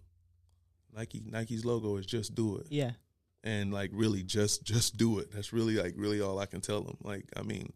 Nike 0.96 1.22
Nike's 1.26 1.64
logo 1.66 1.98
is 1.98 2.06
just 2.06 2.34
do 2.34 2.58
it 2.58 2.68
Yeah. 2.70 2.92
and 3.44 3.72
like 3.72 3.92
really 3.94 4.24
just 4.24 4.64
just 4.64 4.98
do 4.98 5.20
it. 5.20 5.32
That's 5.32 5.54
really 5.54 5.76
like 5.76 5.94
really 5.96 6.22
all 6.22 6.40
I 6.40 6.46
can 6.48 6.62
tell 6.62 6.82
them. 6.82 6.98
Like 7.04 7.26
I 7.36 7.44
mean, 7.44 7.72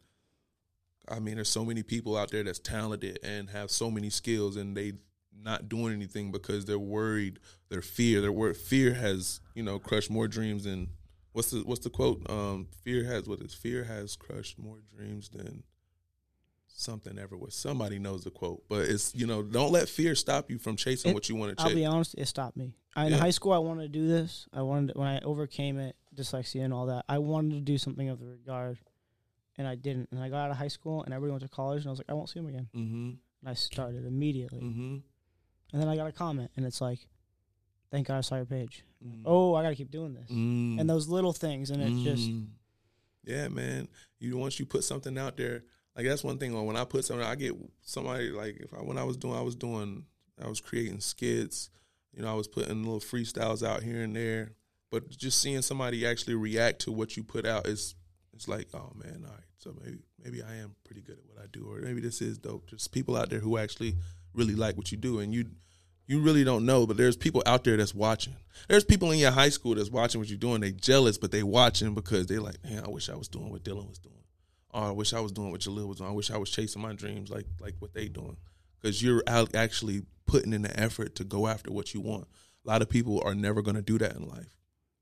I 1.07 1.19
mean, 1.19 1.35
there's 1.35 1.49
so 1.49 1.65
many 1.65 1.83
people 1.83 2.17
out 2.17 2.31
there 2.31 2.43
that's 2.43 2.59
talented 2.59 3.19
and 3.23 3.49
have 3.49 3.69
so 3.69 3.91
many 3.91 4.09
skills, 4.09 4.55
and 4.55 4.75
they 4.75 4.93
not 5.43 5.69
doing 5.69 5.93
anything 5.93 6.31
because 6.31 6.65
they're 6.65 6.79
worried. 6.79 7.39
Their 7.69 7.81
fear, 7.81 8.21
their 8.21 8.31
word 8.31 8.57
fear 8.57 8.93
has 8.93 9.39
you 9.55 9.63
know 9.63 9.77
crushed 9.79 10.09
more 10.09 10.27
dreams 10.27 10.63
than 10.63 10.87
what's 11.33 11.51
the 11.51 11.59
what's 11.59 11.83
the 11.83 11.89
quote? 11.91 12.27
Um, 12.29 12.67
fear 12.83 13.03
has 13.05 13.27
what 13.27 13.39
is 13.41 13.53
fear 13.53 13.83
has 13.83 14.15
crushed 14.15 14.57
more 14.57 14.77
dreams 14.95 15.29
than 15.29 15.63
something 16.75 17.17
ever 17.19 17.37
was. 17.37 17.53
Somebody 17.55 17.99
knows 17.99 18.23
the 18.23 18.31
quote, 18.31 18.63
but 18.69 18.81
it's 18.89 19.13
you 19.15 19.27
know 19.27 19.41
don't 19.43 19.71
let 19.71 19.87
fear 19.89 20.15
stop 20.15 20.49
you 20.49 20.57
from 20.57 20.75
chasing 20.75 21.11
It- 21.11 21.13
what 21.13 21.29
you 21.29 21.35
want 21.35 21.51
to 21.57 21.63
chase 21.63 21.69
I'll 21.69 21.75
be 21.75 21.85
honest, 21.85 22.15
it 22.17 22.25
stopped 22.27 22.57
me. 22.57 22.73
I, 22.95 23.05
in 23.05 23.11
Yeah. 23.13 23.19
high 23.19 23.29
school, 23.31 23.53
I 23.53 23.57
wanted 23.59 23.83
to 23.83 23.99
do 23.99 24.07
this. 24.07 24.47
I 24.51 24.61
wanted 24.63 24.93
to, 24.93 24.99
when 24.99 25.07
I 25.07 25.19
overcame 25.21 25.77
it, 25.79 25.95
dyslexia 26.13 26.63
and 26.65 26.73
all 26.73 26.87
that. 26.87 27.05
I 27.07 27.19
wanted 27.19 27.51
to 27.55 27.61
do 27.61 27.77
something 27.77 28.09
of 28.09 28.19
the 28.19 28.25
regard, 28.25 28.79
and 29.57 29.65
I 29.65 29.75
didn't. 29.75 30.09
And 30.11 30.19
I 30.21 30.27
got 30.27 30.45
out 30.45 30.51
of 30.51 30.57
high 30.57 30.67
school, 30.67 31.01
and 31.03 31.13
everybody 31.13 31.31
went 31.31 31.43
to 31.43 31.49
college, 31.49 31.81
and 31.83 31.87
I 31.87 31.91
was 31.91 31.99
like, 31.99 32.09
I 32.09 32.13
won't 32.13 32.27
see 32.29 32.39
them 32.39 32.49
again. 32.49 32.67
mm-hmm. 32.75 33.09
And 33.41 33.49
I 33.49 33.53
started 33.53 34.05
immediately, 34.05 34.59
Mm-hmm. 34.59 34.97
and 35.73 35.81
then 35.81 35.87
I 35.87 35.95
got 35.95 36.07
a 36.07 36.11
comment, 36.11 36.51
and 36.57 36.65
it's 36.65 36.81
like, 36.81 36.99
"Thank 37.91 38.07
God 38.07 38.17
I 38.17 38.21
saw 38.21 38.35
your 38.35 38.45
page." 38.45 38.83
mm 39.03 39.21
Oh, 39.25 39.55
I 39.55 39.63
got 39.63 39.69
to 39.69 39.75
keep 39.75 39.89
doing 39.89 40.13
this, 40.13 40.29
Mm. 40.29 40.79
and 40.79 40.89
those 40.89 41.07
little 41.07 41.33
things, 41.33 41.69
and 41.71 41.81
it 41.81 42.03
just 42.03 42.29
Mm. 42.29 42.47
yeah, 43.23 43.47
man. 43.47 43.87
You 44.19 44.37
once 44.37 44.59
you 44.59 44.65
put 44.65 44.83
something 44.83 45.17
out 45.17 45.37
there, 45.37 45.63
like 45.95 46.05
that's 46.05 46.23
one 46.23 46.37
thing. 46.37 46.65
When 46.65 46.77
I 46.77 46.85
put 46.85 47.05
something, 47.05 47.25
I 47.25 47.35
get 47.35 47.53
somebody 47.81 48.29
like 48.29 48.57
if 48.59 48.73
I 48.73 48.77
when 48.77 48.97
I 48.97 49.03
was 49.03 49.17
doing, 49.17 49.35
I 49.35 49.41
was 49.41 49.55
doing, 49.55 50.05
I 50.43 50.47
was 50.47 50.61
creating 50.61 50.99
skits. 50.99 51.69
You 52.13 52.23
know, 52.23 52.31
I 52.31 52.33
was 52.33 52.47
putting 52.47 52.83
little 52.83 52.99
freestyles 52.99 53.65
out 53.65 53.83
here 53.83 54.01
and 54.01 54.15
there. 54.15 54.51
But 54.89 55.09
just 55.09 55.41
seeing 55.41 55.61
somebody 55.61 56.05
actually 56.05 56.35
react 56.35 56.81
to 56.81 56.91
what 56.91 57.15
you 57.15 57.23
put 57.23 57.45
out 57.45 57.65
is, 57.65 57.95
it's 58.33 58.47
like, 58.47 58.67
oh 58.73 58.91
man, 58.95 59.23
all 59.25 59.31
right. 59.31 59.43
So 59.57 59.73
maybe 59.83 59.99
maybe 60.23 60.41
I 60.41 60.55
am 60.55 60.75
pretty 60.85 61.01
good 61.01 61.17
at 61.17 61.25
what 61.25 61.43
I 61.43 61.47
do, 61.51 61.69
or 61.69 61.81
maybe 61.81 62.01
this 62.01 62.21
is 62.21 62.37
dope. 62.37 62.67
Just 62.67 62.91
people 62.91 63.15
out 63.15 63.29
there 63.29 63.39
who 63.39 63.57
actually 63.57 63.95
really 64.33 64.55
like 64.55 64.77
what 64.77 64.91
you 64.91 64.97
do, 64.97 65.19
and 65.19 65.33
you 65.33 65.45
you 66.07 66.19
really 66.19 66.43
don't 66.43 66.65
know, 66.65 66.85
but 66.85 66.97
there's 66.97 67.15
people 67.15 67.41
out 67.45 67.63
there 67.63 67.77
that's 67.77 67.95
watching. 67.95 68.35
There's 68.67 68.83
people 68.83 69.11
in 69.11 69.19
your 69.19 69.31
high 69.31 69.49
school 69.49 69.75
that's 69.75 69.91
watching 69.91 70.19
what 70.19 70.29
you're 70.29 70.37
doing. 70.37 70.61
They 70.61 70.71
jealous, 70.71 71.17
but 71.17 71.31
they 71.31 71.43
watching 71.43 71.93
because 71.93 72.27
they 72.27 72.37
like, 72.37 72.61
man, 72.63 72.83
I 72.83 72.89
wish 72.89 73.09
I 73.09 73.15
was 73.15 73.27
doing 73.27 73.49
what 73.49 73.63
Dylan 73.63 73.87
was 73.87 73.99
doing. 73.99 74.20
Or 74.73 74.83
I 74.83 74.91
wish 74.91 75.13
I 75.13 75.19
was 75.19 75.31
doing 75.31 75.51
what 75.51 75.61
Jaleel 75.61 75.87
was 75.87 75.97
doing. 75.97 76.09
I 76.09 76.13
wish 76.13 76.31
I 76.31 76.37
was 76.37 76.49
chasing 76.49 76.81
my 76.81 76.93
dreams 76.93 77.29
like 77.29 77.47
like 77.59 77.75
what 77.79 77.93
they 77.93 78.07
doing. 78.07 78.37
Because 78.79 79.03
you're 79.03 79.23
actually 79.27 80.03
putting 80.25 80.53
in 80.53 80.63
the 80.63 80.79
effort 80.79 81.15
to 81.15 81.23
go 81.23 81.47
after 81.47 81.71
what 81.71 81.93
you 81.93 82.01
want. 82.01 82.27
A 82.65 82.69
lot 82.69 82.81
of 82.81 82.89
people 82.89 83.21
are 83.23 83.35
never 83.35 83.61
going 83.61 83.75
to 83.75 83.81
do 83.81 83.97
that 83.97 84.15
in 84.15 84.27
life. 84.27 84.55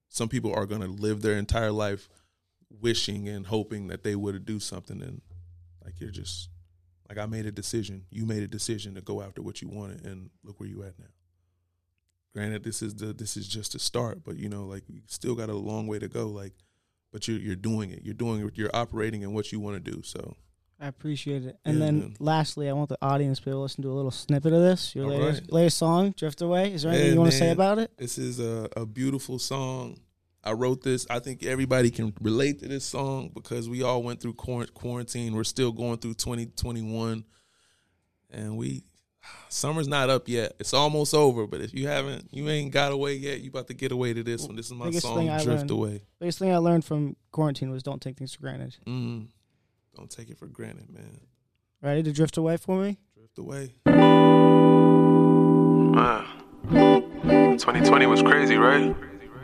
Some 0.10 0.28
people 0.28 0.54
are 0.54 0.66
going 0.66 0.82
to 0.82 0.88
live 0.88 1.22
their 1.22 1.38
entire 1.38 1.72
life 1.72 2.10
wishing 2.70 3.28
and 3.28 3.48
hoping 3.48 3.88
that 3.88 4.04
they 4.04 4.16
would 4.16 4.46
do 4.46 4.60
something, 4.60 5.02
and 5.02 5.22
like 5.84 6.00
you're 6.00 6.12
just 6.12 6.50
like 7.08 7.18
I 7.18 7.26
made 7.26 7.46
a 7.46 7.52
decision. 7.52 8.06
You 8.10 8.26
made 8.26 8.44
a 8.44 8.48
decision 8.48 8.96
to 8.96 9.02
go 9.02 9.22
after 9.22 9.42
what 9.42 9.62
you 9.62 9.68
wanted, 9.68 10.06
and 10.06 10.30
look 10.44 10.60
where 10.60 10.70
you 10.70 10.84
at 10.84 10.98
now. 11.00 11.06
Granted, 12.34 12.64
this 12.64 12.82
is 12.82 12.96
the 12.96 13.08
this 13.14 13.38
is 13.38 13.48
just 13.48 13.76
a 13.76 13.80
start, 13.80 14.24
but 14.24 14.38
you 14.38 14.50
know, 14.50 14.66
like 14.66 14.84
you 14.88 15.02
still 15.08 15.36
got 15.36 15.50
a 15.50 15.56
long 15.56 15.88
way 15.88 16.00
to 16.00 16.08
go. 16.08 16.28
Like, 16.28 16.54
but 17.12 17.28
you're 17.28 17.40
you're 17.40 17.56
doing 17.56 17.92
it. 17.92 18.02
You're 18.04 18.14
doing 18.14 18.46
it. 18.46 18.58
You're 18.58 18.70
operating 18.74 19.22
in 19.22 19.34
what 19.34 19.52
you 19.52 19.60
want 19.60 19.84
to 19.84 19.92
do. 19.92 20.02
So 20.04 20.36
I 20.80 20.88
appreciate 20.88 21.44
it. 21.44 21.58
And 21.66 21.78
Yeah, 21.80 21.86
then 21.86 22.00
man. 22.00 22.16
lastly, 22.20 22.70
I 22.70 22.74
want 22.74 22.90
the 22.90 22.98
audience 23.02 23.40
to 23.40 23.46
be 23.46 23.52
able 23.52 23.60
to 23.60 23.64
listen 23.64 23.84
to 23.84 23.92
a 23.92 23.94
little 23.94 24.12
snippet 24.12 24.54
of 24.54 24.62
this. 24.62 24.96
Your 24.96 25.08
latest, 25.08 25.42
right. 25.42 25.52
latest 25.54 25.78
song, 25.78 26.14
Drift 26.18 26.42
Away. 26.42 26.72
Is 26.74 26.84
there 26.84 26.92
anything 26.92 27.08
Yeah, 27.08 27.14
you 27.14 27.20
want 27.20 27.32
to 27.32 27.38
say 27.38 27.52
about 27.52 27.80
it? 27.80 27.92
this 27.98 28.18
is 28.18 28.40
a, 28.40 28.70
a 28.78 28.86
beautiful 28.86 29.40
song. 29.40 30.00
I 30.42 30.54
wrote 30.54 30.82
this. 30.84 31.06
I 31.10 31.20
think 31.20 31.44
everybody 31.44 31.92
can 31.92 32.14
relate 32.22 32.60
to 32.60 32.68
this 32.70 32.86
song 32.86 33.30
because 33.34 33.68
we 33.68 33.84
all 33.84 34.02
went 34.02 34.22
through 34.22 34.36
quarantine. 34.36 35.36
We're 35.36 35.44
still 35.44 35.74
going 35.74 35.98
through 35.98 36.14
2021, 36.14 37.26
and 38.30 38.58
we 38.58 38.84
summer's 39.50 39.88
not 39.88 40.10
up 40.10 40.28
yet. 40.28 40.54
It's 40.60 40.74
almost 40.74 41.14
over, 41.14 41.48
but 41.48 41.62
if 41.62 41.74
you 41.74 41.88
haven't, 41.88 42.28
you 42.32 42.48
ain't 42.50 42.72
got 42.72 42.92
away 42.92 43.16
yet. 43.16 43.42
You 43.42 43.50
about 43.50 43.68
to 43.68 43.74
get 43.74 43.92
away 43.92 44.14
to 44.14 44.24
this 44.24 44.46
one. 44.46 44.56
This 44.56 44.68
is 44.68 44.74
my 44.74 44.86
Biggest 44.86 45.06
song, 45.06 45.18
thing 45.18 45.30
I 45.30 45.44
"Drift 45.44 45.60
learned- 45.60 45.72
Away." 45.72 46.02
Biggest 46.20 46.40
thing 46.40 46.52
I 46.54 46.58
learned 46.58 46.86
from 46.86 47.16
quarantine 47.32 47.72
was 47.72 47.84
don't 47.84 48.02
take 48.02 48.18
things 48.18 48.34
for 48.34 48.42
granted. 48.42 48.78
Mm. 48.88 49.28
Don't 49.96 50.10
take 50.10 50.30
it 50.30 50.38
for 50.38 50.48
granted, 50.48 50.90
man. 50.90 51.20
Ready 51.82 52.04
to 52.04 52.12
drift 52.12 52.38
away 52.38 52.58
for 52.58 52.82
me? 52.82 52.98
Drift 53.16 53.38
away. 53.38 53.74
Man, 56.66 57.58
2020 57.58 58.06
was 58.06 58.22
crazy, 58.22 58.56
right? 58.58 58.96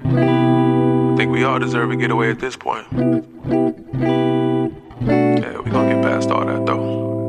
I 0.05 1.13
think 1.17 1.31
we 1.31 1.43
all 1.43 1.59
deserve 1.59 1.91
a 1.91 1.95
getaway 1.95 2.29
at 2.29 2.39
this 2.39 2.55
point. 2.55 2.85
Yeah, 2.91 2.99
we 5.59 5.71
gonna 5.71 5.93
get 5.93 6.03
past 6.03 6.29
all 6.29 6.45
that 6.45 6.65
though. 6.65 7.24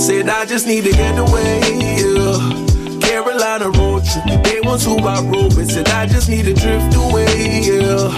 Said 0.00 0.30
I 0.30 0.46
just 0.46 0.66
need 0.66 0.84
to 0.84 0.92
get 0.92 1.18
away, 1.18 1.60
yeah. 2.00 3.00
Carolina 3.00 3.68
road 3.68 4.02
trip. 4.02 4.42
They 4.42 4.58
want 4.62 4.80
to 4.80 4.96
I 4.96 5.20
with. 5.20 5.70
Said 5.70 5.88
I 5.90 6.06
just 6.06 6.26
need 6.30 6.46
to 6.46 6.54
drift 6.54 6.96
away, 6.96 7.60
yeah. 7.60 8.08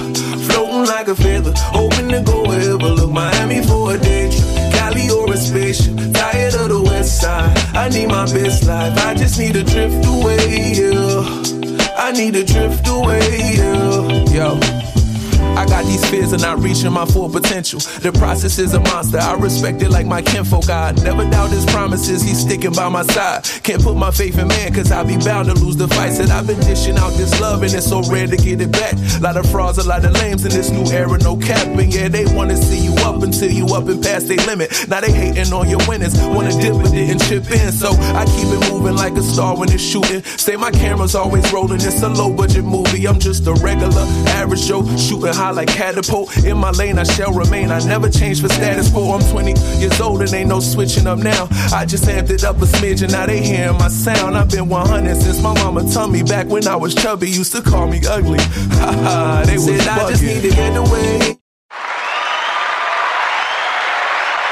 Floating 0.47 0.87
like 0.87 1.09
a 1.09 1.16
feather, 1.16 1.53
hoping 1.57 2.09
to 2.11 2.20
go 2.20 2.43
wherever. 2.43 2.76
Look, 2.76 3.11
Miami 3.11 3.66
for 3.66 3.95
a 3.95 3.99
day 3.99 4.30
trip. 4.30 4.72
Cali 4.72 5.11
or 5.11 5.33
a 5.33 5.37
spaceship. 5.37 5.97
Tired 6.14 6.55
of 6.55 6.68
the 6.68 6.80
west 6.80 7.20
side. 7.20 7.59
I 7.74 7.89
need 7.89 8.07
my 8.07 8.26
best 8.33 8.64
life. 8.64 8.97
I 8.99 9.14
just 9.14 9.37
need 9.41 9.55
to 9.55 9.64
drift 9.64 10.07
away, 10.07 10.74
yeah. 10.78 11.93
I 11.99 12.12
need 12.12 12.35
to 12.35 12.45
drift 12.45 12.87
away, 12.87 13.55
yeah. 13.57 14.30
Yo. 14.30 15.01
I 15.57 15.66
got 15.66 15.84
these 15.84 16.05
fears 16.09 16.32
of 16.32 16.40
not 16.40 16.59
reaching 16.61 16.92
my 16.92 17.05
full 17.05 17.28
potential. 17.28 17.78
The 18.00 18.12
process 18.12 18.59
is 18.59 18.74
a 18.74 18.80
monster. 18.80 19.18
I 19.18 19.34
respect 19.34 19.82
it 19.82 19.90
like 19.90 20.07
my 20.07 20.22
kinfolk. 20.22 20.70
I 20.70 20.92
never 20.92 21.28
doubt 21.28 21.50
his 21.50 21.66
promises. 21.66 22.22
He's 22.22 22.40
sticking 22.40 22.72
by 22.72 22.88
my 22.88 23.03
side. 23.03 23.44
Can't 23.62 23.82
put 23.82 23.96
my 23.96 24.11
faith 24.11 24.38
in 24.38 24.48
man, 24.48 24.72
cause 24.72 24.90
I'll 24.90 25.05
be 25.05 25.18
bound 25.18 25.48
to 25.48 25.55
lose 25.55 25.76
the 25.76 25.88
fights. 25.88 26.18
that 26.18 26.30
I've 26.30 26.46
been 26.46 26.61
dishing 26.61 26.96
out 26.96 27.11
this 27.11 27.38
love, 27.40 27.62
and 27.62 27.72
it's 27.72 27.86
so 27.86 28.03
rare 28.11 28.26
to 28.26 28.36
get 28.36 28.61
it 28.61 28.72
back. 28.72 28.94
A 28.94 29.20
lot 29.20 29.36
of 29.36 29.48
frauds, 29.50 29.78
a 29.78 29.86
lot 29.86 30.05
of 30.05 30.12
lames 30.12 30.44
in 30.44 30.53
this 30.53 30.70
new 30.70 30.84
era, 30.90 31.18
no 31.18 31.36
cap. 31.36 31.66
And 31.66 31.92
yeah, 31.92 32.09
they 32.09 32.24
wanna 32.34 32.57
see 32.57 32.78
you 32.78 32.94
up 33.05 33.22
until 33.22 33.50
you 33.50 33.66
up 33.74 33.88
and 33.88 34.03
past 34.03 34.28
their 34.28 34.38
limit. 34.46 34.88
Now 34.88 35.00
they 35.00 35.12
hating 35.12 35.53
on 35.53 35.68
your 35.68 35.80
winners. 35.86 36.14
Wanna 36.18 36.53
dip 36.61 36.74
but 36.74 36.90
didn't 36.92 37.22
chip 37.28 37.50
in. 37.50 37.72
So 37.72 37.90
I 37.92 38.24
keep 38.24 38.48
it 38.48 38.72
moving 38.72 38.96
like 38.96 39.14
a 39.14 39.22
star 39.22 39.57
when 39.57 39.70
it's 39.70 39.82
shooting. 39.82 40.22
Say 40.22 40.57
my 40.57 40.70
camera's 40.70 41.14
always 41.14 41.50
rolling. 41.53 41.80
It's 41.80 42.03
a 42.03 42.09
low 42.09 42.32
budget 42.32 42.64
movie. 42.64 43.07
I'm 43.07 43.18
just 43.18 43.46
a 43.46 43.55
regular, 43.55 44.07
average 44.40 44.66
Joe, 44.66 44.84
shooting 44.96 45.34
high 45.43 45.51
like 45.51 45.68
catapult. 45.68 46.45
In 46.45 46.57
my 46.59 46.70
lane, 46.70 46.99
I 46.99 47.05
shall 47.05 47.32
remain. 47.32 47.70
I 47.70 47.80
never 47.84 48.09
change 48.09 48.40
for 48.40 48.49
status 48.49 48.90
quo. 48.90 49.12
I'm 49.12 49.22
20 49.30 49.55
years 49.80 50.01
old 50.01 50.22
and 50.22 50.32
ain't 50.32 50.49
no 50.49 50.61
switching 50.61 51.07
up 51.07 51.18
now. 51.18 51.49
I 51.72 51.84
just 51.84 52.05
amped 52.05 52.30
it 52.30 52.45
up 52.45 52.57
a 52.57 52.66
smidge 52.66 53.03
and 53.03 53.12
now 53.12 53.26
they 53.26 53.43
hearing 53.43 53.78
my 53.78 53.88
sound. 53.88 54.36
I've 54.36 54.51
been 54.51 54.68
100 54.68 55.16
since 55.16 55.43
my 55.43 55.55
mama 55.55 55.90
told 55.93 56.12
me 56.12 56.22
back 56.22 56.47
when 56.47 56.66
I 56.68 56.76
was 56.76 56.95
chubby. 56.95 57.28
Used 57.28 57.53
to 57.53 57.62
call 57.62 57.88
me 57.88 58.01
ugly. 58.09 58.38
Ha 58.82 58.90
ha, 58.90 59.43
they 59.47 59.55
was 59.55 59.66
Said 59.66 59.88
I 59.88 60.11
just 60.11 60.22
need 60.22 60.43
to 60.43 60.51
get 60.51 60.76
away. 60.76 61.41